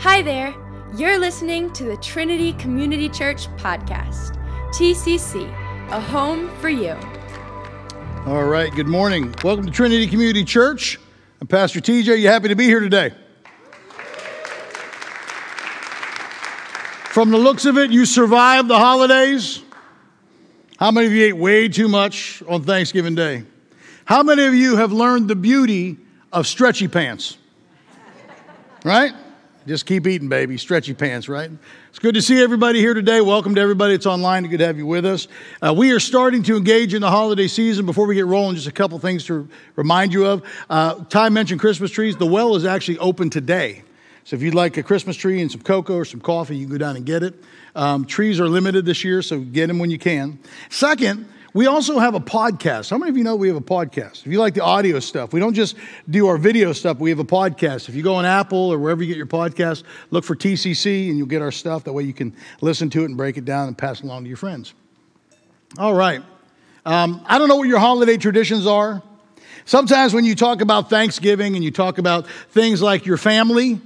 Hi 0.00 0.22
there. 0.22 0.54
You're 0.96 1.18
listening 1.18 1.70
to 1.74 1.84
the 1.84 1.96
Trinity 1.98 2.54
Community 2.54 3.06
Church 3.06 3.48
podcast. 3.58 4.34
TCC, 4.72 5.46
a 5.90 6.00
home 6.00 6.48
for 6.56 6.70
you. 6.70 6.96
All 8.24 8.44
right, 8.44 8.74
good 8.74 8.86
morning. 8.86 9.34
Welcome 9.44 9.66
to 9.66 9.70
Trinity 9.70 10.06
Community 10.06 10.42
Church. 10.42 10.98
I'm 11.42 11.48
Pastor 11.48 11.80
TJ. 11.80 12.18
You 12.18 12.28
happy 12.28 12.48
to 12.48 12.54
be 12.54 12.64
here 12.64 12.80
today? 12.80 13.12
From 17.10 17.30
the 17.30 17.36
looks 17.36 17.66
of 17.66 17.76
it, 17.76 17.90
you 17.90 18.06
survived 18.06 18.68
the 18.68 18.78
holidays. 18.78 19.62
How 20.78 20.90
many 20.90 21.08
of 21.08 21.12
you 21.12 21.26
ate 21.26 21.36
way 21.36 21.68
too 21.68 21.88
much 21.88 22.42
on 22.48 22.62
Thanksgiving 22.62 23.16
Day? 23.16 23.44
How 24.06 24.22
many 24.22 24.46
of 24.46 24.54
you 24.54 24.76
have 24.76 24.92
learned 24.92 25.28
the 25.28 25.36
beauty 25.36 25.98
of 26.32 26.46
stretchy 26.46 26.88
pants? 26.88 27.36
Right? 28.82 29.12
Just 29.66 29.84
keep 29.84 30.06
eating, 30.06 30.30
baby. 30.30 30.56
Stretchy 30.56 30.94
pants, 30.94 31.28
right? 31.28 31.50
It's 31.90 31.98
good 31.98 32.14
to 32.14 32.22
see 32.22 32.42
everybody 32.42 32.78
here 32.78 32.94
today. 32.94 33.20
Welcome 33.20 33.54
to 33.56 33.60
everybody 33.60 33.92
that's 33.92 34.06
online. 34.06 34.44
Good 34.44 34.58
to 34.58 34.66
have 34.66 34.78
you 34.78 34.86
with 34.86 35.04
us. 35.04 35.28
Uh, 35.60 35.74
we 35.76 35.92
are 35.92 36.00
starting 36.00 36.42
to 36.44 36.56
engage 36.56 36.94
in 36.94 37.02
the 37.02 37.10
holiday 37.10 37.46
season. 37.46 37.84
Before 37.84 38.06
we 38.06 38.14
get 38.14 38.24
rolling, 38.24 38.54
just 38.54 38.68
a 38.68 38.72
couple 38.72 38.98
things 38.98 39.26
to 39.26 39.46
remind 39.76 40.14
you 40.14 40.24
of. 40.24 40.42
Uh, 40.70 41.04
Ty 41.10 41.28
mentioned 41.28 41.60
Christmas 41.60 41.90
trees. 41.90 42.16
The 42.16 42.26
well 42.26 42.56
is 42.56 42.64
actually 42.64 42.98
open 42.98 43.28
today. 43.28 43.82
So 44.24 44.34
if 44.34 44.40
you'd 44.40 44.54
like 44.54 44.78
a 44.78 44.82
Christmas 44.82 45.14
tree 45.14 45.42
and 45.42 45.52
some 45.52 45.60
cocoa 45.60 45.96
or 45.96 46.04
some 46.06 46.20
coffee, 46.20 46.56
you 46.56 46.64
can 46.64 46.72
go 46.72 46.78
down 46.78 46.96
and 46.96 47.04
get 47.04 47.22
it. 47.22 47.34
Um, 47.74 48.06
trees 48.06 48.40
are 48.40 48.48
limited 48.48 48.86
this 48.86 49.04
year, 49.04 49.20
so 49.20 49.40
get 49.40 49.66
them 49.66 49.78
when 49.78 49.90
you 49.90 49.98
can. 49.98 50.38
Second, 50.70 51.28
we 51.52 51.66
also 51.66 51.98
have 51.98 52.14
a 52.14 52.20
podcast. 52.20 52.90
How 52.90 52.98
many 52.98 53.10
of 53.10 53.16
you 53.16 53.24
know 53.24 53.36
we 53.36 53.48
have 53.48 53.56
a 53.56 53.60
podcast? 53.60 54.24
If 54.24 54.26
you 54.26 54.38
like 54.38 54.54
the 54.54 54.62
audio 54.62 55.00
stuff, 55.00 55.32
we 55.32 55.40
don't 55.40 55.54
just 55.54 55.76
do 56.08 56.26
our 56.28 56.38
video 56.38 56.72
stuff, 56.72 56.98
we 56.98 57.10
have 57.10 57.18
a 57.18 57.24
podcast. 57.24 57.88
If 57.88 57.94
you 57.94 58.02
go 58.02 58.14
on 58.14 58.24
Apple 58.24 58.72
or 58.72 58.78
wherever 58.78 59.02
you 59.02 59.08
get 59.08 59.16
your 59.16 59.26
podcast, 59.26 59.82
look 60.10 60.24
for 60.24 60.36
TCC 60.36 61.08
and 61.08 61.18
you'll 61.18 61.26
get 61.26 61.42
our 61.42 61.52
stuff. 61.52 61.84
That 61.84 61.92
way 61.92 62.04
you 62.04 62.12
can 62.12 62.34
listen 62.60 62.90
to 62.90 63.02
it 63.02 63.06
and 63.06 63.16
break 63.16 63.36
it 63.36 63.44
down 63.44 63.68
and 63.68 63.76
pass 63.76 64.00
it 64.00 64.04
along 64.04 64.24
to 64.24 64.28
your 64.28 64.36
friends. 64.36 64.74
All 65.78 65.94
right. 65.94 66.22
Um, 66.84 67.24
I 67.26 67.38
don't 67.38 67.48
know 67.48 67.56
what 67.56 67.68
your 67.68 67.78
holiday 67.78 68.16
traditions 68.16 68.66
are. 68.66 69.02
Sometimes 69.64 70.14
when 70.14 70.24
you 70.24 70.34
talk 70.34 70.60
about 70.60 70.88
Thanksgiving 70.88 71.54
and 71.54 71.64
you 71.64 71.70
talk 71.70 71.98
about 71.98 72.28
things 72.50 72.80
like 72.80 73.06
your 73.06 73.16
family, 73.16 73.80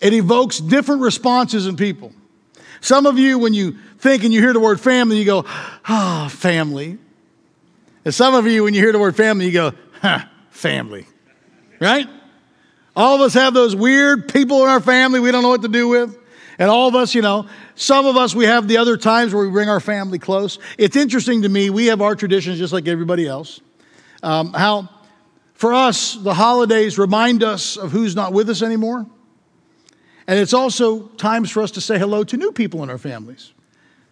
it 0.00 0.12
evokes 0.12 0.58
different 0.58 1.02
responses 1.02 1.66
in 1.66 1.76
people. 1.76 2.12
Some 2.80 3.06
of 3.06 3.18
you, 3.18 3.38
when 3.38 3.54
you 3.54 3.78
think 3.98 4.24
and 4.24 4.32
you 4.32 4.40
hear 4.40 4.52
the 4.52 4.60
word 4.60 4.80
family, 4.80 5.18
you 5.18 5.24
go, 5.24 5.44
ah, 5.46 6.26
oh, 6.26 6.28
family. 6.28 6.98
And 8.04 8.14
some 8.14 8.34
of 8.34 8.46
you, 8.46 8.64
when 8.64 8.74
you 8.74 8.80
hear 8.80 8.92
the 8.92 8.98
word 8.98 9.16
family, 9.16 9.46
you 9.46 9.52
go, 9.52 9.72
huh, 10.00 10.20
family. 10.50 11.06
Right? 11.80 12.06
All 12.96 13.16
of 13.16 13.20
us 13.22 13.34
have 13.34 13.54
those 13.54 13.74
weird 13.74 14.32
people 14.32 14.62
in 14.62 14.68
our 14.68 14.80
family 14.80 15.20
we 15.20 15.32
don't 15.32 15.42
know 15.42 15.48
what 15.48 15.62
to 15.62 15.68
do 15.68 15.88
with. 15.88 16.16
And 16.58 16.70
all 16.70 16.86
of 16.86 16.94
us, 16.94 17.14
you 17.14 17.22
know, 17.22 17.48
some 17.74 18.06
of 18.06 18.16
us, 18.16 18.34
we 18.34 18.44
have 18.44 18.68
the 18.68 18.76
other 18.76 18.96
times 18.96 19.34
where 19.34 19.44
we 19.44 19.50
bring 19.50 19.68
our 19.68 19.80
family 19.80 20.18
close. 20.18 20.58
It's 20.78 20.94
interesting 20.94 21.42
to 21.42 21.48
me, 21.48 21.70
we 21.70 21.86
have 21.86 22.00
our 22.00 22.14
traditions 22.14 22.58
just 22.58 22.72
like 22.72 22.86
everybody 22.86 23.26
else. 23.26 23.60
Um, 24.22 24.52
how, 24.52 24.88
for 25.54 25.74
us, 25.74 26.14
the 26.14 26.34
holidays 26.34 26.98
remind 26.98 27.42
us 27.42 27.76
of 27.76 27.90
who's 27.90 28.14
not 28.14 28.32
with 28.32 28.48
us 28.50 28.62
anymore. 28.62 29.06
And 30.26 30.38
it's 30.38 30.54
also 30.54 31.00
times 31.08 31.50
for 31.50 31.62
us 31.62 31.70
to 31.72 31.80
say 31.80 31.98
hello 31.98 32.24
to 32.24 32.36
new 32.36 32.52
people 32.52 32.82
in 32.82 32.90
our 32.90 32.98
families. 32.98 33.52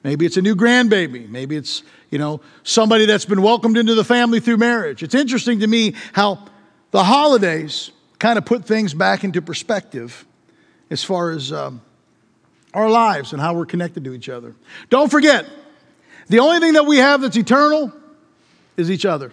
Maybe 0.05 0.27
it's 0.27 0.37
a 0.37 0.43
new 0.43 0.57
grandbaby. 0.57 1.29
Maybe 1.29 1.57
it's, 1.57 1.83
you 2.11 2.19
know, 2.19 2.41
somebody 2.65 3.07
that's 3.07 3.25
been 3.25 3.41
welcomed 3.41 3.79
into 3.79 3.95
the 3.95 4.05
family 4.05 4.41
through 4.41 4.57
marriage. 4.57 5.03
It's 5.03 5.15
interesting 5.15 5.61
to 5.61 5.67
me 5.67 5.95
how 6.13 6.45
the 6.91 7.05
holidays 7.05 7.93
kind 8.19 8.37
of 8.37 8.45
put 8.45 8.65
things 8.65 8.95
back 8.95 9.25
into 9.25 9.41
perspective 9.41 10.27
as 10.91 11.03
far 11.03 11.31
as 11.31 11.53
um, 11.53 11.81
our 12.75 12.91
lives 12.91 13.33
and 13.33 13.41
how 13.41 13.55
we're 13.55 13.67
connected 13.67 14.05
to 14.05 14.13
each 14.13 14.29
other. 14.29 14.55
Don't 14.91 15.11
forget, 15.11 15.47
the 16.29 16.41
only 16.41 16.61
thing 16.61 16.75
that 16.75 16.86
we 16.86 16.98
have 16.98 17.20
that's 17.23 17.36
eternal 17.36 17.92
is 18.77 18.91
each 18.91 19.07
other. 19.07 19.33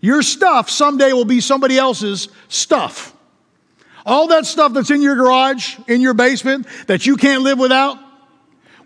Your 0.00 0.22
stuff 0.22 0.68
someday 0.68 1.12
will 1.12 1.24
be 1.24 1.40
somebody 1.40 1.78
else's 1.78 2.28
stuff. 2.48 3.11
All 4.04 4.28
that 4.28 4.46
stuff 4.46 4.72
that's 4.72 4.90
in 4.90 5.02
your 5.02 5.14
garage, 5.14 5.78
in 5.86 6.00
your 6.00 6.14
basement, 6.14 6.66
that 6.86 7.06
you 7.06 7.16
can't 7.16 7.42
live 7.42 7.58
without, 7.58 7.98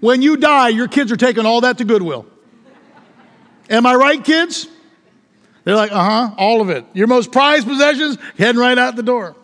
when 0.01 0.21
you 0.21 0.37
die, 0.37 0.69
your 0.69 0.89
kids 0.89 1.11
are 1.11 1.17
taking 1.17 1.47
all 1.47 1.63
that 1.63 1.79
to 1.79 1.85
Goodwill. 1.85 2.27
Am 3.71 3.87
I 3.87 3.95
right, 3.95 4.23
kids? 4.23 4.69
They're 5.65 5.75
like, 5.75 5.91
uh 5.91 6.05
huh, 6.05 6.35
all 6.37 6.61
of 6.61 6.71
it. 6.71 6.85
Your 6.93 7.07
most 7.07 7.33
prized 7.33 7.67
possessions 7.67 8.19
heading 8.39 8.61
right 8.61 8.79
out 8.79 8.95
the 8.95 9.03
door. 9.03 9.35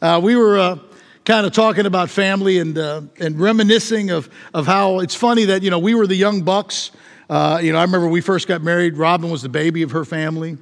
Uh, 0.00 0.20
we 0.22 0.36
were 0.36 0.58
uh, 0.58 0.78
kind 1.24 1.46
of 1.46 1.52
talking 1.52 1.86
about 1.86 2.10
family 2.10 2.58
and, 2.58 2.76
uh, 2.78 3.02
and 3.18 3.40
reminiscing 3.40 4.10
of, 4.10 4.28
of 4.54 4.66
how 4.66 5.00
it's 5.00 5.14
funny 5.14 5.46
that, 5.46 5.62
you 5.62 5.70
know, 5.70 5.78
we 5.78 5.94
were 5.94 6.06
the 6.06 6.14
young 6.14 6.42
bucks. 6.42 6.92
Uh, 7.28 7.58
you 7.60 7.72
know, 7.72 7.78
I 7.78 7.82
remember 7.82 8.06
we 8.06 8.20
first 8.20 8.46
got 8.46 8.62
married, 8.62 8.96
Robin 8.96 9.30
was 9.30 9.42
the 9.42 9.48
baby 9.48 9.82
of 9.82 9.90
her 9.90 10.04
family. 10.04 10.58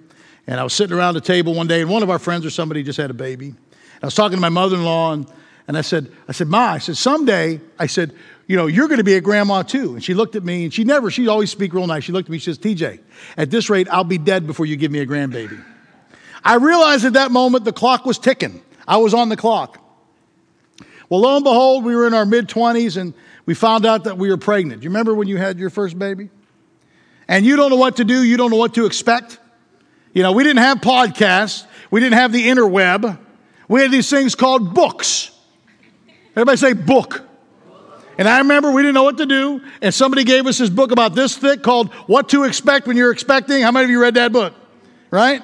And 0.46 0.60
I 0.60 0.62
was 0.62 0.72
sitting 0.72 0.96
around 0.96 1.14
the 1.14 1.20
table 1.20 1.54
one 1.54 1.66
day, 1.66 1.80
and 1.80 1.90
one 1.90 2.02
of 2.02 2.10
our 2.10 2.18
friends 2.18 2.46
or 2.46 2.50
somebody 2.50 2.82
just 2.82 2.98
had 2.98 3.10
a 3.10 3.14
baby. 3.14 3.54
I 4.02 4.06
was 4.06 4.14
talking 4.14 4.36
to 4.36 4.40
my 4.40 4.48
mother 4.48 4.76
in 4.76 4.84
law, 4.84 5.12
and, 5.12 5.26
and 5.66 5.76
I 5.76 5.80
said, 5.80 6.10
I 6.28 6.32
said, 6.32 6.48
Ma, 6.48 6.72
I 6.72 6.78
said, 6.78 6.96
someday, 6.96 7.60
I 7.78 7.86
said, 7.86 8.14
you 8.46 8.56
know, 8.56 8.66
you're 8.66 8.88
going 8.88 8.98
to 8.98 9.04
be 9.04 9.14
a 9.14 9.20
grandma 9.20 9.62
too. 9.62 9.94
And 9.94 10.04
she 10.04 10.14
looked 10.14 10.36
at 10.36 10.44
me, 10.44 10.64
and 10.64 10.74
she 10.74 10.84
never, 10.84 11.10
she 11.10 11.28
always 11.28 11.50
speak 11.50 11.72
real 11.72 11.86
nice. 11.86 12.04
She 12.04 12.12
looked 12.12 12.28
at 12.28 12.32
me, 12.32 12.38
she 12.38 12.52
says, 12.52 12.58
TJ, 12.58 13.00
at 13.36 13.50
this 13.50 13.70
rate, 13.70 13.88
I'll 13.90 14.04
be 14.04 14.18
dead 14.18 14.46
before 14.46 14.66
you 14.66 14.76
give 14.76 14.90
me 14.90 15.00
a 15.00 15.06
grandbaby. 15.06 15.62
I 16.44 16.56
realized 16.56 17.06
at 17.06 17.14
that 17.14 17.30
moment 17.30 17.64
the 17.64 17.72
clock 17.72 18.04
was 18.04 18.18
ticking. 18.18 18.62
I 18.86 18.98
was 18.98 19.14
on 19.14 19.30
the 19.30 19.36
clock. 19.36 19.80
Well, 21.08 21.20
lo 21.20 21.36
and 21.36 21.44
behold, 21.44 21.84
we 21.84 21.96
were 21.96 22.06
in 22.06 22.14
our 22.14 22.26
mid 22.26 22.48
20s, 22.48 22.98
and 22.98 23.14
we 23.46 23.54
found 23.54 23.86
out 23.86 24.04
that 24.04 24.18
we 24.18 24.30
were 24.30 24.36
pregnant. 24.36 24.82
You 24.82 24.90
remember 24.90 25.14
when 25.14 25.28
you 25.28 25.38
had 25.38 25.58
your 25.58 25.70
first 25.70 25.98
baby? 25.98 26.28
And 27.28 27.46
you 27.46 27.56
don't 27.56 27.70
know 27.70 27.76
what 27.76 27.96
to 27.96 28.04
do, 28.04 28.22
you 28.22 28.36
don't 28.36 28.50
know 28.50 28.56
what 28.56 28.74
to 28.74 28.84
expect. 28.84 29.38
You 30.12 30.22
know, 30.22 30.32
we 30.32 30.44
didn't 30.44 30.62
have 30.62 30.78
podcasts, 30.78 31.66
we 31.90 32.00
didn't 32.00 32.14
have 32.14 32.32
the 32.32 32.46
interweb. 32.46 33.18
We 33.68 33.80
had 33.80 33.90
these 33.90 34.10
things 34.10 34.34
called 34.34 34.74
books. 34.74 35.30
Everybody 36.30 36.56
say 36.56 36.72
book. 36.72 37.22
And 38.16 38.28
I 38.28 38.38
remember 38.38 38.70
we 38.70 38.82
didn't 38.82 38.94
know 38.94 39.02
what 39.02 39.18
to 39.18 39.26
do, 39.26 39.60
and 39.82 39.92
somebody 39.92 40.22
gave 40.22 40.46
us 40.46 40.58
this 40.58 40.70
book 40.70 40.92
about 40.92 41.14
this 41.14 41.36
thick 41.36 41.62
called 41.62 41.92
What 42.06 42.28
to 42.28 42.44
Expect 42.44 42.86
When 42.86 42.96
You're 42.96 43.10
Expecting. 43.10 43.62
How 43.62 43.72
many 43.72 43.84
of 43.84 43.90
you 43.90 44.00
read 44.00 44.14
that 44.14 44.32
book? 44.32 44.54
Right? 45.10 45.42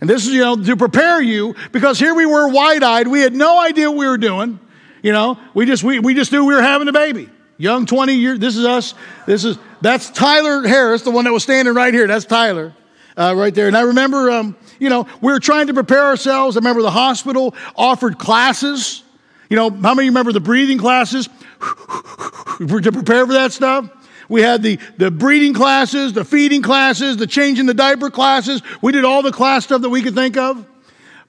And 0.00 0.10
this 0.10 0.26
is, 0.26 0.32
you 0.32 0.40
know, 0.40 0.56
to 0.56 0.76
prepare 0.76 1.22
you 1.22 1.54
because 1.70 1.98
here 1.98 2.12
we 2.14 2.26
were 2.26 2.48
wide 2.48 2.82
eyed. 2.82 3.08
We 3.08 3.20
had 3.20 3.34
no 3.34 3.60
idea 3.60 3.90
what 3.90 3.98
we 3.98 4.06
were 4.06 4.18
doing. 4.18 4.58
You 5.02 5.12
know, 5.12 5.38
we 5.54 5.64
just, 5.64 5.84
we, 5.84 6.00
we 6.00 6.14
just 6.14 6.32
knew 6.32 6.44
we 6.44 6.54
were 6.54 6.62
having 6.62 6.88
a 6.88 6.92
baby. 6.92 7.30
Young 7.56 7.86
20 7.86 8.14
years, 8.14 8.38
this 8.38 8.56
is 8.56 8.64
us. 8.64 8.94
This 9.26 9.44
is, 9.44 9.58
that's 9.80 10.10
Tyler 10.10 10.66
Harris, 10.66 11.02
the 11.02 11.10
one 11.10 11.24
that 11.24 11.32
was 11.32 11.44
standing 11.44 11.72
right 11.72 11.94
here. 11.94 12.06
That's 12.06 12.24
Tyler 12.24 12.74
uh, 13.16 13.34
right 13.36 13.54
there. 13.54 13.68
And 13.68 13.76
I 13.76 13.82
remember, 13.82 14.30
um, 14.30 14.56
you 14.78 14.88
know, 14.88 15.06
we 15.20 15.32
were 15.32 15.40
trying 15.40 15.68
to 15.68 15.74
prepare 15.74 16.04
ourselves. 16.04 16.56
I 16.56 16.60
remember 16.60 16.82
the 16.82 16.90
hospital 16.90 17.54
offered 17.76 18.18
classes. 18.18 19.02
You 19.48 19.56
know, 19.56 19.70
how 19.70 19.94
many 19.94 20.08
remember 20.08 20.32
the 20.32 20.40
breathing 20.40 20.78
classes 20.78 21.28
to 21.60 22.92
prepare 22.92 23.26
for 23.26 23.34
that 23.34 23.52
stuff? 23.52 23.90
We 24.28 24.40
had 24.40 24.62
the, 24.62 24.78
the 24.96 25.10
breeding 25.10 25.52
classes, 25.52 26.14
the 26.14 26.24
feeding 26.24 26.62
classes, 26.62 27.18
the 27.18 27.26
changing 27.26 27.66
the 27.66 27.74
diaper 27.74 28.10
classes. 28.10 28.62
We 28.80 28.92
did 28.92 29.04
all 29.04 29.22
the 29.22 29.32
class 29.32 29.64
stuff 29.64 29.82
that 29.82 29.90
we 29.90 30.00
could 30.00 30.14
think 30.14 30.36
of. 30.36 30.66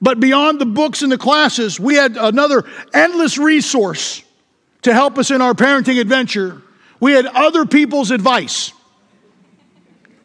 But 0.02 0.20
beyond 0.20 0.60
the 0.60 0.66
books 0.66 1.02
and 1.02 1.12
the 1.12 1.18
classes, 1.18 1.80
we 1.80 1.96
had 1.96 2.18
another 2.18 2.64
endless 2.94 3.38
resource 3.38 4.24
to 4.84 4.94
help 4.94 5.18
us 5.18 5.32
in 5.32 5.42
our 5.42 5.54
parenting 5.54 6.00
adventure. 6.00 6.62
We 7.00 7.14
had 7.14 7.26
other 7.26 7.66
people's 7.66 8.12
advice. 8.12 8.72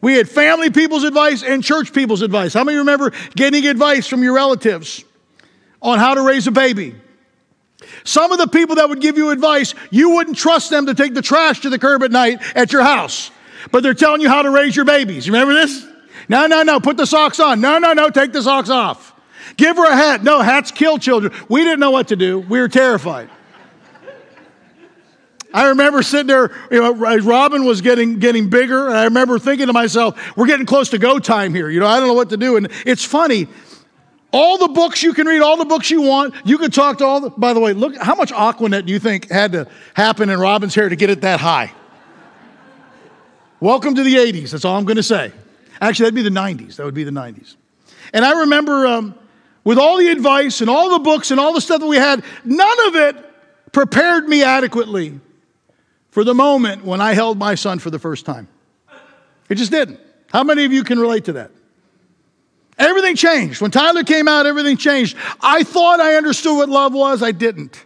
We 0.01 0.15
had 0.15 0.29
family 0.29 0.69
people's 0.69 1.03
advice 1.03 1.43
and 1.43 1.63
church 1.63 1.93
people's 1.93 2.21
advice. 2.21 2.53
How 2.53 2.63
many 2.63 2.77
remember 2.77 3.11
getting 3.35 3.67
advice 3.67 4.07
from 4.07 4.23
your 4.23 4.33
relatives 4.33 5.03
on 5.81 5.99
how 5.99 6.13
to 6.13 6.21
raise 6.21 6.47
a 6.47 6.51
baby? 6.51 6.95
Some 8.03 8.31
of 8.31 8.37
the 8.37 8.47
people 8.47 8.75
that 8.75 8.89
would 8.89 9.01
give 9.01 9.17
you 9.17 9.29
advice, 9.29 9.73
you 9.89 10.11
wouldn't 10.11 10.37
trust 10.37 10.69
them 10.69 10.85
to 10.85 10.93
take 10.93 11.13
the 11.13 11.21
trash 11.21 11.61
to 11.61 11.69
the 11.69 11.79
curb 11.79 12.03
at 12.03 12.11
night 12.11 12.41
at 12.55 12.71
your 12.71 12.83
house. 12.83 13.31
But 13.71 13.83
they're 13.83 13.93
telling 13.93 14.21
you 14.21 14.29
how 14.29 14.41
to 14.41 14.51
raise 14.51 14.75
your 14.75 14.85
babies. 14.85 15.27
You 15.27 15.33
remember 15.33 15.53
this? 15.53 15.85
No, 16.27 16.47
no, 16.47 16.63
no, 16.63 16.79
put 16.79 16.97
the 16.97 17.05
socks 17.05 17.39
on. 17.39 17.59
No, 17.59 17.77
no, 17.77 17.93
no, 17.93 18.09
take 18.09 18.31
the 18.31 18.41
socks 18.41 18.69
off. 18.69 19.13
Give 19.57 19.75
her 19.75 19.85
a 19.85 19.95
hat. 19.95 20.23
No, 20.23 20.41
hats 20.41 20.71
kill 20.71 20.97
children. 20.97 21.33
We 21.49 21.63
didn't 21.63 21.79
know 21.79 21.91
what 21.91 22.09
to 22.09 22.15
do. 22.15 22.39
We 22.39 22.59
were 22.59 22.69
terrified. 22.69 23.29
I 25.51 25.69
remember 25.69 26.03
sitting 26.03 26.27
there, 26.27 26.51
you 26.69 26.79
know, 26.79 26.93
Robin 26.93 27.65
was 27.65 27.81
getting, 27.81 28.19
getting 28.19 28.49
bigger, 28.49 28.87
and 28.87 28.97
I 28.97 29.05
remember 29.05 29.39
thinking 29.39 29.67
to 29.67 29.73
myself, 29.73 30.37
we're 30.37 30.45
getting 30.45 30.67
close 30.67 30.89
to 30.89 30.99
go 30.99 31.17
time 31.17 31.55
here. 31.55 31.69
You 31.69 31.79
know, 31.79 31.87
I 31.87 31.99
don't 31.99 32.07
know 32.07 32.13
what 32.13 32.29
to 32.29 32.37
do. 32.37 32.55
And 32.57 32.69
it's 32.85 33.03
funny. 33.03 33.47
All 34.31 34.59
the 34.59 34.67
books 34.67 35.01
you 35.01 35.13
can 35.13 35.25
read, 35.25 35.41
all 35.41 35.57
the 35.57 35.65
books 35.65 35.89
you 35.89 36.03
want, 36.03 36.35
you 36.45 36.59
can 36.59 36.69
talk 36.69 36.99
to 36.99 37.05
all 37.05 37.19
the, 37.19 37.29
by 37.31 37.53
the 37.53 37.59
way, 37.59 37.73
look, 37.73 37.97
how 37.97 38.13
much 38.13 38.31
Aquanet 38.31 38.85
do 38.85 38.93
you 38.93 38.99
think 38.99 39.31
had 39.31 39.53
to 39.53 39.67
happen 39.95 40.29
in 40.29 40.39
Robin's 40.39 40.75
hair 40.75 40.87
to 40.87 40.95
get 40.95 41.09
it 41.09 41.21
that 41.21 41.39
high? 41.39 41.73
Welcome 43.59 43.95
to 43.95 44.03
the 44.03 44.15
80s, 44.15 44.51
that's 44.51 44.65
all 44.65 44.77
I'm 44.77 44.85
going 44.85 44.97
to 44.97 45.03
say. 45.03 45.31
Actually, 45.81 46.11
that'd 46.11 46.15
be 46.15 46.21
the 46.21 46.29
90s. 46.29 46.75
That 46.75 46.85
would 46.85 46.93
be 46.93 47.03
the 47.03 47.11
90s. 47.11 47.55
And 48.13 48.23
I 48.23 48.41
remember 48.41 48.85
um, 48.85 49.15
with 49.63 49.79
all 49.79 49.97
the 49.97 50.09
advice 50.09 50.61
and 50.61 50.69
all 50.69 50.91
the 50.91 50.99
books 50.99 51.31
and 51.31 51.39
all 51.39 51.53
the 51.53 51.61
stuff 51.61 51.79
that 51.79 51.87
we 51.87 51.97
had, 51.97 52.23
none 52.45 52.87
of 52.87 52.95
it 52.95 53.15
prepared 53.71 54.29
me 54.29 54.43
adequately 54.43 55.19
for 56.11 56.23
the 56.23 56.33
moment 56.33 56.83
when 56.83 57.01
I 57.01 57.13
held 57.13 57.37
my 57.37 57.55
son 57.55 57.79
for 57.79 57.89
the 57.89 57.99
first 57.99 58.25
time. 58.25 58.47
It 59.47 59.55
just 59.55 59.71
didn't. 59.71 59.99
How 60.31 60.43
many 60.43 60.65
of 60.65 60.71
you 60.71 60.83
can 60.83 60.99
relate 60.99 61.25
to 61.25 61.33
that? 61.33 61.51
Everything 62.77 63.15
changed. 63.15 63.61
When 63.61 63.71
Tyler 63.71 64.03
came 64.03 64.27
out, 64.27 64.45
everything 64.45 64.77
changed. 64.77 65.17
I 65.41 65.63
thought 65.63 65.99
I 65.99 66.15
understood 66.15 66.55
what 66.55 66.69
love 66.69 66.93
was, 66.93 67.21
I 67.21 67.31
didn't. 67.31 67.85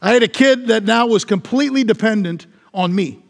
I 0.00 0.12
had 0.12 0.22
a 0.22 0.28
kid 0.28 0.68
that 0.68 0.84
now 0.84 1.08
was 1.08 1.24
completely 1.24 1.82
dependent 1.82 2.46
on 2.72 2.94
me. 2.94 3.20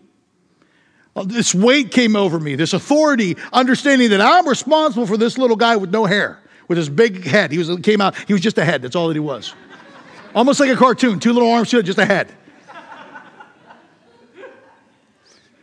Uh, 1.17 1.25
this 1.25 1.55
weight 1.55 1.91
came 1.91 2.15
over 2.15 2.39
me, 2.39 2.55
this 2.55 2.75
authority, 2.75 3.37
understanding 3.53 4.11
that 4.11 4.21
I'm 4.21 4.47
responsible 4.47 5.07
for 5.07 5.17
this 5.17 5.39
little 5.39 5.57
guy 5.57 5.77
with 5.77 5.91
no 5.91 6.05
hair, 6.05 6.39
with 6.69 6.77
his 6.77 6.91
big 6.91 7.25
head. 7.25 7.51
He 7.51 7.59
was, 7.59 7.75
came 7.83 8.03
out, 8.03 8.15
he 8.27 8.35
was 8.35 8.43
just 8.43 8.59
a 8.59 8.65
head, 8.65 8.83
that's 8.83 8.95
all 8.95 9.09
that 9.09 9.15
he 9.15 9.21
was. 9.21 9.55
Almost 10.35 10.61
like 10.61 10.71
a 10.71 10.77
cartoon, 10.77 11.19
two 11.19 11.33
little 11.33 11.51
arms, 11.51 11.71
just 11.71 11.99
a 11.99 12.05
head. 12.05 12.33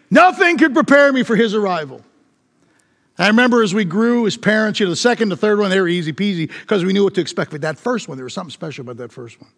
Nothing 0.10 0.58
could 0.58 0.74
prepare 0.74 1.12
me 1.12 1.24
for 1.24 1.36
his 1.36 1.54
arrival. 1.54 2.02
I 3.18 3.28
remember 3.28 3.64
as 3.64 3.74
we 3.74 3.86
grew 3.86 4.28
as 4.28 4.36
parents, 4.36 4.80
you 4.80 4.86
know, 4.86 4.90
the 4.90 4.98
second, 4.98 5.30
the 5.30 5.38
third 5.38 5.58
one, 5.58 5.70
they 5.70 5.80
were 5.80 5.88
easy 5.88 6.12
peasy 6.12 6.50
because 6.62 6.84
we 6.84 6.92
knew 6.92 7.04
what 7.04 7.16
to 7.16 7.22
expect. 7.22 7.52
But 7.52 7.62
that 7.62 7.78
first 7.78 8.10
one, 8.10 8.18
there 8.18 8.26
was 8.26 8.34
something 8.34 8.52
special 8.52 8.82
about 8.82 8.98
that 8.98 9.12
first 9.12 9.40
one. 9.40 9.50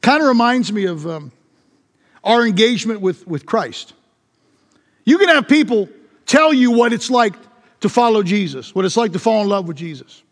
Kind 0.00 0.20
of 0.20 0.28
reminds 0.28 0.72
me 0.72 0.86
of 0.86 1.06
um, 1.06 1.30
our 2.24 2.44
engagement 2.44 3.00
with, 3.00 3.26
with 3.26 3.46
Christ. 3.46 3.92
You 5.04 5.18
can 5.18 5.28
have 5.28 5.46
people 5.46 5.88
tell 6.26 6.52
you 6.52 6.72
what 6.72 6.92
it's 6.92 7.08
like 7.08 7.34
to 7.80 7.88
follow 7.88 8.22
Jesus, 8.22 8.74
what 8.74 8.84
it's 8.84 8.96
like 8.96 9.12
to 9.12 9.18
fall 9.18 9.42
in 9.42 9.48
love 9.48 9.68
with 9.68 9.76
Jesus. 9.76 10.23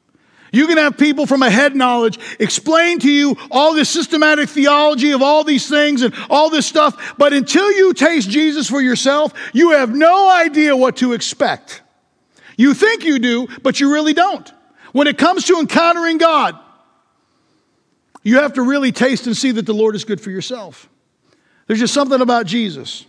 You 0.52 0.66
can 0.66 0.76
have 0.76 0.99
people 0.99 1.26
from 1.26 1.43
a 1.43 1.50
head 1.50 1.75
knowledge 1.75 2.19
explain 2.38 2.99
to 3.00 3.10
you 3.10 3.37
all 3.50 3.75
this 3.75 3.88
systematic 3.88 4.50
theology 4.50 5.12
of 5.12 5.22
all 5.22 5.44
these 5.44 5.66
things 5.66 6.02
and 6.02 6.14
all 6.28 6.50
this 6.50 6.66
stuff, 6.66 7.14
but 7.16 7.32
until 7.32 7.72
you 7.72 7.94
taste 7.94 8.28
Jesus 8.28 8.69
for 8.69 8.82
yourself, 8.82 9.32
you 9.54 9.70
have 9.70 9.94
no 9.94 10.31
idea 10.31 10.76
what 10.76 10.99
to 10.99 11.14
expect. 11.14 11.82
You 12.58 12.75
think 12.75 13.02
you 13.02 13.19
do, 13.19 13.49
but 13.62 13.81
you 13.81 13.90
really 13.93 14.12
don't. 14.12 14.52
When 14.93 15.06
it 15.06 15.16
comes 15.16 15.46
to 15.46 15.58
encountering 15.58 16.19
God, 16.19 16.58
you 18.22 18.37
have 18.37 18.52
to 18.52 18.62
really 18.62 18.93
taste 18.93 19.26
and 19.26 19.34
see 19.34 19.52
that 19.52 19.64
the 19.64 19.72
Lord 19.72 19.94
is 19.96 20.05
good 20.05 20.20
for 20.20 20.31
yourself. 20.31 20.87
There's 21.66 21.81
just 21.81 21.94
something 21.94 22.20
about 22.20 22.44
Jesus 22.44 23.06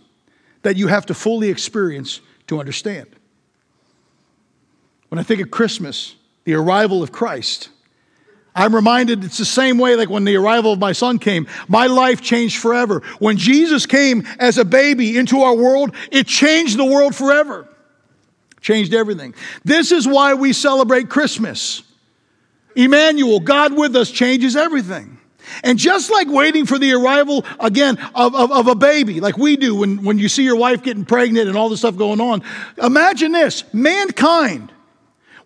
that 0.62 0.76
you 0.76 0.86
have 0.86 1.04
to 1.06 1.14
fully 1.14 1.50
experience 1.50 2.20
to 2.46 2.58
understand. 2.58 3.06
When 5.10 5.18
I 5.18 5.22
think 5.22 5.42
of 5.42 5.50
Christmas, 5.50 6.16
the 6.44 6.54
arrival 6.54 7.02
of 7.02 7.12
Christ, 7.12 7.70
I'm 8.54 8.74
reminded 8.74 9.24
it's 9.24 9.38
the 9.38 9.44
same 9.44 9.78
way 9.78 9.96
like 9.96 10.08
when 10.08 10.24
the 10.24 10.36
arrival 10.36 10.72
of 10.72 10.78
my 10.78 10.92
son 10.92 11.18
came. 11.18 11.48
My 11.66 11.86
life 11.86 12.20
changed 12.20 12.58
forever. 12.58 13.02
When 13.18 13.36
Jesus 13.36 13.84
came 13.84 14.26
as 14.38 14.58
a 14.58 14.64
baby 14.64 15.18
into 15.18 15.40
our 15.40 15.54
world, 15.54 15.94
it 16.12 16.28
changed 16.28 16.78
the 16.78 16.84
world 16.84 17.16
forever. 17.16 17.68
Changed 18.60 18.94
everything. 18.94 19.34
This 19.64 19.90
is 19.90 20.06
why 20.06 20.34
we 20.34 20.52
celebrate 20.52 21.08
Christmas. 21.08 21.82
Emmanuel, 22.76 23.40
God 23.40 23.76
with 23.76 23.96
us, 23.96 24.10
changes 24.10 24.56
everything. 24.56 25.18
And 25.62 25.78
just 25.78 26.10
like 26.10 26.28
waiting 26.28 26.64
for 26.64 26.78
the 26.78 26.92
arrival 26.92 27.44
again 27.60 27.98
of, 28.14 28.34
of, 28.34 28.50
of, 28.50 28.66
a 28.66 28.74
baby, 28.74 29.20
like 29.20 29.36
we 29.36 29.56
do 29.56 29.74
when, 29.74 30.02
when 30.02 30.18
you 30.18 30.28
see 30.28 30.42
your 30.42 30.56
wife 30.56 30.82
getting 30.82 31.04
pregnant 31.04 31.48
and 31.48 31.58
all 31.58 31.68
this 31.68 31.80
stuff 31.80 31.96
going 31.96 32.20
on, 32.20 32.42
imagine 32.82 33.32
this 33.32 33.64
mankind 33.74 34.72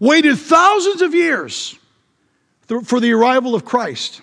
waited 0.01 0.37
thousands 0.39 1.03
of 1.03 1.15
years 1.15 1.79
for 2.85 3.01
the 3.01 3.13
arrival 3.13 3.55
of 3.55 3.65
Christ. 3.65 4.23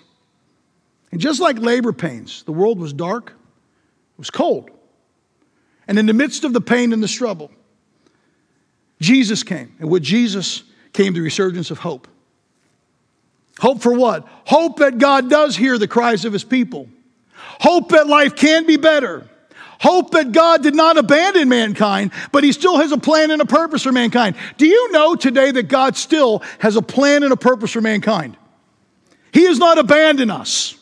And 1.12 1.20
just 1.20 1.40
like 1.40 1.58
labor 1.58 1.92
pains, 1.92 2.42
the 2.44 2.52
world 2.52 2.78
was 2.78 2.92
dark, 2.92 3.30
it 3.30 4.18
was 4.18 4.30
cold. 4.30 4.70
And 5.88 5.98
in 5.98 6.06
the 6.06 6.14
midst 6.14 6.44
of 6.44 6.52
the 6.52 6.60
pain 6.60 6.92
and 6.92 7.02
the 7.02 7.08
struggle, 7.08 7.50
Jesus 9.00 9.42
came. 9.42 9.74
And 9.78 9.88
with 9.90 10.02
Jesus 10.02 10.62
came 10.92 11.12
the 11.12 11.20
resurgence 11.20 11.70
of 11.70 11.78
hope. 11.78 12.08
Hope 13.58 13.80
for 13.80 13.92
what? 13.92 14.26
Hope 14.44 14.78
that 14.78 14.98
God 14.98 15.30
does 15.30 15.56
hear 15.56 15.78
the 15.78 15.88
cries 15.88 16.24
of 16.24 16.32
his 16.32 16.44
people. 16.44 16.88
Hope 17.60 17.90
that 17.90 18.06
life 18.06 18.34
can 18.36 18.66
be 18.66 18.76
better. 18.76 19.28
Hope 19.80 20.12
that 20.12 20.32
God 20.32 20.62
did 20.62 20.74
not 20.74 20.96
abandon 20.96 21.48
mankind, 21.48 22.12
but 22.32 22.44
he 22.44 22.52
still 22.52 22.78
has 22.78 22.92
a 22.92 22.98
plan 22.98 23.30
and 23.30 23.42
a 23.42 23.46
purpose 23.46 23.82
for 23.82 23.92
mankind. 23.92 24.36
Do 24.56 24.66
you 24.66 24.90
know 24.92 25.16
today 25.16 25.50
that 25.50 25.64
God 25.64 25.96
still 25.96 26.42
has 26.58 26.76
a 26.76 26.82
plan 26.82 27.22
and 27.22 27.32
a 27.32 27.36
purpose 27.36 27.72
for 27.72 27.80
mankind? 27.80 28.36
He 29.32 29.44
has 29.44 29.58
not 29.58 29.78
abandoned 29.78 30.30
us. 30.30 30.78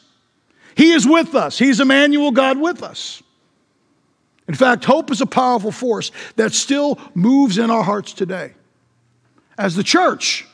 He 0.76 0.93
is 0.93 1.06
with 1.06 1.35
us. 1.35 1.58
He's 1.58 1.81
Emmanuel, 1.81 2.31
God 2.31 2.58
with 2.58 2.82
us. 2.82 3.23
In 4.46 4.55
fact, 4.55 4.85
hope 4.85 5.11
is 5.11 5.20
a 5.20 5.26
powerful 5.26 5.73
force 5.73 6.11
that 6.37 6.52
still 6.52 6.99
moves 7.14 7.58
in 7.58 7.70
our 7.70 7.82
hearts 7.82 8.12
today. 8.12 8.52
As 9.56 9.75
the 9.75 9.82
church, 9.82 10.47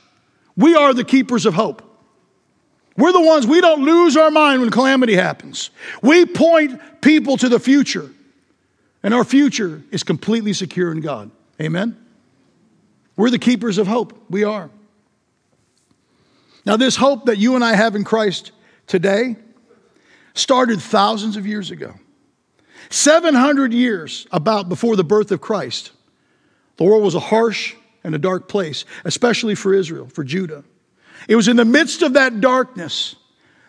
we 0.56 0.74
are 0.74 0.94
the 0.94 1.04
keepers 1.04 1.46
of 1.46 1.54
hope. 1.54 1.82
We're 2.96 3.12
the 3.12 3.20
ones, 3.20 3.46
we 3.46 3.60
don't 3.60 3.82
lose 3.82 4.16
our 4.16 4.30
mind 4.30 4.60
when 4.60 4.70
calamity 4.70 5.14
happens. 5.14 5.70
We 6.02 6.26
point 6.26 6.80
people 7.00 7.36
to 7.38 7.48
the 7.48 7.58
future, 7.58 8.10
and 9.02 9.14
our 9.14 9.24
future 9.24 9.82
is 9.90 10.02
completely 10.02 10.52
secure 10.52 10.92
in 10.92 11.00
God. 11.00 11.30
Amen? 11.60 11.96
We're 13.16 13.30
the 13.30 13.38
keepers 13.38 13.78
of 13.78 13.86
hope. 13.86 14.18
We 14.30 14.44
are. 14.44 14.70
Now, 16.66 16.76
this 16.76 16.96
hope 16.96 17.26
that 17.26 17.38
you 17.38 17.54
and 17.54 17.64
I 17.64 17.74
have 17.74 17.96
in 17.96 18.04
Christ 18.04 18.52
today 18.86 19.36
started 20.34 20.80
thousands 20.80 21.36
of 21.36 21.46
years 21.46 21.70
ago. 21.70 21.94
700 22.90 23.72
years 23.72 24.26
about 24.32 24.68
before 24.68 24.96
the 24.96 25.04
birth 25.04 25.32
of 25.32 25.40
Christ, 25.40 25.92
the 26.76 26.84
world 26.84 27.02
was 27.02 27.14
a 27.14 27.20
harsh 27.20 27.74
and 28.02 28.14
a 28.14 28.18
dark 28.18 28.48
place, 28.48 28.84
especially 29.04 29.54
for 29.54 29.74
Israel, 29.74 30.08
for 30.08 30.24
Judah. 30.24 30.64
It 31.28 31.36
was 31.36 31.48
in 31.48 31.56
the 31.56 31.64
midst 31.64 32.02
of 32.02 32.14
that 32.14 32.40
darkness 32.40 33.16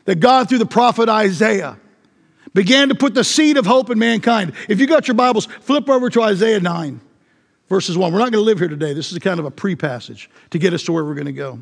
that 0.05 0.19
God, 0.19 0.49
through 0.49 0.57
the 0.59 0.65
prophet 0.65 1.09
Isaiah, 1.09 1.77
began 2.53 2.89
to 2.89 2.95
put 2.95 3.13
the 3.13 3.23
seed 3.23 3.57
of 3.57 3.65
hope 3.65 3.89
in 3.89 3.99
mankind. 3.99 4.53
If 4.67 4.79
you 4.79 4.87
got 4.87 5.07
your 5.07 5.15
Bibles, 5.15 5.45
flip 5.45 5.89
over 5.89 6.09
to 6.09 6.21
Isaiah 6.21 6.59
9, 6.59 7.01
verses 7.69 7.97
1. 7.97 8.11
We're 8.11 8.19
not 8.19 8.31
going 8.31 8.43
to 8.43 8.45
live 8.45 8.59
here 8.59 8.67
today. 8.67 8.93
This 8.93 9.11
is 9.11 9.19
kind 9.19 9.39
of 9.39 9.45
a 9.45 9.51
pre 9.51 9.75
passage 9.75 10.29
to 10.51 10.59
get 10.59 10.73
us 10.73 10.83
to 10.83 10.91
where 10.91 11.05
we're 11.05 11.15
going 11.15 11.25
to 11.25 11.33
go. 11.33 11.59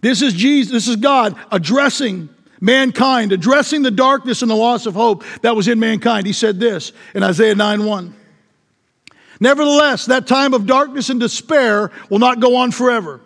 This 0.00 0.22
is 0.22 0.32
Jesus, 0.32 0.72
this 0.72 0.88
is 0.88 0.96
God 0.96 1.36
addressing 1.52 2.30
mankind, 2.60 3.32
addressing 3.32 3.82
the 3.82 3.90
darkness 3.90 4.42
and 4.42 4.50
the 4.50 4.56
loss 4.56 4.86
of 4.86 4.94
hope 4.94 5.24
that 5.42 5.54
was 5.54 5.68
in 5.68 5.78
mankind. 5.78 6.26
He 6.26 6.32
said 6.32 6.60
this 6.60 6.92
in 7.14 7.22
Isaiah 7.22 7.54
9 7.54 7.84
1. 7.84 8.14
Nevertheless, 9.40 10.06
that 10.06 10.26
time 10.26 10.52
of 10.52 10.66
darkness 10.66 11.08
and 11.08 11.18
despair 11.18 11.90
will 12.10 12.18
not 12.18 12.40
go 12.40 12.56
on 12.56 12.70
forever. 12.70 13.20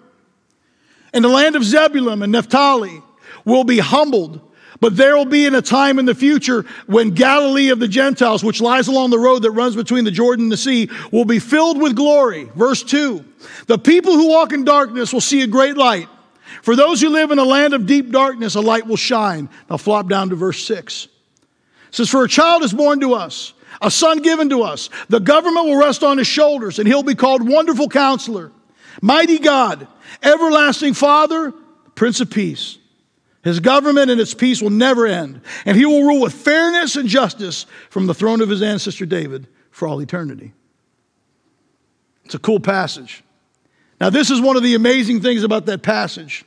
And 1.13 1.25
the 1.25 1.29
land 1.29 1.57
of 1.57 1.65
Zebulun 1.65 2.23
and 2.23 2.33
Naphtali 2.33 3.03
will 3.45 3.65
be 3.65 3.79
humbled, 3.79 4.41
but 4.85 4.99
there 4.99 5.17
will 5.17 5.25
be 5.25 5.47
in 5.47 5.55
a 5.55 5.63
time 5.63 5.99
in 5.99 6.05
the 6.05 6.15
future 6.15 6.67
when 6.85 7.13
Galilee 7.13 7.71
of 7.71 7.81
the 7.81 7.89
Gentiles, 7.89 8.45
which 8.45 8.61
lies 8.61 8.87
along 8.87 9.09
the 9.09 9.19
road 9.19 9.41
that 9.41 9.51
runs 9.53 9.75
between 9.75 10.05
the 10.05 10.11
Jordan 10.11 10.45
and 10.45 10.53
the 10.53 10.59
sea, 10.59 10.91
will 11.11 11.25
be 11.25 11.39
filled 11.39 11.81
with 11.81 11.97
glory. 11.97 12.51
Verse 12.55 12.83
2 12.83 13.25
The 13.67 13.79
people 13.79 14.13
who 14.13 14.29
walk 14.29 14.53
in 14.53 14.63
darkness 14.63 15.11
will 15.11 15.23
see 15.23 15.41
a 15.41 15.47
great 15.47 15.79
light. 15.79 16.11
For 16.61 16.77
those 16.77 17.01
who 17.01 17.09
live 17.09 17.31
in 17.31 17.39
a 17.39 17.45
land 17.45 17.73
of 17.73 17.87
deep 17.87 18.11
darkness, 18.11 18.57
a 18.57 18.61
light 18.61 18.87
will 18.87 18.99
shine. 18.99 19.49
Now 19.71 19.79
flop 19.79 20.11
down 20.11 20.29
to 20.29 20.37
verse 20.37 20.63
6. 20.67 21.05
It 21.05 21.11
says, 21.91 22.11
For 22.11 22.23
a 22.23 22.29
child 22.29 22.63
is 22.63 22.75
born 22.75 23.01
to 23.01 23.15
us, 23.15 23.55
a 23.81 23.91
son 23.91 24.19
given 24.19 24.51
to 24.51 24.65
us. 24.65 24.91
The 25.09 25.19
government 25.19 25.65
will 25.65 25.79
rest 25.79 26.05
on 26.05 26.19
his 26.19 26.27
shoulders, 26.27 26.79
and 26.79 26.87
he'll 26.87 27.03
be 27.03 27.15
called 27.15 27.49
Wonderful 27.49 27.89
Counselor, 27.89 28.53
Mighty 29.01 29.39
God, 29.39 29.89
Everlasting 30.23 30.93
Father, 30.93 31.55
Prince 31.95 32.21
of 32.21 32.29
Peace. 32.29 32.77
His 33.45 33.61
government 33.61 34.11
and 34.11 34.19
its 34.19 34.33
peace 34.33 34.63
will 34.63 34.71
never 34.71 35.07
end, 35.07 35.43
and 35.67 35.77
he 35.77 35.85
will 35.85 36.03
rule 36.03 36.23
with 36.23 36.33
fairness 36.33 36.97
and 36.97 37.07
justice 37.07 37.67
from 37.91 38.07
the 38.07 38.15
throne 38.15 38.41
of 38.41 38.49
his 38.49 38.63
ancestor 38.63 39.05
David 39.05 39.47
for 39.71 39.87
all 39.87 40.01
eternity. 40.01 40.55
It's 42.25 42.35
a 42.35 42.39
cool 42.39 42.59
passage. 42.59 43.23
Now, 44.01 44.09
this 44.09 44.31
is 44.31 44.41
one 44.41 44.57
of 44.57 44.63
the 44.63 44.75
amazing 44.75 45.21
things 45.21 45.45
about 45.45 45.67
that 45.67 45.83
passage. 45.83 46.47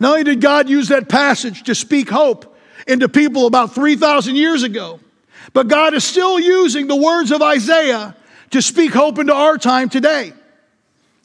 Not 0.00 0.10
only 0.10 0.24
did 0.24 0.40
God 0.40 0.68
use 0.68 0.88
that 0.88 1.08
passage 1.08 1.62
to 1.62 1.76
speak 1.76 2.10
hope 2.10 2.56
into 2.88 3.08
people 3.08 3.46
about 3.46 3.72
3,000 3.74 4.34
years 4.34 4.64
ago, 4.64 4.98
but 5.52 5.68
God 5.68 5.94
is 5.94 6.04
still 6.04 6.40
using 6.40 6.88
the 6.88 6.96
words 6.96 7.30
of 7.30 7.40
Isaiah 7.40 8.16
to 8.50 8.60
speak 8.60 8.92
hope 8.92 9.20
into 9.20 9.32
our 9.32 9.58
time 9.58 9.88
today, 9.88 10.32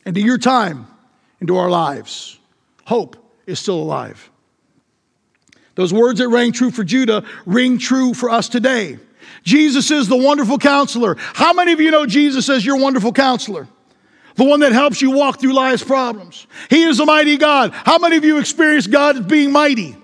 into 0.06 0.22
your 0.22 0.38
time, 0.38 0.86
into 1.40 1.58
our 1.58 1.72
lives. 1.72 2.40
Hope 2.86 3.18
is 3.48 3.60
still 3.60 3.82
alive. 3.82 4.31
Those 5.82 5.94
words 5.94 6.20
that 6.20 6.30
rang 6.30 6.52
true 6.52 6.70
for 6.70 6.84
Judah 6.84 7.24
ring 7.48 7.80
true 7.80 8.14
for 8.14 8.30
us 8.30 8.48
today. 8.48 9.00
Jesus 9.44 9.90
is 9.90 10.08
the 10.08 10.16
wonderful 10.16 10.60
counselor. 10.60 11.16
How 11.18 11.54
many 11.54 11.72
of 11.72 11.82
you 11.82 11.90
know 11.90 12.06
Jesus 12.06 12.50
as 12.50 12.64
your 12.64 12.78
wonderful 12.78 13.12
counselor? 13.12 13.68
the 14.36 14.44
one 14.46 14.62
that 14.62 14.72
helps 14.72 15.02
you 15.02 15.12
walk 15.12 15.40
through 15.40 15.54
life's 15.54 15.84
problems. 15.84 16.48
He 16.70 16.84
is 16.84 17.00
a 17.00 17.06
mighty 17.06 17.38
God. 17.38 17.72
How 17.74 17.98
many 17.98 18.16
of 18.16 18.24
you 18.24 18.38
experience 18.38 18.88
God 18.88 19.18
as 19.18 19.26
being 19.26 19.52
mighty? 19.52 19.96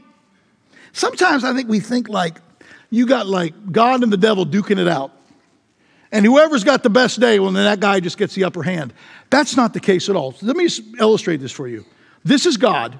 Sometimes 0.91 1.45
I 1.45 1.53
think 1.53 1.69
we 1.69 1.79
think 1.79 2.09
like 2.09 2.41
you 2.89 3.05
got 3.05 3.27
like 3.27 3.53
God 3.71 4.03
and 4.03 4.11
the 4.11 4.17
devil 4.17 4.45
duking 4.45 4.79
it 4.79 4.87
out. 4.87 5.11
And 6.11 6.25
whoever's 6.25 6.63
got 6.63 6.83
the 6.83 6.89
best 6.89 7.19
day, 7.19 7.39
well, 7.39 7.51
then 7.51 7.63
that 7.63 7.79
guy 7.79 7.99
just 7.99 8.17
gets 8.17 8.35
the 8.35 8.43
upper 8.43 8.63
hand. 8.63 8.93
That's 9.29 9.55
not 9.55 9.73
the 9.73 9.79
case 9.79 10.09
at 10.09 10.15
all. 10.15 10.35
Let 10.41 10.57
me 10.57 10.67
illustrate 10.99 11.37
this 11.37 11.53
for 11.53 11.67
you. 11.67 11.85
This 12.23 12.45
is 12.45 12.57
God. 12.57 12.99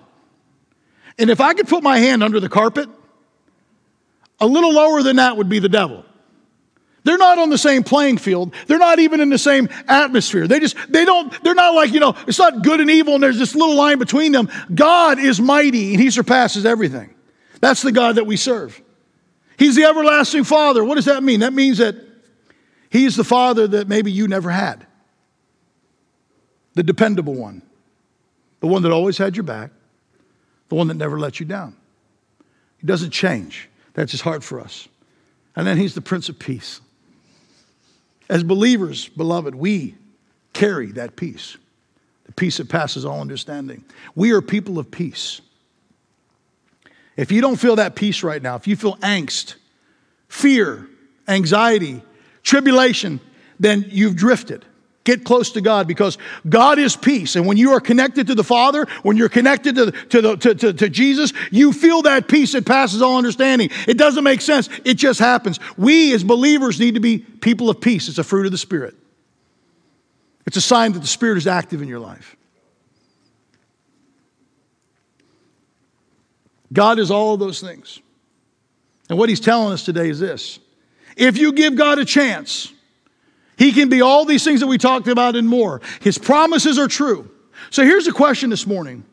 And 1.18 1.30
if 1.30 1.42
I 1.42 1.54
could 1.54 1.68
put 1.68 1.84
my 1.84 1.98
hand 1.98 2.24
under 2.24 2.40
the 2.40 2.50
carpet, 2.50 2.90
a 4.40 4.46
little 4.46 4.74
lower 4.74 5.02
than 5.02 5.16
that 5.16 5.38
would 5.38 5.50
be 5.50 5.60
the 5.60 5.70
devil. 5.70 6.06
They're 7.04 7.18
not 7.18 7.40
on 7.40 7.50
the 7.50 7.58
same 7.58 7.84
playing 7.84 8.18
field. 8.18 8.54
They're 8.68 8.78
not 8.78 9.00
even 9.00 9.22
in 9.22 9.30
the 9.30 9.38
same 9.38 9.70
atmosphere. 9.88 10.46
They 10.46 10.60
just, 10.60 10.76
they 10.90 11.06
don't, 11.06 11.32
they're 11.42 11.56
not 11.56 11.74
like, 11.74 11.94
you 11.94 12.02
know, 12.02 12.16
it's 12.28 12.38
not 12.38 12.64
good 12.64 12.82
and 12.82 12.92
evil 12.92 13.14
and 13.14 13.24
there's 13.24 13.40
this 13.40 13.56
little 13.56 13.76
line 13.76 13.98
between 13.98 14.34
them. 14.34 14.50
God 14.74 15.18
is 15.18 15.40
mighty 15.40 15.94
and 15.94 16.02
he 16.02 16.12
surpasses 16.12 16.66
everything. 16.66 17.14
That's 17.62 17.82
the 17.82 17.94
God 17.94 18.16
that 18.16 18.26
we 18.26 18.36
serve. 18.36 18.82
He's 19.58 19.76
the 19.76 19.86
everlasting 19.86 20.44
Father. 20.44 20.84
What 20.84 20.96
does 20.96 21.06
that 21.06 21.24
mean? 21.24 21.40
That 21.40 21.54
means 21.54 21.78
that 21.78 21.96
He's 22.90 23.16
the 23.16 23.24
Father 23.24 23.68
that 23.68 23.88
maybe 23.88 24.12
you 24.12 24.28
never 24.28 24.50
had, 24.50 24.86
the 26.74 26.84
dependable 26.84 27.34
one, 27.34 27.62
the 28.60 28.68
one 28.68 28.82
that 28.84 28.92
always 28.92 29.18
had 29.18 29.36
your 29.36 29.44
back, 29.44 29.72
the 30.70 30.76
one 30.76 30.88
that 30.88 30.96
never 30.96 31.20
lets 31.20 31.40
you 31.40 31.46
down. 31.46 31.76
He 32.80 32.88
doesn't 32.88 33.12
change. 33.12 33.70
That's 33.94 34.12
His 34.12 34.22
heart 34.22 34.44
for 34.44 34.60
us. 34.60 34.88
And 35.56 35.66
then 35.66 35.78
He's 35.78 35.96
the 35.96 36.02
Prince 36.02 36.30
of 36.30 36.38
Peace. 36.38 36.82
As 38.30 38.44
believers, 38.44 39.08
beloved, 39.08 39.56
we 39.56 39.96
carry 40.54 40.92
that 40.94 41.16
peace, 41.16 41.58
the 42.26 42.34
peace 42.34 42.58
that 42.58 42.68
passes 42.70 43.06
all 43.06 43.22
understanding. 43.22 43.86
We 44.16 44.32
are 44.32 44.42
people 44.42 44.80
of 44.80 44.92
peace. 44.92 45.42
If 47.16 47.32
you 47.32 47.42
don't 47.42 47.56
feel 47.56 47.78
that 47.78 47.96
peace 47.96 48.22
right 48.22 48.42
now, 48.42 48.56
if 48.56 48.68
you 48.68 48.76
feel 48.76 48.98
angst, 48.98 49.56
fear, 50.28 50.88
anxiety, 51.28 52.02
tribulation, 52.44 53.20
then 53.60 53.86
you've 53.90 54.16
drifted. 54.16 54.66
Get 55.08 55.24
close 55.24 55.54
to 55.54 55.62
God 55.62 55.88
because 55.88 56.18
God 56.50 56.80
is 56.80 56.98
peace. 56.98 57.38
And 57.38 57.48
when 57.48 57.56
you 57.56 57.72
are 57.72 57.80
connected 57.80 58.28
to 58.28 58.36
the 58.36 58.44
Father, 58.44 58.86
when 59.04 59.16
you're 59.16 59.30
connected 59.30 59.76
to, 59.76 59.92
to, 59.92 60.22
the, 60.22 60.36
to, 60.36 60.54
to, 60.54 60.74
to, 60.74 60.90
Jesus, 60.90 61.32
you 61.50 61.72
feel 61.72 62.02
that 62.02 62.28
peace 62.28 62.52
that 62.52 62.66
passes 62.66 63.02
all 63.02 63.18
understanding. 63.18 63.70
It 63.88 63.98
doesn't 63.98 64.26
make 64.26 64.42
sense, 64.42 64.68
it 64.84 64.96
just 64.96 65.22
happens. 65.22 65.62
We 65.78 66.14
as 66.14 66.26
believers 66.26 66.78
need 66.78 66.96
to 66.96 67.00
be 67.00 67.20
people 67.20 67.70
of 67.70 67.80
peace. 67.80 68.10
It's 68.10 68.18
a 68.18 68.24
fruit 68.26 68.48
of 68.48 68.52
the 68.52 68.58
Spirit, 68.58 68.96
it's 70.46 70.58
a 70.58 70.62
sign 70.62 70.92
that 70.92 71.00
the 71.00 71.08
Spirit 71.08 71.38
is 71.38 71.48
active 71.48 71.82
in 71.82 71.88
your 71.88 72.00
life. 72.02 72.36
God 76.74 77.00
is 77.00 77.12
all 77.12 77.34
of 77.34 77.40
those 77.40 77.62
things. 77.62 78.00
And 79.08 79.18
what 79.18 79.30
he's 79.30 79.40
telling 79.40 79.72
us 79.72 79.86
today 79.86 80.10
is 80.10 80.20
this 80.20 80.60
if 81.16 81.38
you 81.38 81.54
give 81.54 81.78
God 81.78 81.98
a 81.98 82.04
chance, 82.04 82.74
he 83.58 83.72
can 83.72 83.90
be 83.90 84.02
all 84.02 84.24
these 84.24 84.44
things 84.44 84.60
that 84.60 84.68
we 84.68 84.78
talked 84.78 85.08
about 85.08 85.36
and 85.36 85.48
more. 85.48 85.82
His 86.02 86.18
promises 86.18 86.78
are 86.78 86.88
true. 86.88 87.30
So 87.72 87.84
here's 87.84 88.06
the 88.06 88.12
question 88.12 88.50
this 88.50 88.68
morning 88.68 89.04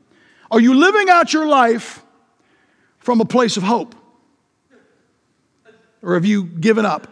Are 0.51 0.61
you 0.61 0.75
living 0.75 1.09
out 1.09 1.33
your 1.33 1.47
life 1.47 2.05
from 2.99 3.21
a 3.21 3.25
place 3.25 3.57
of 3.57 3.63
hope? 3.63 3.95
Or 6.03 6.15
have 6.15 6.27
you 6.27 6.45
given 6.45 6.85
up? 6.85 7.07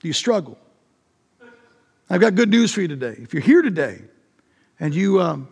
Do 0.00 0.08
you 0.08 0.12
struggle? 0.12 0.58
I've 2.10 2.20
got 2.20 2.34
good 2.34 2.50
news 2.50 2.72
for 2.72 2.82
you 2.82 2.88
today. 2.88 3.16
If 3.18 3.32
you're 3.32 3.42
here 3.42 3.62
today 3.62 4.00
and 4.78 4.94
you, 4.94 5.20
um, 5.20 5.48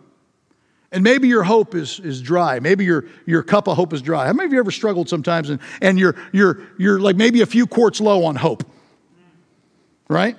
and 0.91 1.03
maybe 1.03 1.27
your 1.27 1.43
hope 1.43 1.75
is, 1.75 1.99
is 1.99 2.21
dry. 2.21 2.59
Maybe 2.59 2.85
your, 2.85 3.05
your 3.25 3.43
cup 3.43 3.67
of 3.67 3.75
hope 3.75 3.93
is 3.93 4.01
dry. 4.01 4.25
How 4.25 4.33
many 4.33 4.47
of 4.47 4.53
you 4.53 4.59
ever 4.59 4.71
struggled 4.71 5.09
sometimes 5.09 5.49
and, 5.49 5.59
and 5.81 5.99
you're, 5.99 6.15
you're, 6.31 6.61
you're 6.77 6.99
like 6.99 7.15
maybe 7.15 7.41
a 7.41 7.45
few 7.45 7.67
quarts 7.67 7.99
low 7.99 8.25
on 8.25 8.35
hope? 8.35 8.63
Right? 10.07 10.37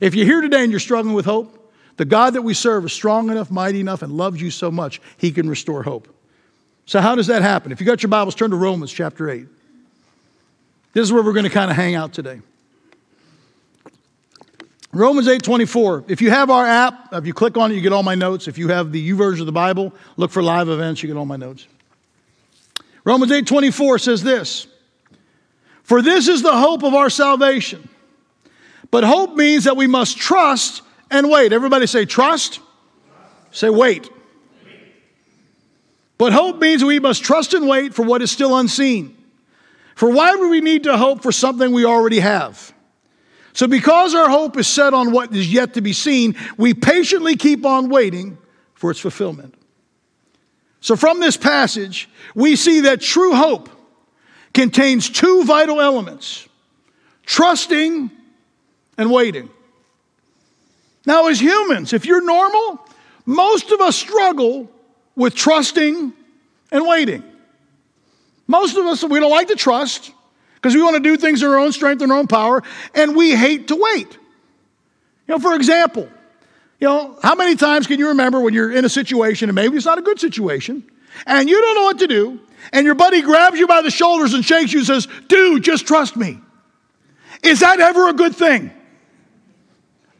If 0.00 0.14
you're 0.14 0.26
here 0.26 0.40
today 0.40 0.62
and 0.62 0.70
you're 0.70 0.80
struggling 0.80 1.14
with 1.14 1.26
hope, 1.26 1.56
the 1.96 2.06
God 2.06 2.32
that 2.32 2.42
we 2.42 2.54
serve 2.54 2.86
is 2.86 2.92
strong 2.92 3.30
enough, 3.30 3.50
mighty 3.50 3.80
enough, 3.80 4.02
and 4.02 4.12
loves 4.12 4.40
you 4.40 4.50
so 4.50 4.70
much, 4.70 5.00
he 5.18 5.30
can 5.30 5.48
restore 5.48 5.82
hope. 5.82 6.08
So, 6.86 7.00
how 7.00 7.14
does 7.14 7.26
that 7.26 7.42
happen? 7.42 7.72
If 7.72 7.80
you 7.80 7.86
got 7.86 8.02
your 8.02 8.08
Bibles, 8.08 8.34
turn 8.34 8.50
to 8.50 8.56
Romans 8.56 8.90
chapter 8.90 9.28
8. 9.28 9.46
This 10.92 11.02
is 11.02 11.12
where 11.12 11.22
we're 11.22 11.34
going 11.34 11.44
to 11.44 11.50
kind 11.50 11.70
of 11.70 11.76
hang 11.76 11.94
out 11.94 12.12
today. 12.12 12.40
Romans 14.92 15.28
8 15.28 15.42
24. 15.42 16.06
If 16.08 16.20
you 16.20 16.30
have 16.30 16.50
our 16.50 16.66
app, 16.66 17.12
if 17.12 17.26
you 17.26 17.34
click 17.34 17.56
on 17.56 17.70
it, 17.70 17.74
you 17.74 17.80
get 17.80 17.92
all 17.92 18.02
my 18.02 18.16
notes. 18.16 18.48
If 18.48 18.58
you 18.58 18.68
have 18.68 18.90
the 18.90 19.10
YouVersion 19.10 19.40
of 19.40 19.46
the 19.46 19.52
Bible, 19.52 19.92
look 20.16 20.30
for 20.30 20.42
live 20.42 20.68
events, 20.68 21.02
you 21.02 21.06
get 21.06 21.16
all 21.16 21.26
my 21.26 21.36
notes. 21.36 21.66
Romans 23.04 23.30
8 23.30 23.46
24 23.46 23.98
says 23.98 24.22
this 24.22 24.66
For 25.82 26.02
this 26.02 26.28
is 26.28 26.42
the 26.42 26.56
hope 26.56 26.82
of 26.82 26.94
our 26.94 27.10
salvation. 27.10 27.88
But 28.90 29.04
hope 29.04 29.36
means 29.36 29.64
that 29.64 29.76
we 29.76 29.86
must 29.86 30.16
trust 30.16 30.82
and 31.10 31.30
wait. 31.30 31.52
Everybody 31.52 31.86
say 31.86 32.04
trust. 32.04 32.60
Say 33.50 33.70
wait. 33.70 34.10
But 36.18 36.32
hope 36.32 36.60
means 36.60 36.84
we 36.84 37.00
must 37.00 37.24
trust 37.24 37.54
and 37.54 37.66
wait 37.66 37.94
for 37.94 38.04
what 38.04 38.20
is 38.20 38.30
still 38.30 38.56
unseen. 38.56 39.16
For 39.94 40.10
why 40.10 40.34
would 40.34 40.50
we 40.50 40.60
need 40.60 40.84
to 40.84 40.96
hope 40.96 41.22
for 41.22 41.32
something 41.32 41.72
we 41.72 41.84
already 41.84 42.20
have? 42.20 42.74
So, 43.52 43.66
because 43.66 44.14
our 44.14 44.28
hope 44.28 44.56
is 44.56 44.68
set 44.68 44.94
on 44.94 45.12
what 45.12 45.34
is 45.34 45.52
yet 45.52 45.74
to 45.74 45.80
be 45.80 45.92
seen, 45.92 46.36
we 46.56 46.72
patiently 46.72 47.36
keep 47.36 47.66
on 47.66 47.88
waiting 47.88 48.38
for 48.74 48.90
its 48.90 49.00
fulfillment. 49.00 49.54
So, 50.80 50.94
from 50.94 51.20
this 51.20 51.36
passage, 51.36 52.08
we 52.34 52.54
see 52.56 52.80
that 52.80 53.00
true 53.00 53.34
hope 53.34 53.68
contains 54.54 55.10
two 55.10 55.44
vital 55.44 55.80
elements 55.80 56.48
trusting 57.26 58.10
and 59.00 59.10
waiting. 59.10 59.48
Now, 61.06 61.28
as 61.28 61.40
humans, 61.40 61.94
if 61.94 62.04
you're 62.04 62.22
normal, 62.22 62.86
most 63.24 63.72
of 63.72 63.80
us 63.80 63.96
struggle 63.96 64.70
with 65.16 65.34
trusting 65.34 66.12
and 66.70 66.86
waiting. 66.86 67.24
Most 68.46 68.76
of 68.76 68.84
us, 68.84 69.02
we 69.02 69.18
don't 69.18 69.30
like 69.30 69.48
to 69.48 69.56
trust 69.56 70.12
because 70.56 70.74
we 70.74 70.82
want 70.82 70.96
to 70.96 71.02
do 71.02 71.16
things 71.16 71.42
in 71.42 71.48
our 71.48 71.58
own 71.58 71.72
strength 71.72 72.02
and 72.02 72.12
our 72.12 72.18
own 72.18 72.26
power, 72.26 72.62
and 72.94 73.16
we 73.16 73.34
hate 73.34 73.68
to 73.68 73.76
wait. 73.76 74.12
You 75.26 75.34
know, 75.34 75.38
for 75.38 75.54
example, 75.54 76.06
you 76.78 76.86
know, 76.86 77.18
how 77.22 77.34
many 77.34 77.56
times 77.56 77.86
can 77.86 77.98
you 77.98 78.08
remember 78.08 78.38
when 78.40 78.52
you're 78.52 78.70
in 78.70 78.84
a 78.84 78.90
situation, 78.90 79.48
and 79.48 79.56
maybe 79.56 79.78
it's 79.78 79.86
not 79.86 79.96
a 79.96 80.02
good 80.02 80.20
situation, 80.20 80.84
and 81.26 81.48
you 81.48 81.58
don't 81.58 81.74
know 81.74 81.84
what 81.84 82.00
to 82.00 82.06
do, 82.06 82.38
and 82.70 82.84
your 82.84 82.96
buddy 82.96 83.22
grabs 83.22 83.58
you 83.58 83.66
by 83.66 83.80
the 83.80 83.90
shoulders 83.90 84.34
and 84.34 84.44
shakes 84.44 84.74
you 84.74 84.80
and 84.80 84.86
says, 84.86 85.08
Dude, 85.28 85.64
just 85.64 85.86
trust 85.86 86.18
me. 86.18 86.38
Is 87.42 87.60
that 87.60 87.80
ever 87.80 88.10
a 88.10 88.12
good 88.12 88.36
thing? 88.36 88.72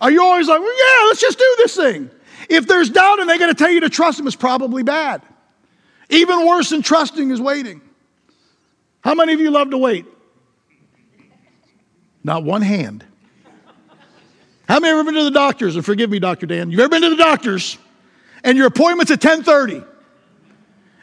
Are 0.01 0.11
you 0.11 0.23
always 0.23 0.49
like, 0.49 0.61
well, 0.61 0.73
Yeah, 0.73 1.07
let's 1.09 1.21
just 1.21 1.39
do 1.39 1.55
this 1.59 1.77
thing? 1.77 2.11
If 2.49 2.67
there's 2.67 2.91
doubt 2.91 3.21
and 3.21 3.29
they 3.29 3.39
got 3.39 3.47
to 3.47 3.55
tell 3.55 3.71
you 3.71 3.81
to 3.81 3.89
trust 3.89 4.19
them, 4.19 4.27
it's 4.27 4.37
probably 4.37 4.83
bad. 4.83 5.23
Even 6.09 6.47
worse 6.47 6.71
than 6.71 6.83
trusting 6.83 7.31
is 7.31 7.41
waiting. 7.41 7.81
How 9.03 9.15
many 9.15 9.33
of 9.33 9.41
you 9.41 9.51
love 9.51 9.71
to 9.71 9.79
wait? 9.79 10.07
Not 12.25 12.45
one 12.45 12.63
hand. 12.63 13.05
How 14.69 14.79
many 14.79 14.93
ever 14.93 15.05
been 15.05 15.15
to 15.15 15.25
the 15.25 15.31
doctors? 15.31 15.77
And 15.77 15.85
forgive 15.85 16.11
me, 16.11 16.19
Dr. 16.19 16.47
Dan. 16.47 16.71
You've 16.71 16.81
ever 16.81 16.89
been 16.89 17.03
to 17.03 17.11
the 17.11 17.17
doctors 17.17 17.79
and 18.45 18.57
your 18.57 18.67
appointment's 18.67 19.11
at 19.11 19.23
1030 19.23 19.85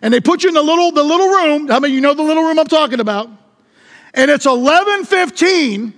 and 0.02 0.14
they 0.14 0.20
put 0.20 0.44
you 0.44 0.50
in 0.50 0.56
the 0.56 0.62
little, 0.62 0.92
the 0.92 1.04
little 1.04 1.28
room. 1.28 1.68
How 1.68 1.80
many 1.80 1.94
you 1.94 2.02
know 2.02 2.14
the 2.14 2.24
little 2.24 2.44
room 2.44 2.60
I'm 2.60 2.68
talking 2.68 3.00
about? 3.00 3.30
And 4.14 4.32
it's 4.32 4.46
1115 4.46 5.97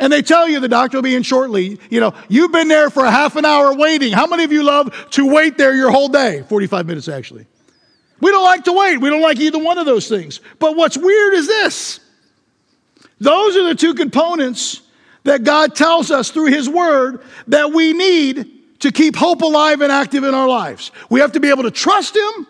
and 0.00 0.12
they 0.12 0.22
tell 0.22 0.48
you 0.48 0.60
the 0.60 0.68
doctor 0.68 0.98
will 0.98 1.02
be 1.02 1.14
in 1.14 1.22
shortly. 1.22 1.78
You 1.90 2.00
know, 2.00 2.14
you've 2.28 2.52
been 2.52 2.68
there 2.68 2.90
for 2.90 3.04
a 3.04 3.10
half 3.10 3.36
an 3.36 3.44
hour 3.44 3.74
waiting. 3.74 4.12
How 4.12 4.26
many 4.26 4.44
of 4.44 4.52
you 4.52 4.62
love 4.62 5.10
to 5.10 5.26
wait 5.26 5.56
there 5.56 5.74
your 5.74 5.90
whole 5.90 6.08
day? 6.08 6.42
45 6.48 6.86
minutes 6.86 7.08
actually. 7.08 7.46
We 8.20 8.30
don't 8.30 8.44
like 8.44 8.64
to 8.64 8.72
wait. 8.72 8.98
We 8.98 9.10
don't 9.10 9.22
like 9.22 9.38
either 9.38 9.58
one 9.58 9.78
of 9.78 9.86
those 9.86 10.08
things. 10.08 10.40
But 10.58 10.76
what's 10.76 10.96
weird 10.96 11.34
is 11.34 11.46
this 11.46 12.00
those 13.20 13.56
are 13.56 13.64
the 13.64 13.74
two 13.74 13.94
components 13.94 14.82
that 15.24 15.44
God 15.44 15.74
tells 15.74 16.10
us 16.10 16.30
through 16.30 16.46
His 16.46 16.68
Word 16.68 17.22
that 17.48 17.72
we 17.72 17.92
need 17.92 18.80
to 18.80 18.92
keep 18.92 19.16
hope 19.16 19.42
alive 19.42 19.80
and 19.80 19.90
active 19.90 20.24
in 20.24 20.34
our 20.34 20.48
lives. 20.48 20.90
We 21.08 21.20
have 21.20 21.32
to 21.32 21.40
be 21.40 21.48
able 21.48 21.62
to 21.62 21.70
trust 21.70 22.16
Him, 22.16 22.46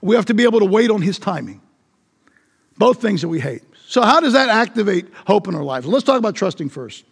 we 0.00 0.16
have 0.16 0.26
to 0.26 0.34
be 0.34 0.44
able 0.44 0.60
to 0.60 0.66
wait 0.66 0.90
on 0.90 1.02
His 1.02 1.18
timing. 1.18 1.60
Both 2.76 3.00
things 3.00 3.22
that 3.22 3.28
we 3.28 3.40
hate. 3.40 3.62
So, 3.88 4.02
how 4.02 4.20
does 4.20 4.34
that 4.34 4.50
activate 4.50 5.06
hope 5.26 5.48
in 5.48 5.54
our 5.54 5.64
lives? 5.64 5.86
Let's 5.86 6.04
talk 6.04 6.18
about 6.18 6.34
trusting 6.34 6.68
first. 6.68 7.06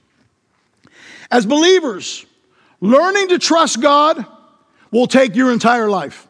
As 1.30 1.46
believers, 1.46 2.26
learning 2.82 3.28
to 3.28 3.38
trust 3.38 3.80
God 3.80 4.26
will 4.90 5.06
take 5.06 5.34
your 5.34 5.52
entire 5.52 5.88
life. 5.88 6.28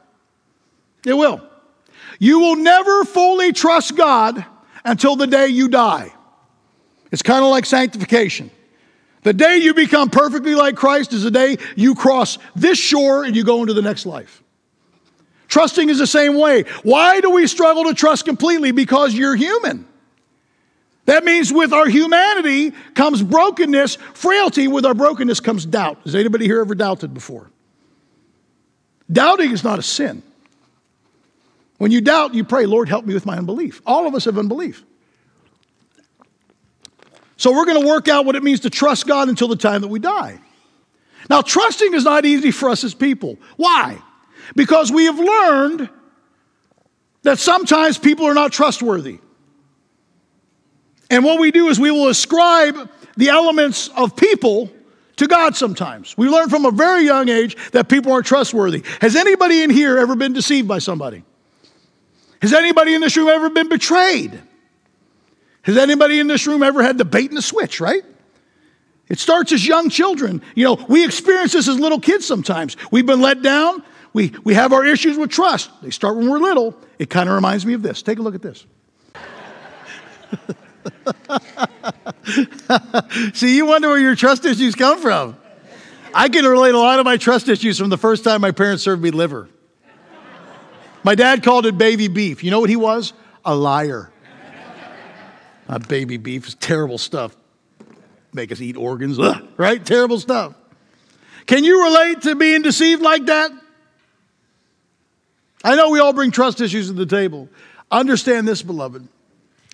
It 1.05 1.15
will. 1.15 1.43
You 2.21 2.38
will 2.38 2.55
never 2.55 3.05
fully 3.05 3.53
trust 3.53 3.97
God 3.97 4.47
until 4.85 5.17
the 5.17 5.26
day 5.26 5.49
you 5.49 5.69
die. 5.69 6.12
It's 7.11 7.23
kind 7.23 7.45
of 7.45 7.50
like 7.50 7.67
sanctification. 7.67 8.53
The 9.25 9.33
day 9.33 9.57
you 9.57 9.75
become 9.75 10.11
perfectly 10.11 10.55
like 10.55 10.76
Christ 10.76 11.12
is 11.12 11.25
the 11.25 11.33
day 11.33 11.57
you 11.75 11.97
cross 11.97 12.38
this 12.55 12.79
shore 12.79 13.25
and 13.25 13.35
you 13.35 13.43
go 13.43 13.62
into 13.62 13.75
the 13.75 13.83
next 13.83 14.07
life. 14.07 14.45
Trusting 15.49 15.88
is 15.88 15.99
the 15.99 16.07
same 16.07 16.38
way. 16.38 16.62
Why 16.85 17.21
do 17.21 17.31
we 17.31 17.49
struggle 17.49 17.83
to 17.87 17.95
trust 17.95 18.25
completely? 18.25 18.71
Because 18.71 19.12
you're 19.12 19.35
human. 19.35 19.88
That 21.07 21.25
means 21.25 21.53
with 21.53 21.73
our 21.73 21.87
humanity 21.89 22.73
comes 22.95 23.23
brokenness, 23.23 23.97
frailty. 24.15 24.69
With 24.69 24.85
our 24.85 24.95
brokenness 24.95 25.41
comes 25.41 25.65
doubt. 25.65 25.99
Has 26.05 26.15
anybody 26.15 26.47
here 26.47 26.61
ever 26.61 26.75
doubted 26.75 27.15
before? 27.15 27.51
Doubting 29.11 29.53
is 29.53 29.63
not 29.63 29.79
a 29.79 29.83
sin. 29.83 30.23
When 31.79 31.93
you 31.93 32.01
doubt, 32.01 32.35
you 32.35 32.43
pray, 32.43 32.67
Lord, 32.67 32.89
help 32.89 33.05
me 33.05 33.15
with 33.15 33.25
my 33.25 33.37
unbelief. 33.37 33.81
All 33.87 34.07
of 34.07 34.15
us 34.15 34.25
have 34.25 34.37
unbelief. 34.37 34.85
So 37.37 37.53
we're 37.53 37.67
going 37.67 37.81
to 37.81 37.87
work 37.87 38.09
out 38.09 38.25
what 38.25 38.35
it 38.35 38.43
means 38.43 38.61
to 38.61 38.71
trust 38.71 39.07
God 39.07 39.29
until 39.29 39.47
the 39.47 39.57
time 39.57 39.83
that 39.83 39.89
we 39.89 40.01
die. 40.01 40.41
Now, 41.29 41.43
trusting 41.43 41.95
is 41.95 42.05
not 42.05 42.25
easy 42.25 42.51
for 42.51 42.71
us 42.71 42.83
as 42.83 42.95
people. 42.95 43.37
Why? 43.57 43.99
Because 44.55 44.91
we 44.91 45.05
have 45.05 45.19
learned 45.19 45.91
that 47.23 47.39
sometimes 47.39 47.99
people 47.99 48.27
are 48.27 48.35
not 48.35 48.53
trustworthy. 48.53 49.19
And 51.11 51.25
what 51.25 51.39
we 51.39 51.51
do 51.51 51.69
is 51.69 51.79
we 51.79 51.91
will 51.91 52.09
ascribe 52.09 52.91
the 53.17 53.29
elements 53.29 53.89
of 53.97 54.17
people 54.17 54.71
to 55.17 55.27
God 55.27 55.57
sometimes. 55.57 56.17
We 56.17 56.29
learn 56.29 56.49
from 56.49 56.65
a 56.65 56.71
very 56.71 57.05
young 57.05 57.29
age 57.29 57.57
that 57.73 57.89
people 57.89 58.13
aren't 58.13 58.27
trustworthy. 58.27 58.83
Has 59.01 59.17
anybody 59.17 59.63
in 59.63 59.71
here 59.71 59.99
ever 59.99 60.15
been 60.15 60.33
deceived 60.33 60.69
by 60.69 60.79
somebody? 60.79 61.25
Has 62.43 62.53
anybody 62.53 62.95
in 62.95 63.01
this 63.01 63.17
room 63.17 63.29
ever 63.29 63.49
been 63.49 63.69
betrayed? 63.69 64.41
Has 65.63 65.77
anybody 65.77 66.21
in 66.21 66.27
this 66.27 66.47
room 66.47 66.63
ever 66.63 66.83
had 66.83 66.99
the 66.99 67.05
bait 67.05 67.31
and 67.31 67.37
the 67.37 67.43
switch, 67.43 67.81
right? 67.81 68.05
It 69.09 69.19
starts 69.19 69.53
as 69.53 69.67
young 69.67 69.89
children. 69.89 70.43
You 70.55 70.65
know, 70.65 70.85
we 70.89 71.05
experience 71.05 71.53
this 71.53 71.69
as 71.69 71.79
little 71.79 72.01
kids 72.01 72.27
sometimes. 72.27 72.77
We've 72.91 73.07
been 73.07 73.21
let 73.21 73.43
down. 73.43 73.83
We, 74.13 74.33
we 74.45 74.55
have 74.55 74.73
our 74.73 74.85
issues 74.85 75.17
with 75.17 75.31
trust. 75.31 75.71
They 75.83 75.91
start 75.91 76.17
when 76.17 76.29
we're 76.29 76.39
little. 76.39 76.77
It 76.99 77.11
kind 77.11 77.29
of 77.29 77.35
reminds 77.35 77.65
me 77.65 77.75
of 77.75 77.83
this. 77.83 78.03
Take 78.03 78.19
a 78.19 78.23
look 78.23 78.35
at 78.35 78.43
this. 78.43 78.67
See, 83.35 83.57
you 83.57 83.66
wonder 83.66 83.88
where 83.88 83.99
your 83.99 84.16
trust 84.16 84.45
issues 84.45 84.75
come 84.75 85.00
from. 85.00 85.37
I 86.14 86.28
can 86.28 86.45
relate 86.45 86.75
a 86.75 86.78
lot 86.78 86.99
of 86.99 87.05
my 87.05 87.16
trust 87.16 87.49
issues 87.49 87.78
from 87.78 87.90
the 87.90 87.99
first 87.99 88.25
time 88.25 88.40
my 88.40 88.52
parents 88.52 88.83
served 88.83 89.02
me 89.02 89.11
liver. 89.11 89.49
My 91.05 91.14
dad 91.14 91.43
called 91.43 91.66
it 91.66 91.78
baby 91.78 92.09
beef. 92.09 92.43
You 92.43 92.50
know 92.50 92.61
what 92.61 92.71
he 92.71 92.76
was? 92.76 93.12
A 93.45 93.55
liar. 93.55 94.11
Not 95.69 95.88
baby 95.88 96.16
beef, 96.16 96.47
it's 96.47 96.55
terrible 96.55 96.99
stuff. 96.99 97.37
Make 98.33 98.52
us 98.52 98.61
eat 98.61 98.76
organs, 98.76 99.19
Ugh, 99.19 99.47
right? 99.57 99.85
Terrible 99.85 100.21
stuff. 100.21 100.55
Can 101.47 101.64
you 101.64 101.85
relate 101.85 102.23
to 102.23 102.35
being 102.35 102.62
deceived 102.62 103.02
like 103.02 103.26
that? 103.26 103.50
I 105.64 105.75
know 105.75 105.90
we 105.90 106.00
all 106.00 106.12
bring 106.12 106.31
trust 106.31 106.61
issues 106.61 106.88
to 106.88 106.93
the 106.93 107.07
table. 107.07 107.49
Understand 107.90 108.47
this, 108.47 108.62
beloved. 108.62 109.07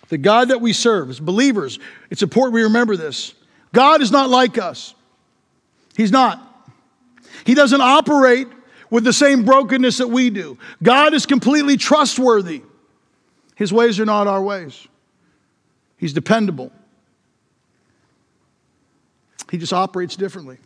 The 0.08 0.18
God 0.18 0.48
that 0.48 0.60
we 0.60 0.72
serve 0.72 1.10
as 1.10 1.20
believers, 1.20 1.78
it's 2.10 2.22
important 2.22 2.54
we 2.54 2.62
remember 2.62 2.96
this. 2.96 3.34
God 3.72 4.02
is 4.02 4.10
not 4.10 4.28
like 4.28 4.58
us. 4.58 4.94
He's 5.96 6.12
not. 6.12 6.40
He 7.44 7.54
doesn't 7.54 7.80
operate 7.80 8.48
with 8.90 9.04
the 9.04 9.12
same 9.12 9.44
brokenness 9.44 9.98
that 9.98 10.08
we 10.08 10.30
do. 10.30 10.58
God 10.82 11.14
is 11.14 11.24
completely 11.24 11.76
trustworthy. 11.76 12.62
His 13.56 13.72
ways 13.72 13.98
are 14.00 14.04
not 14.04 14.26
our 14.26 14.42
ways. 14.42 14.86
He's 15.96 16.12
dependable. 16.12 16.72
He 19.50 19.58
just 19.58 19.72
operates 19.72 20.16
differently. 20.16 20.58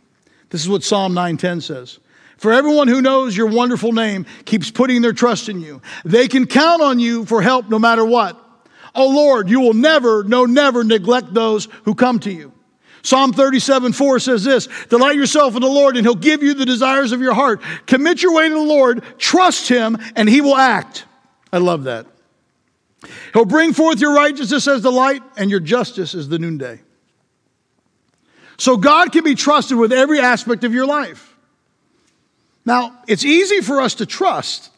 This 0.49 0.61
is 0.61 0.69
what 0.69 0.83
Psalm 0.83 1.13
9:10 1.13 1.61
says. 1.61 1.99
For 2.37 2.53
everyone 2.53 2.87
who 2.87 3.01
knows 3.01 3.35
your 3.35 3.47
wonderful 3.47 3.91
name 3.91 4.25
keeps 4.45 4.71
putting 4.71 5.01
their 5.01 5.13
trust 5.13 5.49
in 5.49 5.61
you. 5.61 5.81
They 6.05 6.27
can 6.27 6.45
count 6.45 6.81
on 6.81 6.99
you 6.99 7.25
for 7.25 7.41
help 7.41 7.69
no 7.69 7.79
matter 7.79 8.05
what. 8.05 8.41
Oh 8.95 9.09
Lord, 9.09 9.49
you 9.49 9.59
will 9.59 9.73
never, 9.73 10.23
no, 10.23 10.45
never 10.45 10.83
neglect 10.83 11.33
those 11.33 11.67
who 11.85 11.95
come 11.95 12.19
to 12.19 12.31
you. 12.31 12.53
Psalm 13.03 13.31
37 13.31 13.93
4 13.93 14.19
says 14.19 14.43
this 14.43 14.67
Delight 14.89 15.15
yourself 15.15 15.55
in 15.55 15.61
the 15.61 15.67
Lord, 15.67 15.95
and 15.95 16.05
He'll 16.05 16.15
give 16.15 16.43
you 16.43 16.53
the 16.53 16.65
desires 16.65 17.11
of 17.11 17.21
your 17.21 17.33
heart. 17.33 17.61
Commit 17.85 18.21
your 18.21 18.33
way 18.33 18.49
to 18.49 18.53
the 18.53 18.59
Lord, 18.59 19.03
trust 19.17 19.69
Him, 19.69 19.97
and 20.15 20.27
He 20.27 20.41
will 20.41 20.57
act. 20.57 21.05
I 21.53 21.59
love 21.59 21.85
that. 21.85 22.05
He'll 23.33 23.45
bring 23.45 23.73
forth 23.73 24.01
your 24.01 24.13
righteousness 24.13 24.67
as 24.67 24.81
the 24.81 24.91
light, 24.91 25.21
and 25.37 25.49
your 25.49 25.59
justice 25.59 26.15
as 26.15 26.27
the 26.27 26.39
noonday. 26.39 26.81
So 28.57 28.75
God 28.75 29.11
can 29.11 29.23
be 29.23 29.35
trusted 29.35 29.77
with 29.77 29.93
every 29.93 30.19
aspect 30.19 30.63
of 30.63 30.73
your 30.73 30.85
life. 30.85 31.35
Now, 32.65 32.99
it's 33.07 33.23
easy 33.23 33.61
for 33.61 33.79
us 33.79 33.95
to 33.95 34.05
trust 34.05 34.71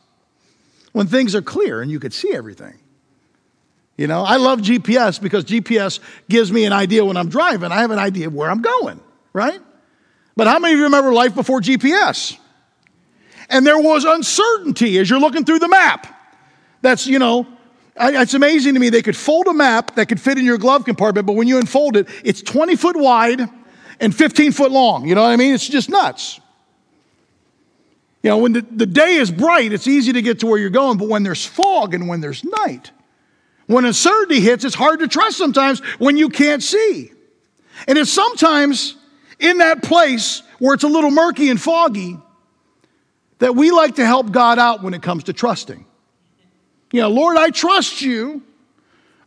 when 0.91 1.07
things 1.07 1.33
are 1.33 1.41
clear 1.41 1.81
and 1.81 1.89
you 1.89 1.99
can 1.99 2.11
see 2.11 2.33
everything. 2.33 2.78
You 3.99 4.07
know, 4.07 4.23
I 4.23 4.37
love 4.37 4.61
GPS 4.61 5.21
because 5.21 5.43
GPS 5.43 5.99
gives 6.29 6.53
me 6.53 6.63
an 6.63 6.71
idea 6.71 7.03
when 7.03 7.17
I'm 7.17 7.27
driving. 7.27 7.69
I 7.73 7.81
have 7.81 7.91
an 7.91 7.99
idea 7.99 8.27
of 8.27 8.33
where 8.33 8.49
I'm 8.49 8.61
going, 8.61 8.97
right? 9.33 9.59
But 10.37 10.47
how 10.47 10.57
many 10.57 10.71
of 10.71 10.77
you 10.77 10.85
remember 10.85 11.11
life 11.11 11.35
before 11.35 11.59
GPS? 11.59 12.37
And 13.49 13.67
there 13.67 13.77
was 13.77 14.05
uncertainty 14.05 14.97
as 14.99 15.09
you're 15.09 15.19
looking 15.19 15.43
through 15.43 15.59
the 15.59 15.67
map. 15.67 16.07
That's, 16.81 17.07
you 17.07 17.19
know, 17.19 17.45
it's 17.97 18.35
amazing 18.35 18.75
to 18.75 18.79
me. 18.79 18.87
They 18.87 19.01
could 19.01 19.17
fold 19.17 19.47
a 19.47 19.53
map 19.53 19.95
that 19.95 20.05
could 20.05 20.21
fit 20.21 20.37
in 20.37 20.45
your 20.45 20.57
glove 20.57 20.85
compartment, 20.85 21.27
but 21.27 21.33
when 21.33 21.49
you 21.49 21.57
unfold 21.57 21.97
it, 21.97 22.07
it's 22.23 22.41
20 22.41 22.77
foot 22.77 22.95
wide 22.95 23.41
and 23.99 24.15
15 24.15 24.53
foot 24.53 24.71
long. 24.71 25.09
You 25.09 25.15
know 25.15 25.23
what 25.23 25.31
I 25.31 25.35
mean? 25.35 25.53
It's 25.53 25.67
just 25.67 25.89
nuts. 25.89 26.39
You 28.23 28.29
know, 28.29 28.37
when 28.37 28.53
the, 28.53 28.61
the 28.61 28.85
day 28.85 29.15
is 29.15 29.29
bright, 29.29 29.73
it's 29.73 29.87
easy 29.87 30.13
to 30.13 30.21
get 30.21 30.39
to 30.39 30.47
where 30.47 30.57
you're 30.57 30.69
going, 30.69 30.97
but 30.97 31.09
when 31.09 31.23
there's 31.23 31.45
fog 31.45 31.93
and 31.93 32.07
when 32.07 32.21
there's 32.21 32.45
night, 32.45 32.91
when 33.69 33.85
uncertainty 33.85 34.39
hits, 34.39 34.65
it's 34.65 34.73
hard 34.73 34.99
to 35.01 35.07
trust 35.07 35.37
sometimes 35.37 35.79
when 35.99 36.17
you 36.17 36.29
can't 36.29 36.63
see. 36.63 37.11
And 37.87 37.99
it's 37.99 38.11
sometimes 38.11 38.95
in 39.37 39.59
that 39.59 39.83
place 39.83 40.41
where 40.57 40.73
it's 40.73 40.83
a 40.83 40.87
little 40.87 41.11
murky 41.11 41.51
and 41.51 41.61
foggy 41.61 42.17
that 43.37 43.55
we 43.55 43.69
like 43.69 43.97
to 43.97 44.05
help 44.07 44.31
God 44.31 44.57
out 44.57 44.81
when 44.81 44.95
it 44.95 45.03
comes 45.03 45.25
to 45.25 45.33
trusting. 45.33 45.85
You 46.91 47.01
know, 47.01 47.09
Lord, 47.09 47.37
I 47.37 47.51
trust 47.51 48.01
you, 48.01 48.41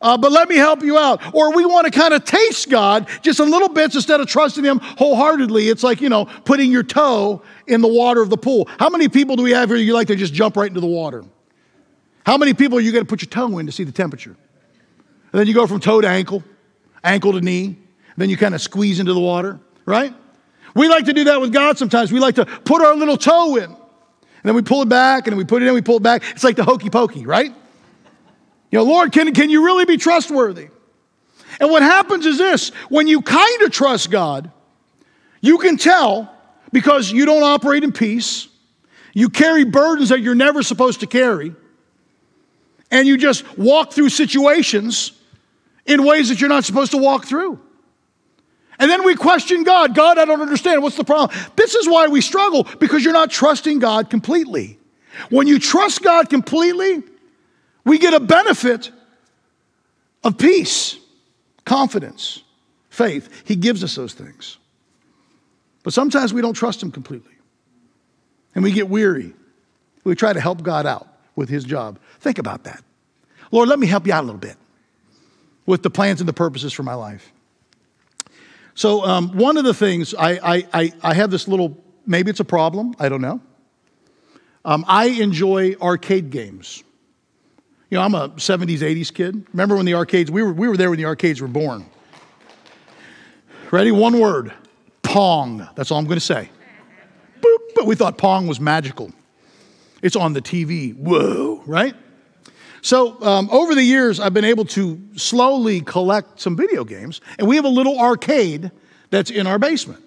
uh, 0.01 0.19
but 0.19 0.33
let 0.33 0.49
me 0.49 0.57
help 0.57 0.83
you 0.83 0.99
out. 0.99 1.33
Or 1.33 1.55
we 1.55 1.65
want 1.65 1.85
to 1.85 1.97
kind 1.97 2.13
of 2.13 2.25
taste 2.25 2.69
God 2.69 3.07
just 3.23 3.39
a 3.39 3.45
little 3.45 3.69
bit 3.69 3.95
instead 3.95 4.21
of 4.21 4.27
trusting 4.27 4.65
Him 4.65 4.81
wholeheartedly. 4.81 5.69
It's 5.69 5.85
like, 5.85 6.01
you 6.01 6.09
know, 6.09 6.25
putting 6.25 6.73
your 6.73 6.83
toe 6.83 7.43
in 7.69 7.81
the 7.81 7.87
water 7.87 8.21
of 8.21 8.29
the 8.29 8.37
pool. 8.37 8.69
How 8.81 8.91
many 8.91 9.09
people 9.09 9.37
do 9.37 9.45
we 9.45 9.53
have 9.53 9.69
here 9.69 9.79
you 9.79 9.95
like 9.95 10.09
to 10.09 10.17
just 10.17 10.35
jump 10.35 10.57
right 10.57 10.67
into 10.67 10.81
the 10.81 10.89
water? 10.89 11.23
How 12.25 12.37
many 12.37 12.55
people 12.55 12.79
are 12.79 12.81
you 12.81 12.93
going 12.93 13.05
to 13.05 13.09
put 13.09 13.23
your 13.23 13.29
toe 13.29 13.59
in 13.59 13.67
to 13.67 13.73
see 13.73 13.85
the 13.85 13.93
temperature? 13.93 14.37
And 15.33 15.41
then 15.41 15.47
you 15.47 15.55
go 15.55 15.67
from 15.67 15.81
toe 15.81 16.01
to 16.01 16.09
ankle, 16.09 16.45
ankle 17.03 17.33
to 17.33 17.41
knee, 17.41 17.79
then 18.17 18.31
you 18.31 18.37
kind 18.37 18.55
of 18.55 18.61
squeeze 18.61 19.01
into 19.01 19.13
the 19.13 19.21
water, 19.21 19.59
right? 19.87 20.15
We 20.75 20.89
like 20.89 21.07
to 21.07 21.13
do 21.13 21.25
that 21.25 21.41
with 21.41 21.53
God 21.53 21.79
sometimes. 21.79 22.13
We 22.13 22.21
like 22.21 22.37
to 22.37 22.45
put 22.45 22.83
our 22.83 22.95
little 22.95 23.17
toe 23.17 23.57
in, 23.57 23.65
and 23.65 23.77
then 24.45 24.55
we 24.55 24.63
pull 24.63 24.83
it 24.83 24.89
back, 24.89 25.27
and 25.27 25.33
then 25.33 25.39
we 25.39 25.45
put 25.45 25.63
it 25.63 25.69
in, 25.69 25.75
we 25.75 25.83
pull 25.83 25.97
it 25.97 26.03
back. 26.03 26.23
It's 26.31 26.45
like 26.45 26.57
the 26.57 26.65
hokey 26.65 26.91
pokey, 26.91 27.27
right? 27.27 27.53
You 28.71 28.79
know, 28.79 28.85
Lord, 28.85 29.13
can, 29.13 29.33
can 29.35 29.51
you 29.51 29.65
really 29.65 29.85
be 29.85 29.97
trustworthy? 29.97 30.69
And 31.61 31.71
what 31.71 31.83
happens 31.83 32.25
is 32.25 32.39
this 32.39 32.71
when 32.89 33.07
you 33.07 33.21
kind 33.21 33.63
of 33.63 33.71
trust 33.71 34.11
God, 34.11 34.51
you 35.41 35.59
can 35.59 35.77
tell 35.77 36.35
because 36.73 37.11
you 37.11 37.27
don't 37.27 37.43
operate 37.43 37.85
in 37.85 37.93
peace, 37.93 38.49
you 39.13 39.29
carry 39.29 39.65
burdens 39.65 40.09
that 40.09 40.21
you're 40.21 40.35
never 40.35 40.63
supposed 40.63 41.01
to 41.01 41.07
carry, 41.07 41.55
and 42.93 43.09
you 43.09 43.17
just 43.17 43.59
walk 43.59 43.93
through 43.93 44.11
situations 44.11 45.13
in 45.87 46.05
ways 46.05 46.29
that 46.29 46.41
you're 46.41 46.51
not 46.51 46.65
supposed 46.65 46.93
to 46.93 46.99
walk 46.99 47.25
through. 47.25 47.59
And 48.79 48.91
then 48.91 49.05
we 49.05 49.17
question 49.17 49.65
God. 49.65 49.95
God, 49.95 50.19
I 50.19 50.25
don't 50.27 50.43
understand. 50.43 50.83
What's 50.83 50.97
the 50.97 51.05
problem? 51.05 51.37
This 51.57 51.75
is 51.75 51.89
why 51.89 52.09
we 52.09 52.21
struggle 52.21 52.65
because 52.79 53.03
you're 53.03 53.13
not 53.13 53.31
trusting 53.31 53.79
God 53.79 54.11
completely. 54.11 54.79
When 55.31 55.47
you 55.47 55.59
trust 55.59 56.03
God 56.03 56.29
completely, 56.29 57.03
we 57.85 57.99
get 57.99 58.15
a 58.15 58.21
benefit 58.21 58.91
of 60.23 60.39
peace, 60.39 60.99
confidence, 61.65 62.43
faith. 62.91 63.43
He 63.47 63.57
gives 63.57 63.83
us 63.83 63.95
those 63.95 64.13
things. 64.13 64.59
But 65.83 65.93
sometimes 65.93 66.33
we 66.33 66.43
don't 66.43 66.55
trust 66.55 66.83
Him 66.83 66.91
completely. 66.91 67.33
And 68.55 68.63
we 68.63 68.71
get 68.71 68.89
weary. 68.89 69.33
We 70.05 70.15
try 70.15 70.33
to 70.33 70.41
help 70.41 70.63
God 70.63 70.87
out 70.87 71.12
with 71.37 71.49
His 71.49 71.65
job. 71.65 71.99
Think 72.21 72.39
about 72.39 72.65
that. 72.65 72.83
Lord, 73.51 73.69
let 73.69 73.79
me 73.79 73.87
help 73.87 74.07
you 74.07 74.13
out 74.13 74.25
a 74.25 74.27
little 74.27 74.41
bit 74.41 74.57
with 75.67 75.83
the 75.83 75.91
plans 75.91 76.21
and 76.21 76.29
the 76.29 76.33
purposes 76.33 76.73
for 76.73 76.83
my 76.83 76.95
life. 76.95 77.33
So, 78.75 79.05
um, 79.05 79.37
one 79.37 79.59
of 79.59 79.65
the 79.65 79.75
things 79.75 80.15
I, 80.15 80.65
I, 80.73 80.93
I, 81.03 81.15
have 81.15 81.31
this 81.31 81.47
little, 81.47 81.77
maybe 82.07 82.31
it's 82.31 82.41
a 82.41 82.45
problem, 82.45 82.95
I 82.99 83.11
don't 83.11 83.21
know. 83.21 83.41
Um, 84.65 84.85
I 84.89 85.07
enjoy 85.07 85.75
arcade 85.75 86.31
games. 86.31 86.83
You 87.91 87.99
know, 87.99 88.05
I'm 88.05 88.15
a 88.15 88.31
70s, 88.31 88.79
80s 88.79 89.13
kid. 89.13 89.47
Remember 89.53 89.77
when 89.77 89.85
the 89.85 89.93
arcades, 89.95 90.31
we 90.31 90.43
were, 90.43 90.55
we 90.55 90.69
were 90.69 90.79
there 90.79 90.89
when 90.89 90.99
the 90.99 91.05
arcades 91.05 91.43
were 91.43 91.49
born. 91.49 91.85
Ready? 93.71 93.93
One 93.93 94.19
word 94.19 94.55
Pong. 95.03 95.69
That's 95.75 95.91
all 95.91 95.99
I'm 95.99 96.07
going 96.07 96.19
to 96.19 96.25
say. 96.25 96.49
Boop, 97.41 97.59
but 97.75 97.87
we 97.87 97.95
thought 97.95 98.17
Pong 98.17 98.47
was 98.47 98.59
magical. 98.59 99.13
It's 100.03 100.17
on 100.17 100.33
the 100.33 100.43
TV. 100.43 100.95
Whoa, 100.95 101.63
right? 101.65 101.95
So, 102.83 103.23
um, 103.23 103.49
over 103.53 103.77
the 103.77 103.83
years, 103.83 104.19
I've 104.19 104.35
been 104.35 104.45
able 104.45 104.65
to 104.67 105.01
slowly 105.15 105.81
collect 105.81 106.41
some 106.41 106.57
video 106.57 106.83
games, 106.83 107.21
and 107.39 107.47
we 107.47 107.55
have 107.55 107.65
a 107.65 107.69
little 107.69 107.99
arcade 107.99 108.73
that's 109.11 109.31
in 109.31 109.47
our 109.47 109.59
basement. 109.59 110.03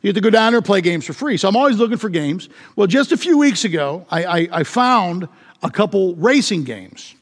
You 0.00 0.08
have 0.08 0.14
to 0.14 0.20
go 0.20 0.30
down 0.30 0.52
there 0.52 0.58
and 0.58 0.64
play 0.64 0.80
games 0.80 1.04
for 1.04 1.12
free. 1.12 1.36
So, 1.36 1.48
I'm 1.48 1.56
always 1.56 1.78
looking 1.78 1.98
for 1.98 2.08
games. 2.08 2.48
Well, 2.76 2.86
just 2.86 3.10
a 3.10 3.16
few 3.16 3.36
weeks 3.36 3.64
ago, 3.64 4.06
I, 4.08 4.24
I, 4.24 4.48
I 4.52 4.62
found 4.62 5.28
a 5.64 5.70
couple 5.70 6.14
racing 6.14 6.62
games 6.62 7.16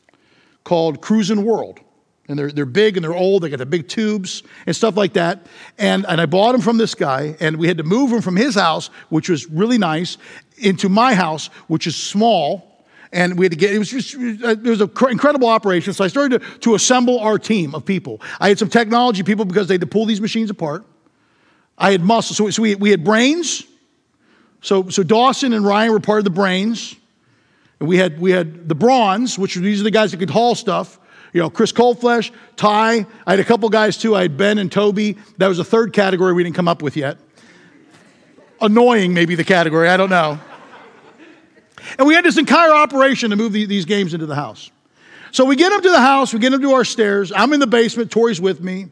called 0.65 1.01
Cruisin' 1.01 1.45
World. 1.45 1.81
And 2.29 2.39
they're, 2.39 2.53
they're 2.53 2.67
big 2.67 2.97
and 2.97 3.05
they're 3.05 3.15
old. 3.15 3.43
They 3.43 3.49
got 3.49 3.59
the 3.59 3.67
big 3.67 3.89
tubes 3.89 4.43
and 4.67 4.77
stuff 4.77 4.97
like 4.97 5.15
that. 5.15 5.47
And, 5.79 6.05
and 6.07 6.21
I 6.21 6.27
bought 6.27 6.53
them 6.53 6.61
from 6.61 6.77
this 6.77 6.95
guy, 6.95 7.37
and 7.41 7.57
we 7.57 7.67
had 7.67 7.79
to 7.79 7.85
move 7.85 8.11
them 8.11 8.21
from 8.21 8.37
his 8.37 8.55
house, 8.55 8.91
which 9.09 9.31
was 9.31 9.49
really 9.49 9.79
nice, 9.79 10.19
into 10.59 10.91
my 10.91 11.15
house, 11.15 11.47
which 11.69 11.87
is 11.87 11.97
small. 11.97 12.85
And 13.13 13.39
we 13.39 13.47
had 13.47 13.53
to 13.53 13.59
get 13.59 13.73
it 13.73 13.79
was 13.79 13.91
just 13.91 14.15
uh, 14.15 14.51
it 14.51 14.63
was 14.63 14.83
an 14.83 14.91
incredible 15.11 15.49
operation. 15.49 15.95
So 15.95 16.05
i 16.05 16.09
started 16.09 16.43
to, 16.43 16.59
to 16.59 16.75
assemble 16.75 17.19
our 17.21 17.39
team 17.39 17.75
of 17.75 17.87
people. 17.87 18.21
I 18.39 18.49
had 18.49 18.59
some 18.59 18.69
technology 18.69 19.23
people 19.23 19.47
because 19.47 19.67
they 19.67 19.75
had 19.75 19.81
to 19.81 19.87
pull 19.87 20.05
these 20.05 20.21
machines 20.21 20.51
apart. 20.51 20.85
I 21.79 21.93
had 21.93 22.03
muscle 22.03 22.35
so, 22.35 22.51
so 22.51 22.61
we, 22.61 22.75
we 22.75 22.91
had 22.91 23.05
brains. 23.05 23.65
So, 24.61 24.89
so 24.91 25.03
dawson 25.03 25.55
and 25.55 25.65
ryan 25.65 25.93
were 25.93 26.01
part 26.01 26.19
of 26.19 26.25
the 26.25 26.31
brains. 26.31 26.97
And 27.81 27.89
we 27.89 27.97
had 27.97 28.21
we 28.21 28.31
had 28.33 28.69
the 28.69 28.75
bronze 28.75 29.39
which 29.39 29.55
these 29.55 29.81
are 29.81 29.85
the 29.85 29.91
guys 29.91 30.11
that 30.11 30.19
could 30.19 30.29
haul 30.29 30.55
stuff 30.55 30.99
you 31.33 31.41
know 31.41 31.51
chris 31.51 31.73
coldflesh 31.73 32.31
ty 32.57 33.07
i 33.27 33.31
had 33.31 33.41
a 33.41 33.45
couple 33.45 33.69
guys 33.69 33.97
too 33.97 34.15
i 34.15 34.23
had 34.23 34.37
ben 34.37 34.59
and 34.59 34.71
toby 34.73 35.17
that 35.37 35.49
was 35.49 35.59
a 35.59 35.65
third 35.65 35.93
category 35.93 36.33
we 36.33 36.43
didn't 36.43 36.57
come 36.57 36.69
up 36.69 36.83
with 36.83 36.97
yet 36.97 37.19
annoying 38.61 39.15
maybe 39.15 39.35
the 39.35 39.45
category 39.45 39.89
i 39.89 39.97
don't 39.97 40.11
know 40.11 40.39
and 41.99 42.07
we 42.07 42.15
had 42.15 42.25
this 42.25 42.37
entire 42.37 42.73
operation 42.73 43.31
to 43.31 43.37
move 43.37 43.53
the, 43.53 43.65
these 43.67 43.85
games 43.85 44.15
into 44.15 44.27
the 44.27 44.35
house. 44.35 44.71
So 45.31 45.45
we 45.45 45.57
get 45.57 45.71
them 45.71 45.83
to 45.83 45.91
the 45.91 46.01
house, 46.01 46.33
we 46.33 46.41
get 46.41 46.51
them 46.51 46.63
to 46.63 46.73
our 46.73 46.85
stairs. 46.85 47.33
I'm 47.35 47.53
in 47.53 47.61
the 47.61 47.67
basement, 47.67 48.11
Tori's 48.11 48.41
with 48.41 48.61
me. 48.61 48.89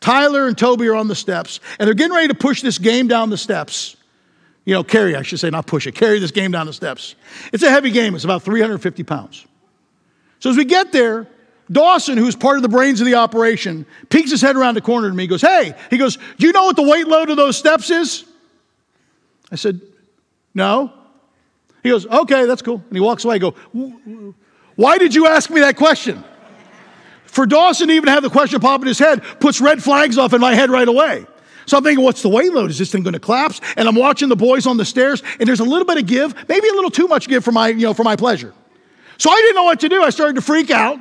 Tyler 0.00 0.46
and 0.46 0.56
Toby 0.56 0.86
are 0.88 0.94
on 0.94 1.08
the 1.08 1.14
steps, 1.14 1.60
and 1.78 1.86
they're 1.86 1.94
getting 1.94 2.14
ready 2.14 2.28
to 2.28 2.34
push 2.34 2.62
this 2.62 2.78
game 2.78 3.06
down 3.06 3.28
the 3.28 3.36
steps. 3.36 3.96
You 4.64 4.74
know, 4.74 4.84
carry, 4.84 5.14
I 5.14 5.22
should 5.22 5.40
say, 5.40 5.50
not 5.50 5.66
push 5.66 5.86
it, 5.86 5.94
carry 5.94 6.18
this 6.18 6.30
game 6.30 6.52
down 6.52 6.66
the 6.66 6.72
steps. 6.72 7.16
It's 7.52 7.62
a 7.62 7.70
heavy 7.70 7.90
game, 7.90 8.14
it's 8.14 8.24
about 8.24 8.42
350 8.42 9.02
pounds. 9.02 9.46
So 10.38 10.48
as 10.48 10.56
we 10.56 10.64
get 10.64 10.92
there, 10.92 11.26
Dawson, 11.70 12.18
who's 12.18 12.34
part 12.34 12.56
of 12.56 12.62
the 12.62 12.68
brains 12.68 13.00
of 13.00 13.06
the 13.06 13.14
operation, 13.14 13.86
peeks 14.08 14.30
his 14.30 14.42
head 14.42 14.56
around 14.56 14.74
the 14.74 14.80
corner 14.80 15.08
to 15.08 15.14
me. 15.14 15.24
He 15.24 15.28
goes, 15.28 15.42
Hey, 15.42 15.74
he 15.88 15.98
goes, 15.98 16.18
Do 16.38 16.46
you 16.46 16.52
know 16.52 16.64
what 16.64 16.76
the 16.76 16.82
weight 16.82 17.06
load 17.06 17.30
of 17.30 17.36
those 17.36 17.56
steps 17.56 17.90
is? 17.90 18.24
I 19.52 19.56
said, 19.56 19.80
No. 20.54 20.92
He 21.82 21.88
goes, 21.88 22.06
okay, 22.06 22.46
that's 22.46 22.62
cool. 22.62 22.82
And 22.86 22.96
he 22.96 23.00
walks 23.00 23.24
away. 23.24 23.36
I 23.36 23.38
go, 23.38 23.52
why 24.76 24.98
did 24.98 25.14
you 25.14 25.26
ask 25.26 25.50
me 25.50 25.60
that 25.60 25.76
question? 25.76 26.22
For 27.24 27.46
Dawson 27.46 27.88
to 27.88 27.94
even 27.94 28.08
have 28.08 28.22
the 28.22 28.30
question 28.30 28.60
pop 28.60 28.80
in 28.80 28.88
his 28.88 28.98
head 28.98 29.22
puts 29.40 29.60
red 29.60 29.82
flags 29.82 30.18
off 30.18 30.32
in 30.32 30.40
my 30.40 30.54
head 30.54 30.70
right 30.70 30.88
away. 30.88 31.26
So 31.66 31.76
I'm 31.76 31.84
thinking, 31.84 32.04
what's 32.04 32.22
the 32.22 32.28
weight 32.28 32.52
load? 32.52 32.70
Is 32.70 32.78
this 32.78 32.90
thing 32.90 33.02
going 33.02 33.14
to 33.14 33.20
collapse? 33.20 33.60
And 33.76 33.88
I'm 33.88 33.94
watching 33.94 34.28
the 34.28 34.36
boys 34.36 34.66
on 34.66 34.76
the 34.76 34.84
stairs, 34.84 35.22
and 35.38 35.48
there's 35.48 35.60
a 35.60 35.64
little 35.64 35.86
bit 35.86 35.98
of 35.98 36.06
give, 36.06 36.34
maybe 36.48 36.68
a 36.68 36.72
little 36.72 36.90
too 36.90 37.06
much 37.06 37.28
give 37.28 37.44
for 37.44 37.52
my, 37.52 37.68
you 37.68 37.86
know, 37.86 37.94
for 37.94 38.02
my 38.02 38.16
pleasure. 38.16 38.52
So 39.18 39.30
I 39.30 39.36
didn't 39.36 39.54
know 39.54 39.64
what 39.64 39.80
to 39.80 39.88
do. 39.88 40.02
I 40.02 40.10
started 40.10 40.34
to 40.34 40.42
freak 40.42 40.70
out. 40.70 40.98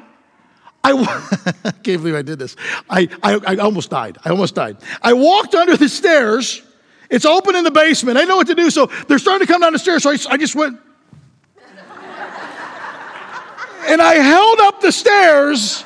I 0.84 0.92
can't 1.84 2.02
believe 2.02 2.16
I 2.16 2.22
did 2.22 2.40
this. 2.40 2.56
I, 2.90 3.10
I, 3.22 3.40
I 3.46 3.56
almost 3.58 3.90
died. 3.90 4.18
I 4.24 4.30
almost 4.30 4.56
died. 4.56 4.78
I 5.02 5.14
walked 5.14 5.54
under 5.54 5.76
the 5.76 5.90
stairs 5.90 6.62
it's 7.10 7.26
open 7.26 7.56
in 7.56 7.64
the 7.64 7.72
basement. 7.72 8.18
I 8.18 8.24
know 8.24 8.38
what 8.38 8.48
to 8.48 8.56
do. 8.56 8.70
So 8.70 8.86
they're 9.08 9.20
starting 9.20 9.46
to 9.46 9.52
come 9.52 9.62
down 9.62 9.74
the 9.74 9.80
stairs. 9.80 10.04
So 10.04 10.12
I, 10.12 10.18
I 10.30 10.38
just 10.38 10.56
went. 10.56 10.80
and 13.88 14.02
I 14.02 14.16
held 14.16 14.60
up 14.60 14.82
the 14.82 14.92
stairs 14.92 15.84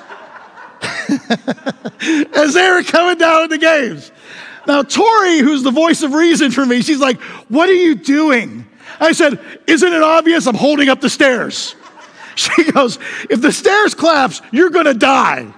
as 2.36 2.54
they 2.54 2.70
were 2.70 2.84
coming 2.84 3.18
down 3.18 3.50
the 3.50 3.58
games. 3.58 4.12
Now, 4.68 4.84
Tori, 4.84 5.40
who's 5.40 5.64
the 5.64 5.72
voice 5.72 6.04
of 6.04 6.14
reason 6.14 6.52
for 6.52 6.66
me, 6.66 6.82
she's 6.82 7.00
like, 7.00 7.22
What 7.50 7.70
are 7.70 7.74
you 7.74 7.96
doing? 7.96 8.66
I 9.00 9.14
said, 9.14 9.40
Isn't 9.66 9.94
it 9.94 10.04
obvious 10.04 10.46
I'm 10.46 10.56
holding 10.56 10.90
up 10.90 11.00
the 11.00 11.10
stairs? 11.10 11.76
She 12.36 12.72
goes, 12.72 12.98
If 13.30 13.42
the 13.42 13.52
stairs 13.52 13.94
collapse, 13.94 14.42
you're 14.52 14.70
going 14.70 14.86
to 14.86 14.94
die. 14.94 15.54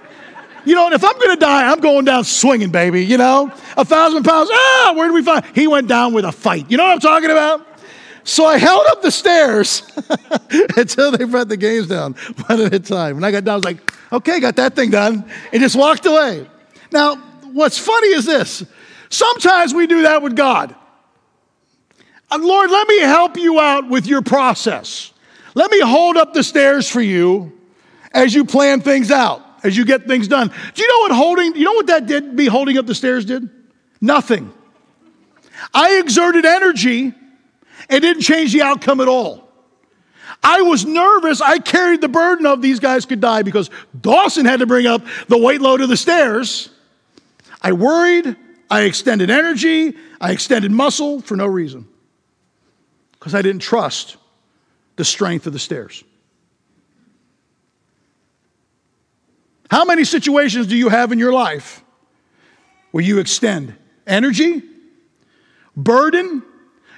You 0.66 0.74
know, 0.74 0.86
and 0.86 0.94
if 0.94 1.04
I'm 1.04 1.16
going 1.18 1.36
to 1.36 1.40
die, 1.40 1.70
I'm 1.70 1.80
going 1.80 2.04
down 2.04 2.24
swinging, 2.24 2.70
baby. 2.70 3.04
You 3.04 3.18
know, 3.18 3.52
a 3.76 3.84
thousand 3.84 4.24
pounds. 4.24 4.50
Ah, 4.52 4.92
where 4.96 5.06
did 5.06 5.14
we 5.14 5.22
find? 5.22 5.44
He 5.54 5.68
went 5.68 5.88
down 5.88 6.12
with 6.12 6.24
a 6.24 6.32
fight. 6.32 6.70
You 6.70 6.76
know 6.76 6.84
what 6.84 6.92
I'm 6.92 7.00
talking 7.00 7.30
about? 7.30 7.66
So 8.24 8.44
I 8.44 8.58
held 8.58 8.84
up 8.88 9.02
the 9.02 9.12
stairs 9.12 9.84
until 10.76 11.12
they 11.12 11.24
brought 11.24 11.48
the 11.48 11.56
games 11.56 11.86
down 11.86 12.14
one 12.48 12.60
at 12.60 12.74
a 12.74 12.80
time. 12.80 13.14
When 13.14 13.22
I 13.24 13.30
got 13.30 13.44
down, 13.44 13.52
I 13.52 13.56
was 13.56 13.64
like, 13.64 13.92
okay, 14.12 14.40
got 14.40 14.56
that 14.56 14.74
thing 14.74 14.90
done, 14.90 15.24
and 15.52 15.62
just 15.62 15.76
walked 15.76 16.04
away. 16.06 16.48
Now, 16.90 17.14
what's 17.52 17.78
funny 17.78 18.08
is 18.08 18.24
this 18.24 18.64
sometimes 19.08 19.72
we 19.72 19.86
do 19.86 20.02
that 20.02 20.22
with 20.22 20.34
God. 20.34 20.74
Lord, 22.36 22.70
let 22.70 22.88
me 22.88 22.98
help 23.00 23.36
you 23.36 23.60
out 23.60 23.88
with 23.88 24.06
your 24.06 24.22
process. 24.22 25.12
Let 25.56 25.70
me 25.70 25.80
hold 25.80 26.18
up 26.18 26.34
the 26.34 26.44
stairs 26.44 26.86
for 26.86 27.00
you 27.00 27.58
as 28.12 28.34
you 28.34 28.44
plan 28.44 28.82
things 28.82 29.10
out 29.10 29.42
as 29.62 29.74
you 29.74 29.86
get 29.86 30.06
things 30.06 30.28
done. 30.28 30.48
Do 30.48 30.82
you 30.82 30.86
know 30.86 31.00
what 31.00 31.12
holding, 31.12 31.56
you 31.56 31.64
know 31.64 31.72
what 31.72 31.86
that 31.86 32.06
did, 32.06 32.34
me 32.34 32.44
holding 32.44 32.76
up 32.76 32.84
the 32.84 32.94
stairs 32.94 33.24
did? 33.24 33.48
Nothing. 33.98 34.52
I 35.72 35.98
exerted 35.98 36.44
energy 36.44 37.14
and 37.88 38.02
didn't 38.02 38.20
change 38.20 38.52
the 38.52 38.60
outcome 38.60 39.00
at 39.00 39.08
all. 39.08 39.48
I 40.44 40.60
was 40.60 40.84
nervous. 40.84 41.40
I 41.40 41.58
carried 41.58 42.02
the 42.02 42.08
burden 42.08 42.44
of 42.44 42.60
these 42.60 42.78
guys 42.78 43.06
could 43.06 43.22
die 43.22 43.40
because 43.40 43.70
Dawson 43.98 44.44
had 44.44 44.60
to 44.60 44.66
bring 44.66 44.86
up 44.86 45.06
the 45.28 45.38
weight 45.38 45.62
load 45.62 45.80
of 45.80 45.88
the 45.88 45.96
stairs. 45.96 46.68
I 47.62 47.72
worried. 47.72 48.36
I 48.70 48.82
extended 48.82 49.30
energy. 49.30 49.96
I 50.20 50.32
extended 50.32 50.70
muscle 50.70 51.22
for 51.22 51.34
no 51.34 51.46
reason 51.46 51.88
because 53.12 53.34
I 53.34 53.40
didn't 53.40 53.62
trust 53.62 54.18
the 54.96 55.04
strength 55.04 55.46
of 55.46 55.52
the 55.52 55.58
stairs. 55.58 56.02
How 59.70 59.84
many 59.84 60.04
situations 60.04 60.66
do 60.66 60.76
you 60.76 60.88
have 60.88 61.12
in 61.12 61.18
your 61.18 61.32
life 61.32 61.82
where 62.92 63.04
you 63.04 63.18
extend 63.18 63.74
energy, 64.06 64.62
burden? 65.76 66.42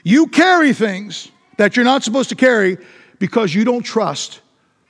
You 0.05 0.27
carry 0.29 0.73
things 0.73 1.31
that 1.57 1.77
you're 1.77 1.85
not 1.85 2.05
supposed 2.05 2.29
to 2.29 2.37
carry 2.37 2.79
because 3.19 3.55
you 3.55 3.65
don't 3.65 3.83
trust 3.83 4.41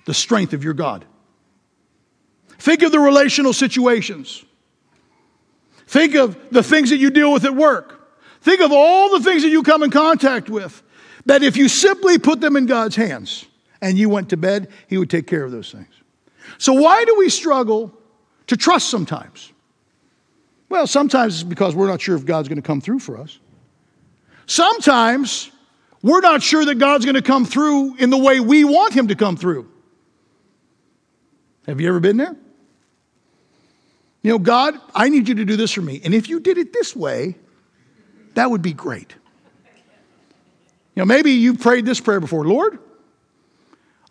the 0.05 0.15
strength 0.15 0.53
of 0.53 0.63
your 0.63 0.75
God. 0.75 1.05
Think 2.59 2.83
of 2.83 2.93
the 2.93 2.99
relational 2.99 3.53
situations. 3.53 4.45
Think 5.87 6.15
of 6.15 6.37
the 6.51 6.63
things 6.63 6.91
that 6.91 6.99
you 6.99 7.11
deal 7.11 7.33
with 7.33 7.45
at 7.45 7.55
work. 7.55 8.19
Think 8.43 8.61
of 8.61 8.73
all 8.73 9.11
the 9.11 9.25
things 9.25 9.43
that 9.43 9.49
you 9.49 9.63
come 9.63 9.83
in 9.83 9.91
contact 9.91 10.51
with 10.51 10.83
that 11.29 11.43
if 11.43 11.59
you 11.59 11.69
simply 11.69 12.19
put 12.19 12.41
them 12.41 12.57
in 12.57 12.65
God's 12.65 12.97
hands 12.97 13.45
and 13.83 13.99
you 13.99 14.09
went 14.09 14.31
to 14.31 14.37
bed, 14.37 14.69
He 14.89 14.97
would 14.97 15.11
take 15.11 15.27
care 15.27 15.45
of 15.45 15.53
those 15.53 15.71
things. 15.71 15.93
So, 16.57 16.73
why 16.73 17.05
do 17.05 17.17
we 17.19 17.29
struggle 17.29 17.93
to 18.47 18.57
trust 18.57 18.89
sometimes? 18.89 19.53
Well, 20.71 20.87
sometimes 20.87 21.35
it's 21.35 21.43
because 21.43 21.77
we're 21.77 21.87
not 21.87 22.01
sure 22.01 22.17
if 22.17 22.25
God's 22.25 22.49
going 22.49 22.57
to 22.57 22.67
come 22.67 22.81
through 22.81 23.01
for 23.01 23.19
us. 23.19 23.39
Sometimes 24.47 25.51
we're 26.03 26.21
not 26.21 26.43
sure 26.43 26.65
that 26.65 26.77
God's 26.77 27.05
going 27.05 27.15
to 27.15 27.23
come 27.23 27.45
through 27.45 27.97
in 27.97 28.09
the 28.09 28.19
way 28.19 28.41
we 28.41 28.65
want 28.65 28.95
Him 28.95 29.09
to 29.09 29.15
come 29.15 29.37
through. 29.37 29.71
Have 31.67 31.79
you 31.79 31.89
ever 31.89 32.01
been 32.01 32.17
there? 32.17 32.37
You 34.23 34.33
know, 34.33 34.39
God, 34.39 34.81
I 34.95 35.11
need 35.11 35.29
you 35.29 35.35
to 35.35 35.45
do 35.45 35.57
this 35.57 35.73
for 35.73 35.83
me. 35.83 36.01
And 36.03 36.15
if 36.15 36.31
you 36.31 36.41
did 36.41 36.57
it 36.57 36.73
this 36.73 36.97
way, 36.97 37.37
that 38.33 38.51
would 38.51 38.63
be 38.63 38.73
great. 38.73 39.15
You 40.99 41.03
know, 41.03 41.15
maybe 41.15 41.31
you've 41.31 41.61
prayed 41.61 41.87
this 41.87 42.01
prayer 42.01 42.19
before 42.19 42.45
Lord, 42.45 42.77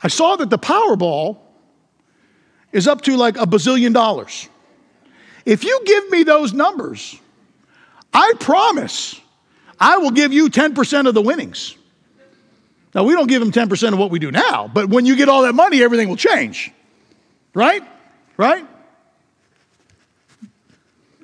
I 0.01 0.07
saw 0.07 0.37
that 0.37 0.49
the 0.49 0.57
Powerball 0.57 1.37
is 2.71 2.87
up 2.87 3.01
to 3.01 3.17
like 3.17 3.35
a 3.35 3.45
bazillion 3.45 3.93
dollars. 3.93 4.47
If 5.45 5.65
you 5.65 5.81
give 5.83 6.09
me 6.09 6.23
those 6.23 6.53
numbers, 6.53 7.19
I 8.13 8.31
promise 8.39 9.19
I 9.77 9.97
will 9.97 10.11
give 10.11 10.31
you 10.31 10.49
10% 10.49 11.09
of 11.09 11.13
the 11.13 11.21
winnings. 11.21 11.75
Now, 12.95 13.03
we 13.03 13.11
don't 13.11 13.27
give 13.27 13.41
them 13.41 13.51
10% 13.51 13.91
of 13.91 13.99
what 13.99 14.09
we 14.09 14.19
do 14.19 14.31
now, 14.31 14.71
but 14.73 14.87
when 14.87 15.05
you 15.05 15.17
get 15.17 15.27
all 15.27 15.41
that 15.41 15.55
money, 15.55 15.83
everything 15.83 16.07
will 16.07 16.15
change. 16.15 16.71
Right? 17.53 17.83
Right? 18.37 18.65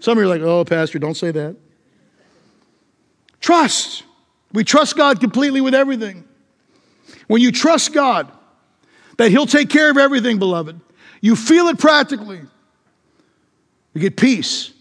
Some 0.02 0.18
of 0.18 0.22
you 0.26 0.30
are 0.30 0.38
like, 0.38 0.42
oh, 0.42 0.66
Pastor, 0.66 1.00
don't 1.00 1.16
say 1.16 1.32
that. 1.32 1.56
Trust. 3.40 4.04
We 4.54 4.64
trust 4.64 4.96
God 4.96 5.20
completely 5.20 5.62
with 5.62 5.74
everything. 5.74 6.24
When 7.28 7.42
you 7.42 7.52
trust 7.52 7.94
God 7.94 8.32
that 9.18 9.32
He'll 9.32 9.48
take 9.48 9.70
care 9.70 9.90
of 9.90 9.98
everything, 9.98 10.40
beloved, 10.40 10.80
you 11.22 11.36
feel 11.36 11.68
it 11.68 11.80
practically. 11.80 12.42
You 13.94 14.02
get 14.02 14.18
peace. 14.18 14.74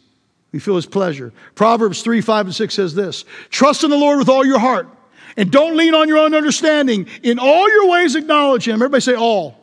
You 0.52 0.60
feel 0.60 0.76
his 0.76 0.86
pleasure. 0.86 1.32
Proverbs 1.54 2.02
3, 2.02 2.20
5, 2.20 2.46
and 2.46 2.54
6 2.54 2.74
says 2.74 2.94
this 2.94 3.24
Trust 3.48 3.84
in 3.84 3.90
the 3.90 3.96
Lord 3.96 4.18
with 4.18 4.28
all 4.28 4.44
your 4.44 4.58
heart 4.58 4.88
And 5.36 5.50
don't 5.50 5.76
lean 5.76 5.94
on 5.94 6.08
your 6.08 6.18
own 6.18 6.34
understanding. 6.34 7.08
In 7.22 7.38
all 7.38 7.68
your 7.70 7.88
ways, 7.88 8.14
acknowledge 8.14 8.68
him. 8.68 8.74
Everybody 8.74 9.00
say 9.00 9.14
all. 9.14 9.58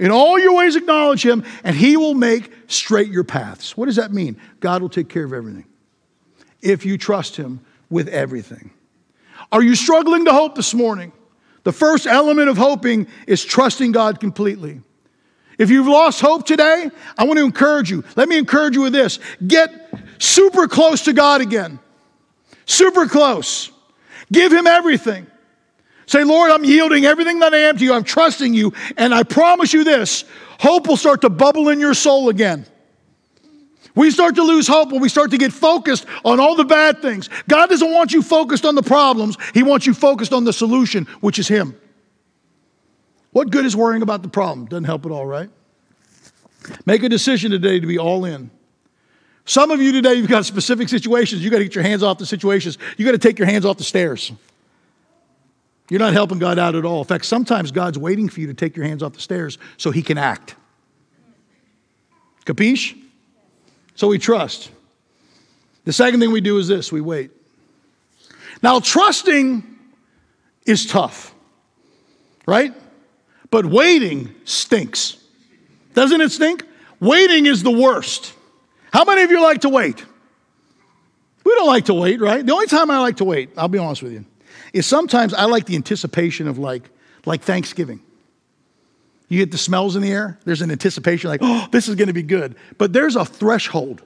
In 0.00 0.10
all 0.10 0.38
your 0.38 0.54
ways, 0.54 0.76
acknowledge 0.76 1.24
him, 1.26 1.44
and 1.64 1.74
he 1.74 1.96
will 1.96 2.14
make 2.14 2.52
straight 2.68 3.10
your 3.10 3.24
paths. 3.24 3.76
What 3.76 3.86
does 3.86 3.96
that 3.96 4.12
mean? 4.12 4.40
God 4.60 4.80
will 4.80 4.88
take 4.88 5.08
care 5.08 5.24
of 5.24 5.32
everything 5.32 5.64
if 6.60 6.84
you 6.84 6.96
trust 6.98 7.36
him 7.36 7.60
with 7.90 8.08
everything. 8.08 8.70
Are 9.50 9.62
you 9.62 9.74
struggling 9.74 10.24
to 10.26 10.32
hope 10.32 10.54
this 10.54 10.74
morning? 10.74 11.12
The 11.64 11.72
first 11.72 12.06
element 12.06 12.48
of 12.48 12.56
hoping 12.56 13.08
is 13.26 13.44
trusting 13.44 13.92
God 13.92 14.20
completely. 14.20 14.80
If 15.58 15.70
you've 15.70 15.88
lost 15.88 16.20
hope 16.20 16.46
today, 16.46 16.88
I 17.16 17.24
want 17.24 17.38
to 17.38 17.44
encourage 17.44 17.90
you. 17.90 18.04
Let 18.16 18.28
me 18.28 18.38
encourage 18.38 18.74
you 18.74 18.82
with 18.82 18.92
this 18.92 19.18
get 19.46 19.92
super 20.18 20.68
close 20.68 21.02
to 21.04 21.12
God 21.12 21.40
again. 21.40 21.80
Super 22.64 23.06
close. 23.06 23.72
Give 24.30 24.52
Him 24.52 24.66
everything. 24.66 25.26
Say, 26.06 26.24
Lord, 26.24 26.50
I'm 26.50 26.64
yielding 26.64 27.04
everything 27.04 27.40
that 27.40 27.52
I 27.52 27.58
am 27.58 27.76
to 27.76 27.84
you. 27.84 27.92
I'm 27.92 28.04
trusting 28.04 28.54
you. 28.54 28.72
And 28.96 29.14
I 29.14 29.24
promise 29.24 29.74
you 29.74 29.84
this 29.84 30.24
hope 30.58 30.86
will 30.86 30.96
start 30.96 31.20
to 31.22 31.28
bubble 31.28 31.68
in 31.68 31.80
your 31.80 31.92
soul 31.92 32.28
again. 32.30 32.64
We 33.98 34.12
start 34.12 34.36
to 34.36 34.44
lose 34.44 34.68
hope 34.68 34.92
when 34.92 35.00
we 35.00 35.08
start 35.08 35.32
to 35.32 35.38
get 35.38 35.52
focused 35.52 36.06
on 36.24 36.38
all 36.38 36.54
the 36.54 36.64
bad 36.64 37.02
things. 37.02 37.28
God 37.48 37.68
doesn't 37.68 37.92
want 37.92 38.12
you 38.12 38.22
focused 38.22 38.64
on 38.64 38.76
the 38.76 38.82
problems, 38.82 39.36
He 39.54 39.64
wants 39.64 39.86
you 39.86 39.92
focused 39.92 40.32
on 40.32 40.44
the 40.44 40.52
solution, 40.52 41.06
which 41.20 41.40
is 41.40 41.48
Him. 41.48 41.74
What 43.32 43.50
good 43.50 43.66
is 43.66 43.74
worrying 43.74 44.02
about 44.02 44.22
the 44.22 44.28
problem? 44.28 44.66
Doesn't 44.66 44.84
help 44.84 45.04
at 45.04 45.10
all, 45.10 45.26
right? 45.26 45.50
Make 46.86 47.02
a 47.02 47.08
decision 47.08 47.50
today 47.50 47.80
to 47.80 47.86
be 47.88 47.98
all 47.98 48.24
in. 48.24 48.52
Some 49.44 49.72
of 49.72 49.82
you 49.82 49.90
today, 49.90 50.14
you've 50.14 50.28
got 50.28 50.44
specific 50.44 50.88
situations. 50.88 51.42
You've 51.42 51.50
got 51.50 51.58
to 51.58 51.64
get 51.64 51.74
your 51.74 51.82
hands 51.82 52.04
off 52.04 52.18
the 52.18 52.26
situations. 52.26 52.78
You've 52.98 53.06
got 53.06 53.12
to 53.12 53.18
take 53.18 53.36
your 53.36 53.48
hands 53.48 53.64
off 53.64 53.78
the 53.78 53.84
stairs. 53.84 54.30
You're 55.90 55.98
not 55.98 56.12
helping 56.12 56.38
God 56.38 56.56
out 56.56 56.76
at 56.76 56.84
all. 56.84 57.00
In 57.00 57.06
fact, 57.06 57.24
sometimes 57.24 57.72
God's 57.72 57.98
waiting 57.98 58.28
for 58.28 58.38
you 58.38 58.46
to 58.46 58.54
take 58.54 58.76
your 58.76 58.86
hands 58.86 59.02
off 59.02 59.14
the 59.14 59.20
stairs 59.20 59.58
so 59.76 59.90
He 59.90 60.02
can 60.02 60.18
act. 60.18 60.54
Capiche? 62.44 63.07
So 63.98 64.06
we 64.06 64.18
trust. 64.18 64.70
The 65.84 65.92
second 65.92 66.20
thing 66.20 66.30
we 66.30 66.40
do 66.40 66.56
is 66.58 66.68
this 66.68 66.92
we 66.92 67.00
wait. 67.00 67.32
Now, 68.62 68.78
trusting 68.78 69.64
is 70.64 70.86
tough, 70.86 71.34
right? 72.46 72.72
But 73.50 73.66
waiting 73.66 74.32
stinks. 74.44 75.16
Doesn't 75.94 76.20
it 76.20 76.30
stink? 76.30 76.64
Waiting 77.00 77.46
is 77.46 77.64
the 77.64 77.72
worst. 77.72 78.34
How 78.92 79.04
many 79.04 79.22
of 79.22 79.32
you 79.32 79.42
like 79.42 79.62
to 79.62 79.68
wait? 79.68 80.04
We 81.42 81.52
don't 81.56 81.66
like 81.66 81.86
to 81.86 81.94
wait, 81.94 82.20
right? 82.20 82.46
The 82.46 82.52
only 82.52 82.68
time 82.68 82.92
I 82.92 83.00
like 83.00 83.16
to 83.16 83.24
wait, 83.24 83.50
I'll 83.56 83.66
be 83.66 83.78
honest 83.78 84.04
with 84.04 84.12
you, 84.12 84.24
is 84.72 84.86
sometimes 84.86 85.34
I 85.34 85.46
like 85.46 85.66
the 85.66 85.74
anticipation 85.74 86.46
of 86.46 86.56
like, 86.56 86.88
like 87.26 87.42
Thanksgiving. 87.42 88.00
You 89.28 89.38
get 89.38 89.52
the 89.52 89.58
smells 89.58 89.94
in 89.94 90.02
the 90.02 90.10
air, 90.10 90.38
there's 90.44 90.62
an 90.62 90.70
anticipation 90.70 91.28
like, 91.28 91.40
oh, 91.42 91.68
this 91.70 91.88
is 91.88 91.94
going 91.94 92.08
to 92.08 92.14
be 92.14 92.22
good. 92.22 92.56
But 92.78 92.92
there's 92.92 93.16
a 93.16 93.24
threshold 93.24 94.02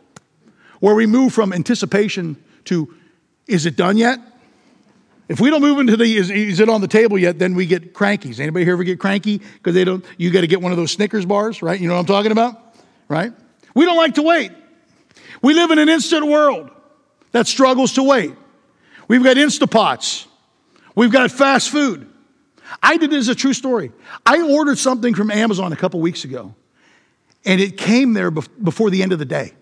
where 0.80 0.94
we 0.94 1.06
move 1.06 1.32
from 1.32 1.52
anticipation 1.52 2.42
to, 2.64 2.94
is 3.46 3.66
it 3.66 3.76
done 3.76 3.96
yet? 3.96 4.18
If 5.28 5.40
we 5.40 5.48
don't 5.48 5.62
move 5.62 5.78
into 5.78 5.96
the 5.96 6.04
is, 6.04 6.30
is 6.30 6.61
it 6.61 6.68
on 6.68 6.80
the 6.80 6.88
table 6.88 7.16
yet, 7.16 7.38
then 7.38 7.54
we 7.54 7.64
get 7.64 7.94
crankies. 7.94 8.40
Anybody 8.40 8.64
here 8.64 8.74
ever 8.74 8.85
get 8.85 8.98
cranky 8.98 9.38
because 9.38 9.74
they 9.74 9.85
don't? 9.85 10.04
You 10.18 10.30
got 10.30 10.42
to 10.42 10.46
get 10.46 10.61
one 10.61 10.72
of 10.72 10.78
those 10.78 10.90
Snickers 10.90 11.24
bars, 11.24 11.62
right? 11.62 11.80
You 11.80 11.88
know 11.88 11.94
what 11.94 12.00
I'm 12.00 12.06
talking 12.06 12.32
about, 12.32 12.76
right? 13.08 13.32
We 13.74 13.85
don't 13.85 13.96
like 13.96 14.14
to 14.14 14.22
wait. 14.22 14.52
We 15.40 15.54
live 15.54 15.70
in 15.70 15.78
an 15.78 15.88
instant 15.88 16.26
world 16.26 16.70
that 17.30 17.46
struggles 17.46 17.94
to 17.94 18.02
wait. 18.02 18.35
We've 19.08 19.22
got 19.22 19.37
Instapots. 19.37 20.26
We've 20.94 21.12
got 21.12 21.30
fast 21.30 21.70
food. 21.70 22.12
I 22.82 22.96
did 22.96 23.11
this 23.11 23.20
as 23.20 23.28
a 23.28 23.35
true 23.35 23.52
story. 23.52 23.90
I 24.24 24.40
ordered 24.42 24.78
something 24.78 25.14
from 25.14 25.30
Amazon 25.30 25.72
a 25.72 25.76
couple 25.76 26.00
weeks 26.00 26.24
ago, 26.24 26.54
and 27.44 27.61
it 27.61 27.76
came 27.76 28.12
there 28.12 28.30
before 28.30 28.90
the 28.90 29.02
end 29.02 29.12
of 29.12 29.18
the 29.18 29.24
day. 29.24 29.52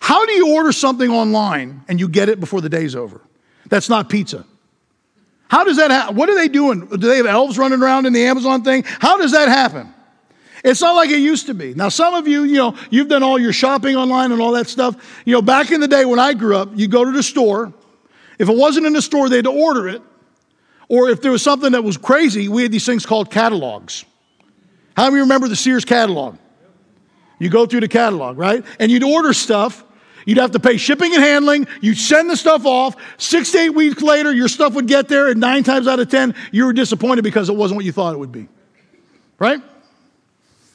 How 0.00 0.24
do 0.26 0.32
you 0.32 0.54
order 0.54 0.72
something 0.72 1.10
online 1.10 1.82
and 1.88 2.00
you 2.00 2.08
get 2.08 2.28
it 2.28 2.40
before 2.40 2.60
the 2.60 2.68
day's 2.68 2.96
over? 2.96 3.20
That's 3.68 3.88
not 3.88 4.08
pizza. 4.08 4.44
How 5.48 5.64
does 5.64 5.76
that 5.78 5.90
happen? 5.90 6.16
What 6.16 6.28
are 6.28 6.34
they 6.34 6.48
doing? 6.48 6.86
Do 6.86 6.96
they 6.96 7.16
have 7.16 7.26
elves 7.26 7.58
running 7.58 7.82
around 7.82 8.06
in 8.06 8.12
the 8.12 8.24
Amazon 8.24 8.62
thing? 8.62 8.84
How 8.86 9.16
does 9.16 9.32
that 9.32 9.48
happen? 9.48 9.92
It's 10.64 10.80
not 10.80 10.94
like 10.94 11.10
it 11.10 11.18
used 11.18 11.46
to 11.46 11.54
be. 11.54 11.74
Now, 11.74 11.88
some 11.88 12.14
of 12.14 12.26
you, 12.26 12.44
you 12.44 12.56
know, 12.56 12.76
you've 12.90 13.08
done 13.08 13.22
all 13.22 13.38
your 13.38 13.52
shopping 13.52 13.96
online 13.96 14.32
and 14.32 14.40
all 14.40 14.52
that 14.52 14.66
stuff. 14.66 15.22
You 15.24 15.34
know, 15.34 15.42
back 15.42 15.70
in 15.70 15.80
the 15.80 15.88
day 15.88 16.04
when 16.04 16.18
I 16.18 16.34
grew 16.34 16.56
up, 16.56 16.70
you 16.74 16.88
go 16.88 17.04
to 17.04 17.12
the 17.12 17.22
store. 17.22 17.72
If 18.38 18.48
it 18.48 18.56
wasn't 18.56 18.86
in 18.86 18.92
the 18.92 19.02
store, 19.02 19.28
they'd 19.28 19.46
order 19.46 19.88
it. 19.88 20.02
Or 20.88 21.10
if 21.10 21.20
there 21.20 21.30
was 21.30 21.42
something 21.42 21.72
that 21.72 21.84
was 21.84 21.96
crazy, 21.96 22.48
we 22.48 22.62
had 22.62 22.72
these 22.72 22.86
things 22.86 23.04
called 23.04 23.30
catalogs. 23.30 24.04
How 24.96 25.10
many 25.10 25.20
remember 25.20 25.48
the 25.48 25.56
Sears 25.56 25.84
catalog? 25.84 26.36
You 27.38 27.50
go 27.50 27.66
through 27.66 27.80
the 27.80 27.88
catalog, 27.88 28.38
right? 28.38 28.64
And 28.80 28.90
you'd 28.90 29.04
order 29.04 29.32
stuff, 29.32 29.84
You'd 30.28 30.36
have 30.36 30.50
to 30.50 30.60
pay 30.60 30.76
shipping 30.76 31.14
and 31.14 31.22
handling. 31.22 31.66
You'd 31.80 31.96
send 31.96 32.28
the 32.28 32.36
stuff 32.36 32.66
off. 32.66 32.96
Six 33.16 33.52
to 33.52 33.60
eight 33.60 33.70
weeks 33.70 34.02
later, 34.02 34.30
your 34.30 34.48
stuff 34.48 34.74
would 34.74 34.86
get 34.86 35.08
there, 35.08 35.28
and 35.28 35.40
nine 35.40 35.64
times 35.64 35.88
out 35.88 36.00
of 36.00 36.10
10, 36.10 36.34
you 36.52 36.66
were 36.66 36.74
disappointed 36.74 37.22
because 37.22 37.48
it 37.48 37.56
wasn't 37.56 37.76
what 37.76 37.86
you 37.86 37.92
thought 37.92 38.12
it 38.12 38.18
would 38.18 38.30
be. 38.30 38.46
Right? 39.38 39.62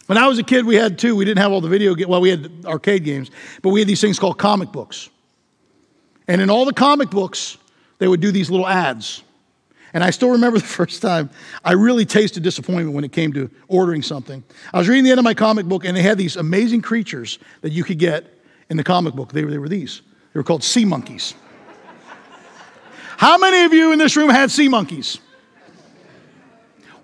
When 0.07 0.17
I 0.17 0.27
was 0.27 0.39
a 0.39 0.43
kid, 0.43 0.65
we 0.65 0.73
had 0.73 0.97
two. 0.97 1.15
We 1.15 1.23
didn't 1.23 1.37
have 1.37 1.51
all 1.51 1.61
the 1.61 1.69
video, 1.69 1.95
well, 2.07 2.19
we 2.19 2.29
had 2.29 2.65
arcade 2.65 3.03
games, 3.03 3.29
but 3.61 3.69
we 3.69 3.79
had 3.79 3.87
these 3.87 4.01
things 4.01 4.17
called 4.17 4.39
comic 4.39 4.71
books. 4.71 5.11
And 6.27 6.41
in 6.41 6.49
all 6.49 6.65
the 6.65 6.73
comic 6.73 7.11
books, 7.11 7.59
they 7.99 8.07
would 8.07 8.21
do 8.21 8.31
these 8.31 8.49
little 8.49 8.67
ads. 8.67 9.21
And 9.93 10.03
I 10.03 10.09
still 10.09 10.29
remember 10.29 10.59
the 10.59 10.65
first 10.65 11.01
time 11.01 11.29
I 11.63 11.73
really 11.73 12.05
tasted 12.05 12.43
disappointment 12.43 12.93
when 12.93 13.03
it 13.03 13.11
came 13.11 13.33
to 13.33 13.49
ordering 13.67 14.01
something. 14.01 14.43
I 14.73 14.79
was 14.79 14.89
reading 14.89 15.03
the 15.03 15.11
end 15.11 15.19
of 15.19 15.23
my 15.23 15.33
comic 15.33 15.65
book, 15.65 15.85
and 15.85 15.95
they 15.95 16.01
had 16.01 16.17
these 16.17 16.35
amazing 16.35 16.81
creatures 16.81 17.39
that 17.61 17.71
you 17.71 17.83
could 17.83 17.99
get 17.99 18.25
in 18.69 18.77
the 18.77 18.83
comic 18.83 19.13
book. 19.13 19.31
They 19.31 19.43
were, 19.43 19.51
they 19.51 19.57
were 19.57 19.69
these. 19.69 20.01
They 20.33 20.39
were 20.39 20.43
called 20.43 20.63
sea 20.63 20.85
monkeys. 20.85 21.35
How 23.17 23.37
many 23.37 23.63
of 23.63 23.73
you 23.73 23.91
in 23.91 23.99
this 23.99 24.17
room 24.17 24.29
had 24.29 24.51
sea 24.51 24.67
monkeys? 24.67 25.19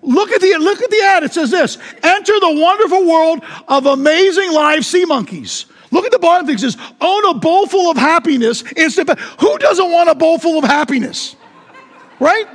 Look 0.01 0.31
at 0.31 0.41
the 0.41 0.55
look 0.57 0.81
at 0.81 0.89
the 0.89 1.01
ad. 1.01 1.23
It 1.23 1.33
says 1.33 1.51
this: 1.51 1.77
Enter 2.01 2.39
the 2.39 2.53
wonderful 2.59 3.05
world 3.05 3.43
of 3.67 3.85
amazing 3.85 4.51
live 4.53 4.85
sea 4.85 5.05
monkeys. 5.05 5.65
Look 5.91 6.05
at 6.05 6.11
the 6.11 6.19
bottom 6.19 6.45
thing. 6.45 6.55
It 6.55 6.59
says, 6.59 6.77
own 7.01 7.25
a 7.25 7.33
bowl 7.33 7.67
full 7.67 7.89
of 7.89 7.97
happiness. 7.97 8.63
Instant. 8.73 9.09
Who 9.39 9.57
doesn't 9.57 9.91
want 9.91 10.09
a 10.09 10.15
bowl 10.15 10.37
full 10.37 10.59
of 10.59 10.63
happiness? 10.63 11.35
Right? 12.19 12.45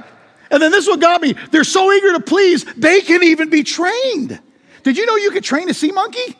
And 0.54 0.62
then 0.62 0.70
this 0.70 0.84
is 0.84 0.88
what 0.88 1.00
got 1.00 1.20
me. 1.20 1.34
They're 1.50 1.64
so 1.64 1.92
eager 1.92 2.12
to 2.12 2.20
please, 2.20 2.64
they 2.76 3.00
can 3.00 3.24
even 3.24 3.50
be 3.50 3.64
trained. 3.64 4.40
Did 4.84 4.96
you 4.96 5.04
know 5.04 5.16
you 5.16 5.32
could 5.32 5.42
train 5.42 5.68
a 5.68 5.74
sea 5.74 5.90
monkey? 5.90 6.38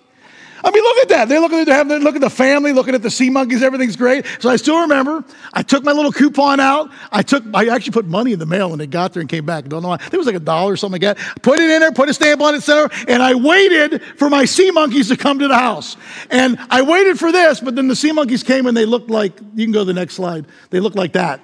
I 0.62 0.70
mean, 0.70 0.84
look 0.84 0.98
at 0.98 1.08
that. 1.08 1.28
They're 1.28 1.40
looking, 1.40 1.64
they're 1.64 1.74
having, 1.74 1.98
look 1.98 2.14
at 2.14 2.20
the 2.20 2.30
family, 2.30 2.72
looking 2.72 2.94
at 2.94 3.02
the 3.02 3.10
sea 3.10 3.28
monkeys, 3.28 3.60
everything's 3.60 3.96
great. 3.96 4.24
So 4.38 4.48
I 4.48 4.56
still 4.56 4.82
remember, 4.82 5.24
I 5.52 5.64
took 5.64 5.82
my 5.82 5.90
little 5.90 6.12
coupon 6.12 6.60
out. 6.60 6.92
I 7.10 7.22
took, 7.22 7.42
I 7.52 7.66
actually 7.68 7.90
put 7.90 8.06
money 8.06 8.32
in 8.32 8.38
the 8.38 8.46
mail 8.46 8.72
and 8.72 8.80
it 8.80 8.86
got 8.86 9.12
there 9.12 9.20
and 9.20 9.28
came 9.28 9.44
back. 9.44 9.64
I 9.64 9.68
don't 9.68 9.82
know 9.82 9.88
why. 9.88 10.00
It 10.12 10.16
was 10.16 10.26
like 10.26 10.36
a 10.36 10.40
dollar 10.40 10.74
or 10.74 10.76
something 10.76 11.02
like 11.02 11.18
that. 11.18 11.42
Put 11.42 11.58
it 11.58 11.68
in 11.68 11.80
there, 11.80 11.90
put 11.90 12.08
a 12.08 12.14
stamp 12.14 12.40
on 12.40 12.54
it. 12.54 12.68
And 13.08 13.20
I 13.20 13.34
waited 13.34 14.00
for 14.16 14.30
my 14.30 14.44
sea 14.44 14.70
monkeys 14.70 15.08
to 15.08 15.16
come 15.16 15.40
to 15.40 15.48
the 15.48 15.58
house. 15.58 15.96
And 16.30 16.56
I 16.70 16.82
waited 16.82 17.18
for 17.18 17.32
this, 17.32 17.58
but 17.58 17.74
then 17.74 17.88
the 17.88 17.96
sea 17.96 18.12
monkeys 18.12 18.44
came 18.44 18.66
and 18.66 18.76
they 18.76 18.86
looked 18.86 19.10
like, 19.10 19.38
you 19.56 19.66
can 19.66 19.72
go 19.72 19.80
to 19.80 19.84
the 19.84 19.92
next 19.92 20.14
slide. 20.14 20.46
They 20.70 20.78
looked 20.78 20.96
like 20.96 21.14
that. 21.14 21.40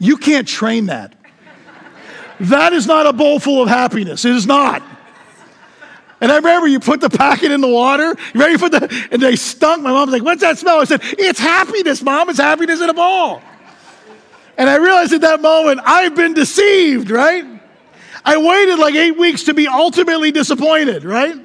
You 0.00 0.16
can't 0.16 0.48
train 0.48 0.86
that. 0.86 1.14
That 2.40 2.72
is 2.72 2.86
not 2.86 3.06
a 3.06 3.12
bowl 3.12 3.38
full 3.38 3.62
of 3.62 3.68
happiness. 3.68 4.24
It 4.24 4.34
is 4.34 4.46
not. 4.46 4.82
And 6.22 6.32
I 6.32 6.36
remember 6.36 6.66
you 6.66 6.80
put 6.80 7.00
the 7.00 7.10
packet 7.10 7.50
in 7.50 7.60
the 7.60 7.68
water. 7.68 8.16
You 8.34 8.40
ready 8.40 8.56
for 8.56 8.68
the, 8.68 9.08
and 9.10 9.22
they 9.22 9.36
stunk. 9.36 9.82
My 9.82 9.90
mom 9.90 10.08
was 10.08 10.12
like, 10.12 10.24
what's 10.24 10.40
that 10.40 10.58
smell? 10.58 10.80
I 10.80 10.84
said, 10.84 11.00
it's 11.02 11.38
happiness, 11.38 12.02
mom. 12.02 12.30
It's 12.30 12.38
happiness 12.38 12.80
in 12.80 12.88
a 12.88 12.94
ball. 12.94 13.42
And 14.56 14.68
I 14.68 14.76
realized 14.76 15.12
at 15.12 15.20
that 15.20 15.40
moment, 15.40 15.80
I've 15.84 16.14
been 16.14 16.34
deceived, 16.34 17.10
right? 17.10 17.44
I 18.24 18.36
waited 18.36 18.78
like 18.78 18.94
eight 18.94 19.18
weeks 19.18 19.44
to 19.44 19.54
be 19.54 19.66
ultimately 19.68 20.30
disappointed, 20.30 21.04
right? 21.04 21.36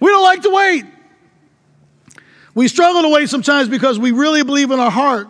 We 0.00 0.10
don't 0.10 0.22
like 0.22 0.42
to 0.42 0.50
wait. 0.50 0.84
We 2.54 2.68
struggle 2.68 3.02
to 3.02 3.08
wait 3.08 3.28
sometimes 3.28 3.68
because 3.68 3.98
we 3.98 4.12
really 4.12 4.42
believe 4.42 4.70
in 4.70 4.80
our 4.80 4.90
heart. 4.90 5.28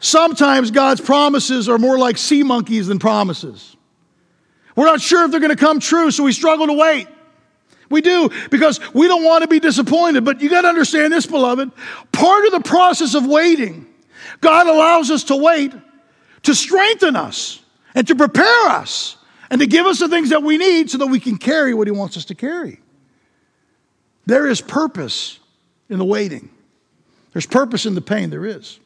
Sometimes 0.00 0.70
God's 0.70 1.00
promises 1.00 1.68
are 1.68 1.78
more 1.78 1.98
like 1.98 2.18
sea 2.18 2.42
monkeys 2.42 2.86
than 2.86 2.98
promises. 2.98 3.76
We're 4.74 4.86
not 4.86 5.00
sure 5.00 5.24
if 5.24 5.30
they're 5.30 5.40
going 5.40 5.50
to 5.50 5.56
come 5.56 5.80
true, 5.80 6.10
so 6.10 6.24
we 6.24 6.32
struggle 6.32 6.66
to 6.66 6.74
wait. 6.74 7.08
We 7.88 8.00
do 8.00 8.30
because 8.50 8.80
we 8.92 9.06
don't 9.06 9.24
want 9.24 9.42
to 9.42 9.48
be 9.48 9.60
disappointed. 9.60 10.24
But 10.24 10.40
you 10.40 10.50
got 10.50 10.62
to 10.62 10.68
understand 10.68 11.12
this, 11.12 11.24
beloved. 11.24 11.70
Part 12.12 12.44
of 12.46 12.52
the 12.52 12.60
process 12.60 13.14
of 13.14 13.26
waiting, 13.26 13.86
God 14.40 14.66
allows 14.66 15.10
us 15.10 15.24
to 15.24 15.36
wait 15.36 15.72
to 16.46 16.54
strengthen 16.54 17.16
us 17.16 17.60
and 17.94 18.06
to 18.06 18.14
prepare 18.14 18.68
us 18.68 19.16
and 19.50 19.60
to 19.60 19.66
give 19.66 19.84
us 19.84 19.98
the 19.98 20.08
things 20.08 20.30
that 20.30 20.44
we 20.44 20.58
need 20.58 20.88
so 20.88 20.98
that 20.98 21.08
we 21.08 21.18
can 21.18 21.38
carry 21.38 21.74
what 21.74 21.88
He 21.88 21.90
wants 21.90 22.16
us 22.16 22.26
to 22.26 22.36
carry. 22.36 22.80
There 24.26 24.46
is 24.46 24.60
purpose 24.60 25.40
in 25.88 25.98
the 25.98 26.04
waiting, 26.04 26.50
there's 27.32 27.46
purpose 27.46 27.84
in 27.84 27.94
the 27.94 28.00
pain. 28.00 28.30
There 28.30 28.46
is. 28.46 28.78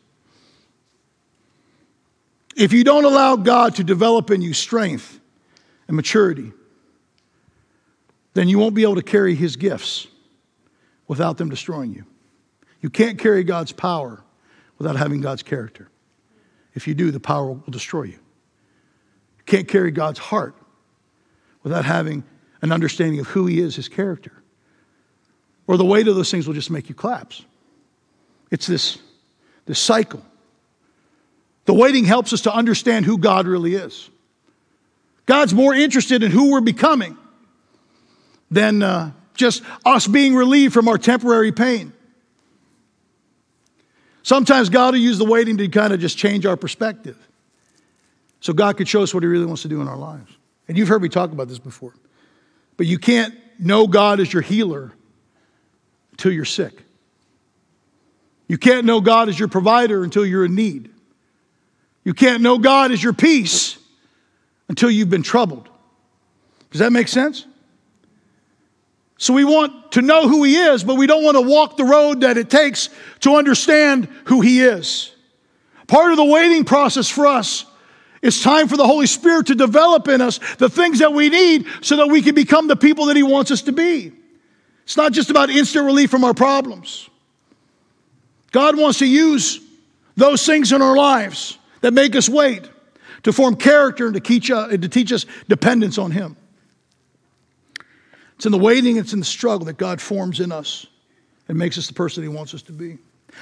If 2.61 2.75
you 2.75 2.85
don't 2.85 3.07
allow 3.07 3.37
God 3.37 3.77
to 3.77 3.85
develop 3.85 4.31
in 4.31 4.43
you 4.43 4.53
strength 4.53 5.19
and 5.89 5.97
maturity, 5.97 6.53
then 8.35 8.49
you 8.49 8.59
won't 8.59 8.75
be 8.75 8.83
able 8.83 8.97
to 8.97 9.03
carry 9.03 9.35
his 9.35 9.57
gifts 9.57 10.07
without 11.09 11.39
them 11.39 11.49
destroying 11.49 11.95
you. 11.95 12.05
You 12.83 12.91
can't 12.91 13.19
carry 13.19 13.45
God's 13.45 13.73
power 13.73 14.23
without 14.77 14.97
having 14.97 15.23
God's 15.23 15.43
character. 15.43 15.89
If 16.75 16.87
you 16.87 16.93
do, 16.93 17.11
the 17.11 17.19
power 17.19 17.47
will 17.47 17.63
destroy 17.71 18.03
you. 18.03 18.19
You 19.39 19.45
can't 19.47 19.67
carry 19.67 19.91
God's 19.91 20.19
heart 20.19 20.55
without 21.63 21.87
having 21.87 22.25
an 22.61 22.73
understanding 22.73 23.21
of 23.21 23.27
who 23.29 23.47
he 23.47 23.59
is, 23.59 23.77
his 23.77 23.89
character. 23.89 24.33
Or 25.67 25.79
the 25.79 25.87
weight 25.87 26.09
of 26.09 26.15
those 26.15 26.31
things 26.31 26.47
will 26.47 26.53
just 26.53 26.71
make 26.71 26.91
you 26.91 26.95
collapse. 26.95 27.43
It's 28.51 28.67
this, 28.67 28.99
this 29.65 29.79
cycle. 29.79 30.23
The 31.67 31.75
waiting 31.75 32.05
helps 32.05 32.33
us 32.33 32.43
to 32.43 32.53
understand 32.55 33.05
who 33.05 33.19
God 33.19 33.47
really 33.47 33.75
is. 33.75 34.11
God's 35.27 35.55
more 35.55 35.75
interested 35.75 36.23
in 36.23 36.31
who 36.31 36.51
we're 36.51 36.61
becoming 36.61 37.17
than 38.51 38.83
uh, 38.83 39.13
just 39.35 39.63
us 39.85 40.07
being 40.07 40.35
relieved 40.35 40.75
from 40.75 40.89
our 40.89 40.99
temporary 40.99 41.53
pain. 41.53 41.93
Sometimes 44.23 44.69
God 44.69 44.95
will 44.95 45.01
use 45.01 45.19
the 45.19 45.25
waiting 45.25 45.57
to 45.59 45.69
kind 45.69 45.93
of 45.93 46.01
just 46.01 46.19
change 46.19 46.47
our 46.47 46.57
perspective. 46.57 47.17
So 48.41 48.53
God 48.53 48.77
could 48.77 48.89
show 48.89 49.03
us 49.03 49.15
what 49.15 49.23
He 49.23 49.29
really 49.29 49.47
wants 49.47 49.63
to 49.63 49.69
do 49.69 49.81
in 49.81 49.89
our 49.89 49.97
lives. 49.97 50.33
And 50.69 50.77
you've 50.77 50.89
heard 50.89 51.03
me 51.03 51.09
talk 51.09 51.33
about 51.33 51.49
this 51.49 51.59
before. 51.59 51.95
But 52.77 52.87
you 52.87 52.99
can't 52.99 53.35
know 53.59 53.87
God 53.87 54.21
as 54.21 54.33
your 54.33 54.43
healer 54.43 54.93
until 56.13 56.33
you're 56.33 56.45
sick. 56.45 56.83
You 58.49 58.59
can't 58.59 58.85
know 58.85 59.01
God 59.01 59.29
as 59.29 59.39
your 59.39 59.49
provider 59.49 60.03
until 60.03 60.25
you're 60.27 60.45
in 60.45 60.55
need. 60.55 60.91
You 62.05 62.15
can't 62.15 62.43
know 62.43 62.59
God 62.59 62.93
as 62.93 63.03
your 63.03 63.13
peace 63.13 63.79
until 64.69 64.91
you've 64.91 65.11
been 65.11 65.23
troubled. 65.23 65.69
Does 66.71 66.81
that 66.81 66.93
make 66.93 67.09
sense? 67.09 67.47
So 69.19 69.35
we 69.35 69.45
want 69.45 69.93
to 69.93 70.03
know 70.03 70.29
who 70.29 70.45
He 70.45 70.57
is, 70.57 70.83
but 70.83 70.95
we 70.95 71.07
don't 71.07 71.23
want 71.23 71.37
to 71.37 71.43
walk 71.43 71.77
the 71.77 71.85
road 71.85 72.23
that 72.23 72.39
it 72.39 72.49
takes 72.49 72.89
to 73.21 73.37
understand 73.37 74.09
who 74.25 74.41
He 74.41 74.63
is. 74.63 75.15
Part 75.87 76.13
of 76.13 76.17
the 76.17 76.25
waiting 76.25 76.65
process 76.65 77.09
for 77.09 77.27
us 77.27 77.67
it's 78.23 78.43
time 78.43 78.69
for 78.69 78.77
the 78.77 78.87
Holy 78.87 79.07
Spirit 79.07 79.47
to 79.47 79.55
develop 79.55 80.07
in 80.09 80.21
us 80.21 80.41
the 80.59 80.69
things 80.69 80.99
that 80.99 81.13
we 81.13 81.31
need 81.31 81.67
so 81.81 81.97
that 81.97 82.09
we 82.09 82.21
can 82.21 82.35
become 82.35 82.69
the 82.69 82.77
people 82.77 83.07
that 83.07 83.17
He 83.17 83.23
wants 83.23 83.51
us 83.51 83.63
to 83.63 83.73
be. 83.73 84.13
It's 84.85 84.97
not 84.97 85.13
just 85.13 85.31
about 85.31 85.51
instant 85.51 85.87
relief 85.87 86.11
from 86.11 86.25
our 86.25 86.35
problems. 86.35 87.09
God 88.53 88.77
wants 88.77 88.99
to 88.99 89.07
use 89.07 89.61
those 90.17 90.45
things 90.45 90.73
in 90.73 90.83
our 90.83 90.97
lives 90.97 91.57
that 91.81 91.93
make 91.93 92.15
us 92.17 92.29
wait 92.29 92.69
to 93.23 93.33
form 93.33 93.57
character 93.57 94.07
and 94.07 94.15
to 94.15 94.21
teach, 94.21 94.51
uh, 94.51 94.69
to 94.69 94.89
teach 94.89 95.13
us 95.13 95.27
dependence 95.49 95.99
on 95.99 96.11
Him. 96.11 96.37
It's 98.37 98.47
in 98.47 98.53
the 98.53 98.59
waiting, 98.59 98.97
it's 98.97 99.13
in 99.13 99.19
the 99.19 99.25
struggle 99.25 99.67
that 99.67 99.77
God 99.77 100.01
forms 100.01 100.41
in 100.41 100.51
us 100.51 100.87
and 101.49 101.59
makes 101.59 101.77
us 101.77 101.87
the 101.87 101.95
person 101.95 102.23
He 102.23 102.29
wants 102.29 102.55
us 102.55 102.63
to 102.63 102.73
be. 102.73 102.99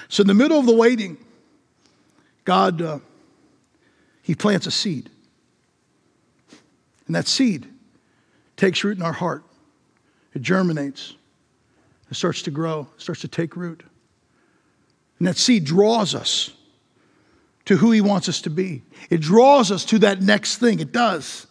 So, 0.09 0.23
in 0.23 0.27
the 0.27 0.35
middle 0.35 0.59
of 0.59 0.67
the 0.67 0.75
waiting, 0.75 1.17
God, 2.45 2.83
uh, 2.83 2.99
He 4.23 4.35
plants 4.35 4.67
a 4.67 4.71
seed. 4.71 5.11
And 7.07 7.15
that 7.15 7.27
seed 7.27 7.67
takes 8.57 8.85
root 8.85 8.99
in 8.99 9.03
our 9.03 9.13
heart. 9.13 9.45
It 10.35 10.43
germinates. 10.43 11.15
It 12.11 12.15
starts 12.15 12.43
to 12.43 12.51
grow, 12.51 12.89
it 12.97 13.01
starts 13.01 13.21
to 13.23 13.29
take 13.29 13.57
root. 13.57 13.83
And 15.19 15.29
that 15.29 15.37
seed 15.37 15.65
draws 15.65 16.15
us 16.15 16.51
to 17.69 17.77
who 17.77 17.91
He 17.91 18.01
wants 18.01 18.31
us 18.31 18.41
to 18.43 18.51
be. 18.51 18.83
It 19.11 19.21
draws 19.21 19.71
us 19.71 19.85
to 19.87 19.99
that 19.99 20.23
next 20.23 20.57
thing. 20.57 20.81
It 20.81 20.91
does. 20.91 21.47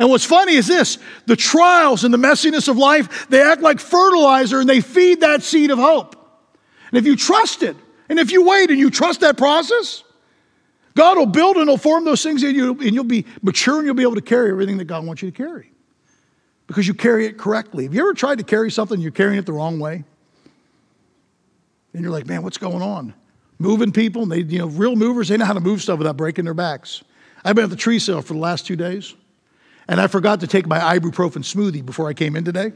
And 0.00 0.08
what's 0.08 0.24
funny 0.24 0.54
is 0.54 0.66
this 0.66 0.98
the 1.26 1.36
trials 1.36 2.02
and 2.02 2.12
the 2.12 2.18
messiness 2.18 2.66
of 2.66 2.76
life, 2.76 3.28
they 3.28 3.40
act 3.40 3.62
like 3.62 3.78
fertilizer 3.78 4.58
and 4.58 4.68
they 4.68 4.80
feed 4.80 5.20
that 5.20 5.44
seed 5.44 5.70
of 5.70 5.78
hope. 5.78 6.16
And 6.90 6.98
if 6.98 7.06
you 7.06 7.14
trust 7.14 7.62
it, 7.62 7.76
and 8.08 8.18
if 8.18 8.32
you 8.32 8.44
wait 8.44 8.70
and 8.70 8.78
you 8.78 8.90
trust 8.90 9.20
that 9.20 9.36
process, 9.36 10.02
God 10.94 11.16
will 11.16 11.26
build 11.26 11.56
and 11.56 11.68
will 11.68 11.78
form 11.78 12.04
those 12.04 12.24
things 12.24 12.42
in 12.42 12.56
you, 12.56 12.72
and 12.80 12.92
you'll 12.92 13.04
be 13.04 13.24
mature 13.40 13.76
and 13.76 13.86
you'll 13.86 13.94
be 13.94 14.02
able 14.02 14.16
to 14.16 14.20
carry 14.20 14.50
everything 14.50 14.78
that 14.78 14.86
God 14.86 15.06
wants 15.06 15.22
you 15.22 15.30
to 15.30 15.36
carry 15.36 15.70
because 16.66 16.88
you 16.88 16.94
carry 16.94 17.26
it 17.26 17.38
correctly. 17.38 17.84
Have 17.84 17.94
you 17.94 18.00
ever 18.00 18.14
tried 18.14 18.38
to 18.38 18.44
carry 18.44 18.70
something 18.72 18.96
and 18.96 19.02
you're 19.02 19.12
carrying 19.12 19.38
it 19.38 19.46
the 19.46 19.52
wrong 19.52 19.78
way? 19.78 20.02
And 21.94 22.02
you're 22.02 22.10
like, 22.10 22.26
man, 22.26 22.42
what's 22.42 22.58
going 22.58 22.82
on? 22.82 23.14
Moving 23.58 23.92
people, 23.92 24.22
and 24.22 24.32
they, 24.32 24.40
you 24.40 24.58
know, 24.58 24.66
real 24.66 24.96
movers, 24.96 25.28
they 25.28 25.36
know 25.36 25.44
how 25.44 25.52
to 25.52 25.60
move 25.60 25.82
stuff 25.82 25.98
without 25.98 26.16
breaking 26.16 26.44
their 26.44 26.54
backs. 26.54 27.04
I've 27.44 27.54
been 27.54 27.64
at 27.64 27.70
the 27.70 27.76
tree 27.76 27.98
sale 27.98 28.22
for 28.22 28.34
the 28.34 28.40
last 28.40 28.66
two 28.66 28.76
days. 28.76 29.14
And 29.88 30.00
I 30.00 30.06
forgot 30.06 30.40
to 30.40 30.46
take 30.46 30.66
my 30.66 30.78
ibuprofen 30.78 31.42
smoothie 31.42 31.84
before 31.84 32.08
I 32.08 32.14
came 32.14 32.36
in 32.36 32.44
today. 32.44 32.72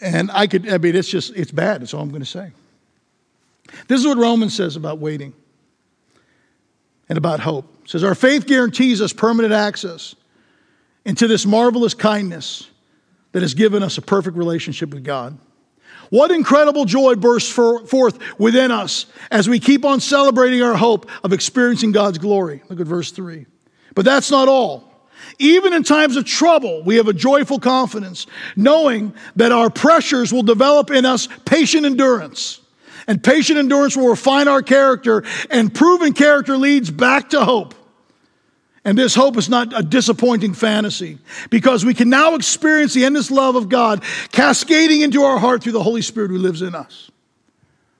And 0.00 0.30
I 0.32 0.46
could, 0.46 0.68
I 0.68 0.78
mean, 0.78 0.94
it's 0.94 1.08
just, 1.08 1.34
it's 1.34 1.52
bad. 1.52 1.80
That's 1.80 1.94
all 1.94 2.02
I'm 2.02 2.10
going 2.10 2.22
to 2.22 2.26
say. 2.26 2.52
This 3.88 4.00
is 4.00 4.06
what 4.06 4.18
Romans 4.18 4.54
says 4.54 4.76
about 4.76 4.98
waiting 4.98 5.32
and 7.08 7.16
about 7.16 7.40
hope. 7.40 7.72
It 7.84 7.90
says, 7.90 8.04
Our 8.04 8.14
faith 8.14 8.46
guarantees 8.46 9.00
us 9.00 9.12
permanent 9.12 9.54
access 9.54 10.14
into 11.04 11.26
this 11.28 11.46
marvelous 11.46 11.94
kindness 11.94 12.68
that 13.32 13.42
has 13.42 13.54
given 13.54 13.82
us 13.82 13.96
a 13.96 14.02
perfect 14.02 14.36
relationship 14.36 14.90
with 14.90 15.04
God. 15.04 15.38
What 16.10 16.30
incredible 16.30 16.84
joy 16.84 17.14
bursts 17.14 17.50
forth 17.50 18.18
within 18.38 18.70
us 18.70 19.06
as 19.30 19.48
we 19.48 19.60
keep 19.60 19.84
on 19.84 20.00
celebrating 20.00 20.62
our 20.62 20.76
hope 20.76 21.10
of 21.24 21.32
experiencing 21.32 21.92
God's 21.92 22.18
glory. 22.18 22.62
Look 22.68 22.80
at 22.80 22.86
verse 22.86 23.10
3. 23.10 23.46
But 23.94 24.04
that's 24.04 24.30
not 24.30 24.48
all. 24.48 24.84
Even 25.38 25.72
in 25.72 25.82
times 25.82 26.16
of 26.16 26.24
trouble, 26.24 26.82
we 26.84 26.96
have 26.96 27.08
a 27.08 27.12
joyful 27.12 27.58
confidence, 27.58 28.26
knowing 28.54 29.12
that 29.36 29.52
our 29.52 29.70
pressures 29.70 30.32
will 30.32 30.42
develop 30.42 30.90
in 30.90 31.04
us 31.04 31.28
patient 31.44 31.84
endurance. 31.84 32.60
And 33.08 33.22
patient 33.22 33.58
endurance 33.58 33.96
will 33.96 34.08
refine 34.08 34.48
our 34.48 34.62
character, 34.62 35.24
and 35.50 35.72
proven 35.74 36.12
character 36.12 36.56
leads 36.56 36.90
back 36.90 37.30
to 37.30 37.44
hope. 37.44 37.74
And 38.86 38.96
this 38.96 39.16
hope 39.16 39.36
is 39.36 39.48
not 39.48 39.76
a 39.76 39.82
disappointing 39.82 40.54
fantasy 40.54 41.18
because 41.50 41.84
we 41.84 41.92
can 41.92 42.08
now 42.08 42.36
experience 42.36 42.94
the 42.94 43.04
endless 43.04 43.32
love 43.32 43.56
of 43.56 43.68
God 43.68 44.04
cascading 44.30 45.00
into 45.00 45.24
our 45.24 45.38
heart 45.38 45.64
through 45.64 45.72
the 45.72 45.82
Holy 45.82 46.02
Spirit 46.02 46.30
who 46.30 46.38
lives 46.38 46.62
in 46.62 46.72
us. 46.76 47.10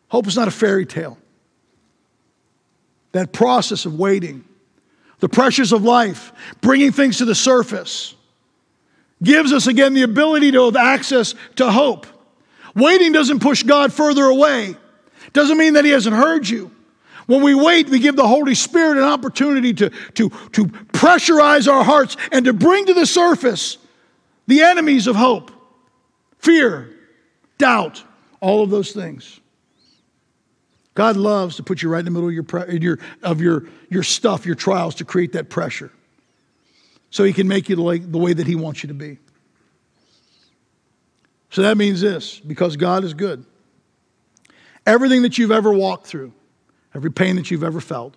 Hope 0.06 0.28
is 0.28 0.36
not 0.36 0.46
a 0.46 0.52
fairy 0.52 0.86
tale. 0.86 1.18
That 3.10 3.32
process 3.32 3.84
of 3.84 3.98
waiting 3.98 4.44
the 5.18 5.28
pressures 5.28 5.72
of 5.72 5.82
life, 5.82 6.32
bringing 6.60 6.92
things 6.92 7.18
to 7.18 7.24
the 7.24 7.34
surface, 7.34 8.14
gives 9.20 9.52
us 9.52 9.66
again 9.66 9.92
the 9.92 10.02
ability 10.02 10.52
to 10.52 10.66
have 10.66 10.76
access 10.76 11.34
to 11.56 11.68
hope. 11.68 12.06
Waiting 12.76 13.10
doesn't 13.10 13.40
push 13.40 13.64
God 13.64 13.92
further 13.92 14.26
away, 14.26 14.76
doesn't 15.32 15.58
mean 15.58 15.72
that 15.72 15.84
He 15.84 15.90
hasn't 15.90 16.14
heard 16.14 16.48
you. 16.48 16.70
When 17.26 17.42
we 17.42 17.54
wait, 17.54 17.88
we 17.88 17.98
give 17.98 18.16
the 18.16 18.26
Holy 18.26 18.54
Spirit 18.54 18.98
an 18.98 19.04
opportunity 19.04 19.74
to, 19.74 19.90
to, 20.14 20.30
to 20.52 20.66
pressurize 20.66 21.70
our 21.70 21.82
hearts 21.82 22.16
and 22.30 22.44
to 22.44 22.52
bring 22.52 22.86
to 22.86 22.94
the 22.94 23.06
surface 23.06 23.78
the 24.46 24.62
enemies 24.62 25.06
of 25.06 25.16
hope 25.16 25.50
fear, 26.38 26.94
doubt, 27.58 28.04
all 28.40 28.62
of 28.62 28.70
those 28.70 28.92
things. 28.92 29.40
God 30.94 31.16
loves 31.16 31.56
to 31.56 31.62
put 31.62 31.82
you 31.82 31.88
right 31.88 31.98
in 31.98 32.04
the 32.04 32.10
middle 32.10 32.28
of 32.28 32.34
your, 32.34 32.70
your, 32.70 32.98
of 33.22 33.40
your, 33.40 33.64
your 33.90 34.02
stuff, 34.02 34.46
your 34.46 34.54
trials, 34.54 34.94
to 34.96 35.04
create 35.04 35.32
that 35.32 35.50
pressure 35.50 35.90
so 37.10 37.24
He 37.24 37.32
can 37.32 37.48
make 37.48 37.68
you 37.68 37.76
the, 37.76 37.98
the 37.98 38.18
way 38.18 38.32
that 38.32 38.46
He 38.46 38.54
wants 38.54 38.82
you 38.82 38.88
to 38.88 38.94
be. 38.94 39.18
So 41.50 41.62
that 41.62 41.76
means 41.76 42.00
this 42.00 42.38
because 42.38 42.76
God 42.76 43.04
is 43.04 43.12
good. 43.12 43.44
Everything 44.86 45.22
that 45.22 45.36
you've 45.36 45.50
ever 45.50 45.72
walked 45.72 46.06
through, 46.06 46.32
every 46.96 47.12
pain 47.12 47.36
that 47.36 47.50
you've 47.50 47.62
ever 47.62 47.80
felt, 47.80 48.14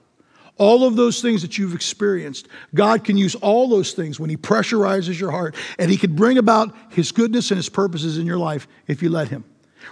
all 0.57 0.86
of 0.86 0.95
those 0.95 1.21
things 1.21 1.41
that 1.41 1.57
you've 1.57 1.75
experienced, 1.75 2.47
God 2.73 3.03
can 3.03 3.17
use 3.17 3.36
all 3.36 3.69
those 3.69 3.93
things 3.93 4.19
when 4.19 4.30
He 4.30 4.38
pressurizes 4.38 5.19
your 5.19 5.32
heart, 5.32 5.55
and 5.77 5.91
He 5.91 5.97
can 5.97 6.15
bring 6.15 6.38
about 6.38 6.75
His 6.89 7.11
goodness 7.11 7.51
and 7.51 7.57
His 7.57 7.69
purposes 7.69 8.17
in 8.17 8.25
your 8.25 8.38
life 8.38 8.67
if 8.88 9.03
you 9.03 9.09
let 9.09 9.30
Him. 9.30 9.43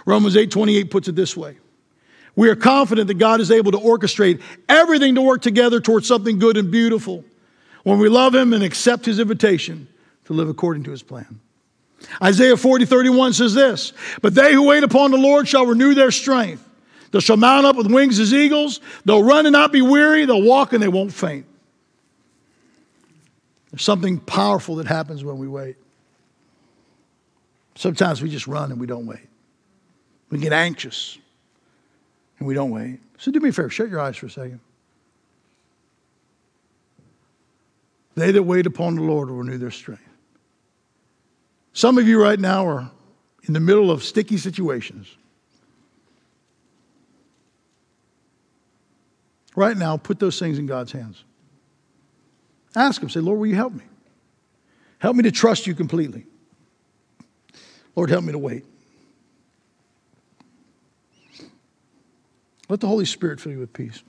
Romans 0.04 0.36
8 0.36 0.50
28 0.50 0.90
puts 0.90 1.08
it 1.08 1.16
this 1.16 1.36
way 1.36 1.58
we 2.36 2.48
are 2.48 2.56
confident 2.56 3.08
that 3.08 3.14
God 3.14 3.40
is 3.40 3.50
able 3.50 3.72
to 3.72 3.78
orchestrate 3.78 4.40
everything 4.68 5.16
to 5.16 5.22
work 5.22 5.42
together 5.42 5.80
towards 5.80 6.06
something 6.06 6.38
good 6.38 6.56
and 6.56 6.70
beautiful 6.70 7.24
when 7.82 7.98
we 7.98 8.08
love 8.08 8.34
Him 8.34 8.52
and 8.52 8.62
accept 8.62 9.06
His 9.06 9.18
invitation 9.18 9.88
to 10.26 10.34
live 10.34 10.48
according 10.48 10.84
to 10.84 10.90
His 10.90 11.02
plan. 11.02 11.40
Isaiah 12.22 12.56
40, 12.56 12.84
31 12.84 13.32
says 13.32 13.54
this 13.54 13.92
But 14.22 14.34
they 14.34 14.52
who 14.52 14.64
wait 14.64 14.84
upon 14.84 15.10
the 15.10 15.16
Lord 15.16 15.48
shall 15.48 15.66
renew 15.66 15.94
their 15.94 16.10
strength. 16.10 16.67
They 17.10 17.20
shall 17.20 17.36
mount 17.36 17.66
up 17.66 17.76
with 17.76 17.90
wings 17.90 18.18
as 18.18 18.34
eagles. 18.34 18.80
They'll 19.04 19.22
run 19.22 19.46
and 19.46 19.52
not 19.52 19.72
be 19.72 19.82
weary. 19.82 20.24
They'll 20.26 20.42
walk 20.42 20.72
and 20.72 20.82
they 20.82 20.88
won't 20.88 21.12
faint. 21.12 21.46
There's 23.70 23.82
something 23.82 24.18
powerful 24.18 24.76
that 24.76 24.86
happens 24.86 25.24
when 25.24 25.38
we 25.38 25.48
wait. 25.48 25.76
Sometimes 27.74 28.20
we 28.20 28.28
just 28.28 28.46
run 28.46 28.72
and 28.72 28.80
we 28.80 28.86
don't 28.86 29.06
wait. 29.06 29.28
We 30.30 30.38
get 30.38 30.52
anxious 30.52 31.18
and 32.38 32.48
we 32.48 32.54
don't 32.54 32.70
wait. 32.70 33.00
So 33.18 33.30
do 33.30 33.40
me 33.40 33.50
a 33.50 33.52
favor, 33.52 33.70
shut 33.70 33.88
your 33.88 34.00
eyes 34.00 34.16
for 34.16 34.26
a 34.26 34.30
second. 34.30 34.60
They 38.14 38.32
that 38.32 38.42
wait 38.42 38.66
upon 38.66 38.96
the 38.96 39.02
Lord 39.02 39.30
will 39.30 39.36
renew 39.36 39.58
their 39.58 39.70
strength. 39.70 40.02
Some 41.72 41.98
of 41.98 42.08
you 42.08 42.20
right 42.20 42.40
now 42.40 42.66
are 42.66 42.90
in 43.44 43.54
the 43.54 43.60
middle 43.60 43.90
of 43.90 44.02
sticky 44.02 44.38
situations. 44.38 45.17
Right 49.58 49.76
now, 49.76 49.96
put 49.96 50.20
those 50.20 50.38
things 50.38 50.56
in 50.60 50.66
God's 50.66 50.92
hands. 50.92 51.24
Ask 52.76 53.02
Him, 53.02 53.10
say, 53.10 53.18
Lord, 53.18 53.40
will 53.40 53.48
you 53.48 53.56
help 53.56 53.72
me? 53.72 53.82
Help 55.00 55.16
me 55.16 55.24
to 55.24 55.32
trust 55.32 55.66
you 55.66 55.74
completely. 55.74 56.26
Lord, 57.96 58.08
help 58.08 58.22
me 58.22 58.30
to 58.30 58.38
wait. 58.38 58.64
Let 62.68 62.78
the 62.78 62.86
Holy 62.86 63.04
Spirit 63.04 63.40
fill 63.40 63.50
you 63.50 63.58
with 63.58 63.72
peace. 63.72 64.00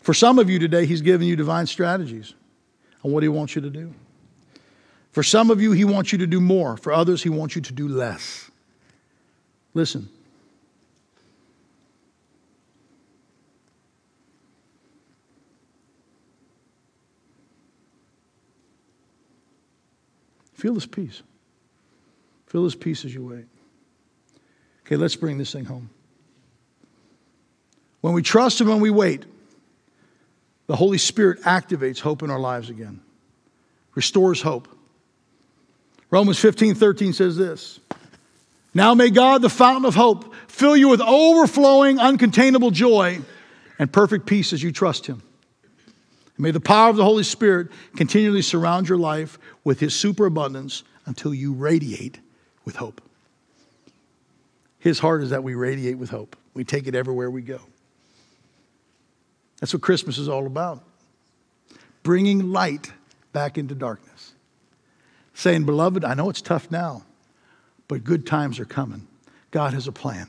For 0.00 0.14
some 0.14 0.38
of 0.38 0.48
you 0.48 0.60
today, 0.60 0.86
He's 0.86 1.02
given 1.02 1.26
you 1.26 1.34
divine 1.34 1.66
strategies 1.66 2.34
on 3.02 3.10
what 3.10 3.24
He 3.24 3.28
wants 3.28 3.56
you 3.56 3.62
to 3.62 3.70
do. 3.70 3.92
For 5.10 5.24
some 5.24 5.50
of 5.50 5.60
you, 5.60 5.72
He 5.72 5.84
wants 5.84 6.12
you 6.12 6.18
to 6.18 6.26
do 6.28 6.40
more. 6.40 6.76
For 6.76 6.92
others, 6.92 7.24
He 7.24 7.30
wants 7.30 7.56
you 7.56 7.62
to 7.62 7.72
do 7.72 7.88
less. 7.88 8.48
Listen. 9.74 10.08
Feel 20.58 20.74
this 20.74 20.86
peace. 20.86 21.22
Feel 22.46 22.64
this 22.64 22.74
peace 22.74 23.04
as 23.04 23.14
you 23.14 23.24
wait. 23.24 23.46
Okay, 24.84 24.96
let's 24.96 25.14
bring 25.14 25.38
this 25.38 25.52
thing 25.52 25.64
home. 25.64 25.88
When 28.00 28.12
we 28.12 28.22
trust 28.22 28.60
Him 28.60 28.68
and 28.68 28.82
we 28.82 28.90
wait, 28.90 29.24
the 30.66 30.74
Holy 30.74 30.98
Spirit 30.98 31.42
activates 31.42 32.00
hope 32.00 32.24
in 32.24 32.30
our 32.30 32.40
lives 32.40 32.70
again, 32.70 33.00
restores 33.94 34.42
hope. 34.42 34.68
Romans 36.10 36.40
15 36.40 36.74
13 36.74 37.12
says 37.12 37.36
this 37.36 37.78
Now 38.74 38.94
may 38.94 39.10
God, 39.10 39.42
the 39.42 39.50
fountain 39.50 39.84
of 39.84 39.94
hope, 39.94 40.34
fill 40.48 40.76
you 40.76 40.88
with 40.88 41.00
overflowing, 41.00 41.98
uncontainable 41.98 42.72
joy 42.72 43.20
and 43.78 43.92
perfect 43.92 44.26
peace 44.26 44.52
as 44.52 44.60
you 44.60 44.72
trust 44.72 45.06
Him. 45.06 45.22
And 46.38 46.44
may 46.44 46.52
the 46.52 46.60
power 46.60 46.88
of 46.88 46.96
the 46.96 47.04
Holy 47.04 47.24
Spirit 47.24 47.66
continually 47.96 48.42
surround 48.42 48.88
your 48.88 48.96
life 48.96 49.40
with 49.64 49.80
His 49.80 49.94
superabundance 49.94 50.84
until 51.04 51.34
you 51.34 51.52
radiate 51.52 52.20
with 52.64 52.76
hope. 52.76 53.02
His 54.78 55.00
heart 55.00 55.22
is 55.24 55.30
that 55.30 55.42
we 55.42 55.56
radiate 55.56 55.98
with 55.98 56.10
hope, 56.10 56.36
we 56.54 56.62
take 56.62 56.86
it 56.86 56.94
everywhere 56.94 57.28
we 57.28 57.42
go. 57.42 57.60
That's 59.60 59.72
what 59.74 59.82
Christmas 59.82 60.16
is 60.16 60.28
all 60.28 60.46
about 60.46 60.84
bringing 62.04 62.52
light 62.52 62.92
back 63.32 63.58
into 63.58 63.74
darkness. 63.74 64.32
Saying, 65.34 65.64
Beloved, 65.64 66.04
I 66.04 66.14
know 66.14 66.30
it's 66.30 66.40
tough 66.40 66.70
now, 66.70 67.02
but 67.86 68.02
good 68.02 68.26
times 68.26 68.58
are 68.60 68.64
coming. 68.64 69.06
God 69.50 69.74
has 69.74 69.88
a 69.88 69.92
plan. 69.92 70.28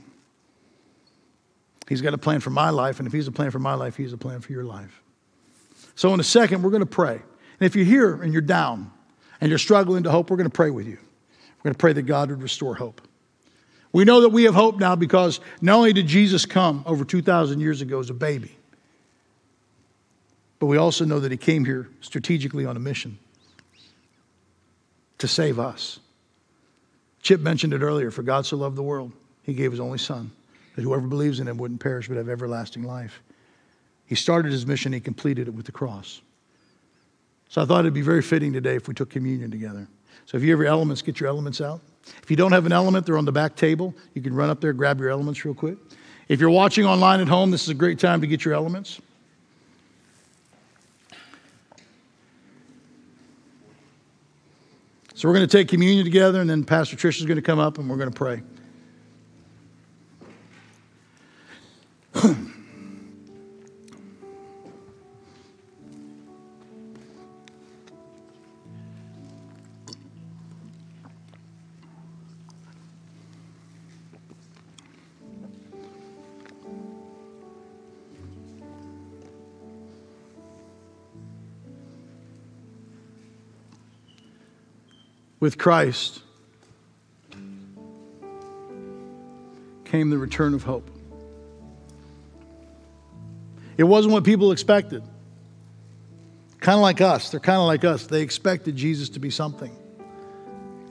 He's 1.88 2.02
got 2.02 2.14
a 2.14 2.18
plan 2.18 2.42
for 2.42 2.50
my 2.50 2.70
life, 2.72 3.00
and 3.00 3.08
if 3.08 3.14
He's 3.14 3.28
a 3.28 3.32
plan 3.32 3.52
for 3.52 3.60
my 3.60 3.76
life, 3.76 3.96
He's 3.96 4.12
a 4.12 4.18
plan 4.18 4.42
for 4.42 4.52
your 4.52 4.66
life. 4.66 5.02
So, 6.00 6.14
in 6.14 6.22
a 6.22 6.24
second, 6.24 6.62
we're 6.62 6.70
going 6.70 6.80
to 6.80 6.86
pray. 6.86 7.16
And 7.16 7.68
if 7.68 7.76
you're 7.76 7.84
here 7.84 8.24
and 8.24 8.32
you're 8.32 8.42
down 8.42 8.90
and 9.42 9.50
you're 9.50 9.60
struggling 9.60 10.04
to 10.04 10.12
hope, 10.12 10.30
we're 10.30 10.38
going 10.38 10.50
to 10.50 10.56
pray 10.56 10.70
with 10.70 10.88
you. 10.88 10.98
We're 10.98 11.64
going 11.64 11.74
to 11.74 11.78
pray 11.78 11.92
that 11.92 12.04
God 12.04 12.30
would 12.30 12.42
restore 12.42 12.74
hope. 12.74 13.02
We 13.92 14.06
know 14.06 14.22
that 14.22 14.30
we 14.30 14.46
have 14.46 14.56
hope 14.56 14.80
now 14.80 14.96
because 14.96 15.42
not 15.60 15.76
only 15.76 15.92
did 15.92 16.08
Jesus 16.08 16.46
come 16.46 16.84
over 16.86 17.04
2,000 17.04 17.60
years 17.60 17.82
ago 17.82 18.00
as 18.00 18.10
a 18.10 18.14
baby, 18.14 18.56
but 20.60 20.68
we 20.68 20.78
also 20.78 21.04
know 21.04 21.20
that 21.20 21.34
he 21.34 21.38
came 21.38 21.66
here 21.66 21.90
strategically 22.00 22.66
on 22.66 22.78
a 22.78 22.80
mission 22.80 23.20
to 25.18 25.28
save 25.28 25.60
us. 25.60 26.00
Chip 27.24 27.42
mentioned 27.42 27.74
it 27.74 27.82
earlier 27.82 28.10
for 28.10 28.24
God 28.24 28.46
so 28.46 28.56
loved 28.56 28.78
the 28.78 28.84
world, 28.84 29.12
he 29.44 29.54
gave 29.54 29.72
his 29.72 29.82
only 29.82 29.98
son, 29.98 30.32
that 30.78 30.82
whoever 30.82 31.08
believes 31.08 31.42
in 31.42 31.48
him 31.50 31.58
wouldn't 31.58 31.82
perish 31.82 32.08
but 32.08 32.16
have 32.16 32.30
everlasting 32.30 32.84
life. 32.84 33.22
He 34.10 34.16
started 34.16 34.52
his 34.52 34.66
mission, 34.66 34.92
he 34.92 35.00
completed 35.00 35.48
it 35.48 35.54
with 35.54 35.68
the 35.68 35.72
cross. 35.72 36.22
So 37.48 37.62
I 37.62 37.66
thought 37.66 37.82
it'd 37.82 37.94
be 37.94 38.02
very 38.02 38.24
fitting 38.24 38.52
today 38.52 38.74
if 38.74 38.88
we 38.88 38.96
took 38.96 39.12
communion 39.12 39.52
together. 39.52 39.88
So 40.26 40.36
if 40.36 40.42
you 40.42 40.50
have 40.50 40.60
your 40.60 40.68
elements, 40.68 41.04
get 41.04 41.20
your 41.20 41.30
elements 41.30 41.62
out. 41.62 41.80
If 42.24 42.32
you 42.32 42.36
don't 42.36 42.52
have 42.52 42.66
an 42.66 42.72
element, 42.72 43.06
they're 43.06 43.20
on 43.20 43.26
the 43.26 43.32
back 43.32 43.56
table. 43.56 43.94
You 44.16 44.24
can 44.24 44.34
run 44.34 44.50
up 44.50 44.62
there, 44.62 44.74
grab 44.74 45.00
your 45.00 45.12
elements 45.12 45.46
real 45.46 45.54
quick. 45.54 45.78
If 46.28 46.40
you're 46.40 46.50
watching 46.50 46.86
online 46.86 47.20
at 47.20 47.28
home, 47.28 47.52
this 47.52 47.62
is 47.62 47.70
a 47.70 47.76
great 47.76 48.00
time 48.00 48.20
to 48.22 48.26
get 48.26 48.44
your 48.44 48.56
elements. 48.56 49.00
So 55.14 55.28
we're 55.28 55.36
going 55.36 55.48
to 55.48 55.56
take 55.56 55.68
communion 55.68 56.04
together, 56.04 56.42
and 56.42 56.50
then 56.50 56.64
Pastor 56.64 56.96
Trish 56.96 57.20
is 57.20 57.28
going 57.28 57.36
to 57.36 57.44
come 57.44 57.60
up 57.60 57.78
and 57.78 57.88
we're 57.88 57.98
going 57.98 58.12
to 58.12 58.18
pray. 58.18 58.42
with 85.40 85.58
Christ 85.58 86.22
came 89.86 90.10
the 90.10 90.18
return 90.18 90.54
of 90.54 90.64
hope. 90.64 90.90
It 93.78 93.84
wasn't 93.84 94.14
what 94.14 94.24
people 94.24 94.52
expected. 94.52 95.04
Kind 96.60 96.76
of 96.76 96.82
like 96.82 97.02
us. 97.02 97.32
They're 97.32 97.40
kind 97.40 97.60
of 97.60 97.66
like 97.66 97.86
us. 97.86 98.06
They 98.06 98.22
expected 98.22 98.76
Jesus 98.76 99.10
to 99.10 99.20
be 99.20 99.30
something. 99.30 99.76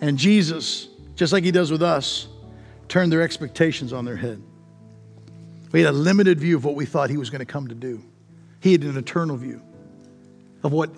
And 0.01 0.17
Jesus, 0.17 0.89
just 1.15 1.33
like 1.33 1.45
he 1.45 1.51
does 1.51 1.71
with 1.71 1.83
us, 1.83 2.29
turned 2.89 3.13
their 3.13 3.23
expectations 3.23 3.93
on 3.93 4.05
their 4.05 4.17
head. 4.17 4.43
We 5.71 5.83
had 5.83 5.91
a 5.91 5.97
limited 5.97 6.41
view 6.41 6.57
of 6.57 6.65
what 6.65 6.75
we 6.75 6.87
thought 6.87 7.11
he 7.11 7.19
was 7.19 7.29
going 7.29 7.41
to 7.41 7.47
come 7.47 7.69
to 7.69 7.75
do. 7.75 8.03
He 8.61 8.73
had 8.73 8.83
an 8.83 8.97
eternal 8.97 9.37
view 9.37 9.61
of 10.63 10.73
what 10.73 10.91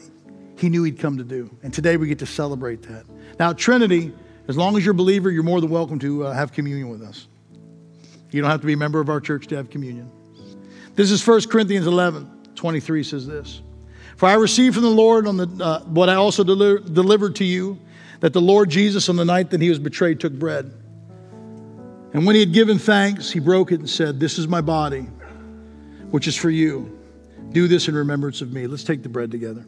he 0.61 0.69
knew 0.69 0.83
he'd 0.83 0.99
come 0.99 1.17
to 1.17 1.25
do. 1.25 1.51
And 1.63 1.73
today 1.73 1.97
we 1.97 2.07
get 2.07 2.19
to 2.19 2.27
celebrate 2.27 2.83
that. 2.83 3.05
Now, 3.39 3.53
Trinity, 3.53 4.13
as 4.47 4.57
long 4.57 4.77
as 4.77 4.85
you're 4.85 4.93
a 4.93 4.95
believer, 4.95 5.31
you're 5.31 5.43
more 5.43 5.61
than 5.61 5.71
welcome 5.71 5.99
to 6.01 6.27
uh, 6.27 6.33
have 6.33 6.53
communion 6.53 6.91
with 6.91 7.03
us. 7.03 7.29
You 8.31 8.43
don't 8.43 8.51
have 8.51 8.61
to 8.61 8.67
be 8.67 8.75
a 8.75 8.77
member 8.77 9.01
of 9.01 9.09
our 9.09 9.21
church 9.21 9.47
to 9.49 9.57
have 9.57 9.71
communion. 9.71 10.11
This 10.95 11.11
is 11.11 11.27
1 11.27 11.43
Corinthians 11.49 11.87
11 11.87 12.39
23 12.55 13.03
says 13.03 13.27
this 13.27 13.63
For 14.17 14.29
I 14.29 14.35
received 14.35 14.75
from 14.75 14.85
the 14.85 14.91
Lord 14.91 15.27
on 15.27 15.39
the, 15.39 15.65
uh, 15.65 15.81
what 15.85 16.11
I 16.11 16.17
also 16.17 16.45
deli- 16.45 16.83
delivered 16.93 17.37
to 17.37 17.45
you, 17.45 17.79
that 18.21 18.35
the 18.35 18.41
Lord 18.41 18.69
Jesus, 18.69 19.09
on 19.09 19.17
the 19.17 19.25
night 19.25 19.51
that 19.51 19.63
he 19.63 19.71
was 19.71 19.79
betrayed, 19.79 20.21
took 20.21 20.35
bread. 20.35 20.71
And 22.13 22.27
when 22.27 22.35
he 22.35 22.41
had 22.41 22.53
given 22.53 22.79
thanks, 22.79 23.31
he 23.31 23.41
broke 23.41 23.73
it 23.73 23.81
and 23.81 23.89
said, 23.89 24.21
This 24.21 24.39
is 24.39 24.47
my 24.47 24.61
body, 24.61 25.03
which 26.11 26.29
is 26.29 26.37
for 26.37 26.51
you. 26.51 26.99
Do 27.53 27.67
this 27.67 27.89
in 27.89 27.95
remembrance 27.95 28.43
of 28.43 28.53
me. 28.53 28.67
Let's 28.67 28.85
take 28.85 29.03
the 29.03 29.09
bread 29.09 29.31
together. 29.31 29.65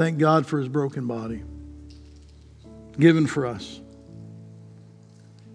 Thank 0.00 0.16
God 0.16 0.46
for 0.46 0.58
his 0.58 0.66
broken 0.66 1.06
body, 1.06 1.42
given 2.98 3.26
for 3.26 3.44
us. 3.44 3.82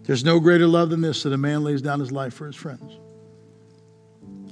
There's 0.04 0.24
no 0.24 0.40
greater 0.40 0.68
love 0.68 0.92
than 0.92 1.02
this 1.02 1.24
that 1.24 1.34
a 1.34 1.38
man 1.38 1.64
lays 1.64 1.82
down 1.82 2.00
his 2.00 2.12
life 2.12 2.36
for 2.36 2.46
his 2.46 2.56
friends. 2.56 2.96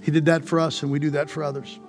He 0.02 0.10
did 0.10 0.26
that 0.26 0.46
for 0.46 0.60
us, 0.60 0.82
and 0.82 0.92
we 0.92 0.98
do 0.98 1.12
that 1.12 1.30
for 1.30 1.44
others. 1.44 1.80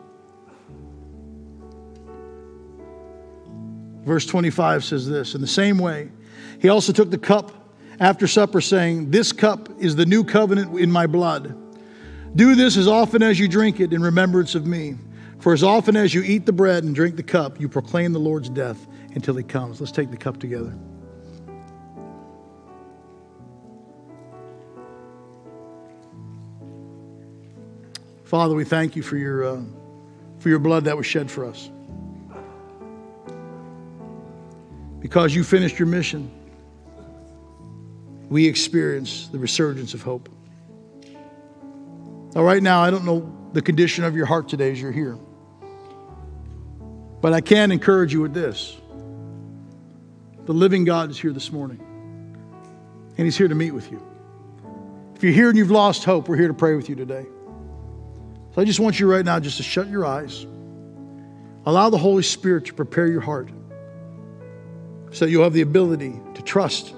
Verse 4.02 4.26
25 4.26 4.84
says 4.84 5.08
this 5.08 5.34
In 5.34 5.40
the 5.40 5.46
same 5.46 5.78
way, 5.78 6.10
he 6.60 6.68
also 6.68 6.92
took 6.92 7.10
the 7.10 7.16
cup 7.16 7.52
after 8.00 8.26
supper, 8.26 8.60
saying, 8.60 9.12
This 9.12 9.32
cup 9.32 9.70
is 9.80 9.96
the 9.96 10.04
new 10.04 10.24
covenant 10.24 10.78
in 10.78 10.92
my 10.92 11.06
blood. 11.06 11.56
Do 12.36 12.54
this 12.54 12.76
as 12.76 12.86
often 12.86 13.22
as 13.22 13.38
you 13.40 13.48
drink 13.48 13.80
it 13.80 13.94
in 13.94 14.02
remembrance 14.02 14.54
of 14.54 14.66
me. 14.66 14.98
For 15.44 15.52
as 15.52 15.62
often 15.62 15.94
as 15.94 16.14
you 16.14 16.22
eat 16.22 16.46
the 16.46 16.54
bread 16.54 16.84
and 16.84 16.94
drink 16.94 17.16
the 17.16 17.22
cup, 17.22 17.60
you 17.60 17.68
proclaim 17.68 18.14
the 18.14 18.18
Lord's 18.18 18.48
death 18.48 18.86
until 19.14 19.34
he 19.34 19.44
comes. 19.44 19.78
Let's 19.78 19.92
take 19.92 20.10
the 20.10 20.16
cup 20.16 20.40
together. 20.40 20.74
Father, 28.24 28.54
we 28.54 28.64
thank 28.64 28.96
you 28.96 29.02
for 29.02 29.18
your, 29.18 29.44
uh, 29.44 29.60
for 30.38 30.48
your 30.48 30.60
blood 30.60 30.84
that 30.84 30.96
was 30.96 31.04
shed 31.04 31.30
for 31.30 31.44
us. 31.44 31.70
Because 35.00 35.34
you 35.34 35.44
finished 35.44 35.78
your 35.78 35.88
mission, 35.88 36.30
we 38.30 38.46
experience 38.46 39.28
the 39.28 39.38
resurgence 39.38 39.92
of 39.92 40.00
hope. 40.00 40.30
Now, 42.34 42.42
right 42.42 42.62
now, 42.62 42.80
I 42.80 42.88
don't 42.88 43.04
know 43.04 43.30
the 43.52 43.60
condition 43.60 44.04
of 44.04 44.16
your 44.16 44.24
heart 44.24 44.48
today 44.48 44.72
as 44.72 44.80
you're 44.80 44.90
here. 44.90 45.18
But 47.24 47.32
I 47.32 47.40
can 47.40 47.72
encourage 47.72 48.12
you 48.12 48.20
with 48.20 48.34
this 48.34 48.76
the 50.44 50.52
living 50.52 50.84
God 50.84 51.08
is 51.08 51.18
here 51.18 51.32
this 51.32 51.50
morning, 51.50 51.80
and 53.16 53.24
He's 53.24 53.34
here 53.34 53.48
to 53.48 53.54
meet 53.54 53.70
with 53.70 53.90
you. 53.90 54.02
If 55.14 55.22
you're 55.22 55.32
here 55.32 55.48
and 55.48 55.56
you've 55.56 55.70
lost 55.70 56.04
hope, 56.04 56.28
we're 56.28 56.36
here 56.36 56.48
to 56.48 56.52
pray 56.52 56.74
with 56.74 56.90
you 56.90 56.94
today. 56.94 57.24
So 58.54 58.60
I 58.60 58.66
just 58.66 58.78
want 58.78 59.00
you 59.00 59.10
right 59.10 59.24
now 59.24 59.40
just 59.40 59.56
to 59.56 59.62
shut 59.62 59.88
your 59.88 60.04
eyes. 60.04 60.44
Allow 61.64 61.88
the 61.88 61.96
Holy 61.96 62.22
Spirit 62.22 62.66
to 62.66 62.74
prepare 62.74 63.06
your 63.06 63.22
heart 63.22 63.48
so 65.10 65.24
you'll 65.24 65.44
have 65.44 65.54
the 65.54 65.62
ability 65.62 66.20
to 66.34 66.42
trust 66.42 66.94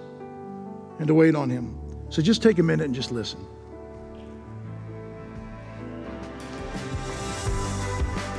and 0.98 1.06
to 1.06 1.14
wait 1.14 1.36
on 1.36 1.50
Him. 1.50 1.78
So 2.08 2.20
just 2.20 2.42
take 2.42 2.58
a 2.58 2.64
minute 2.64 2.86
and 2.86 2.96
just 2.96 3.12
listen. 3.12 3.46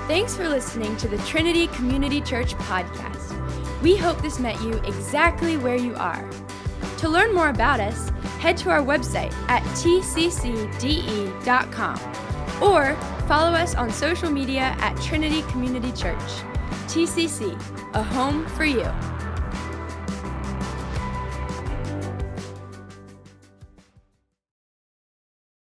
Thanks 0.07 0.35
for 0.37 0.47
listening 0.47 0.95
to 0.97 1.09
the 1.09 1.17
Trinity 1.19 1.67
Community 1.67 2.21
Church 2.21 2.55
podcast. 2.55 3.81
We 3.81 3.97
hope 3.97 4.21
this 4.21 4.39
met 4.39 4.57
you 4.61 4.75
exactly 4.85 5.57
where 5.57 5.75
you 5.75 5.95
are. 5.95 6.25
To 6.99 7.09
learn 7.09 7.35
more 7.35 7.49
about 7.49 7.81
us, 7.81 8.07
head 8.39 8.55
to 8.59 8.69
our 8.69 8.79
website 8.79 9.33
at 9.49 9.63
tccde.com 9.75 10.39
or 12.63 12.95
follow 13.27 13.51
us 13.51 13.75
on 13.75 13.91
social 13.91 14.31
media 14.31 14.77
at 14.79 14.95
Trinity 15.01 15.41
Community 15.43 15.91
Church. 15.91 16.21
TCC, 16.87 17.59
a 17.93 18.01
home 18.01 18.45
for 18.47 18.63
you. 18.63 18.89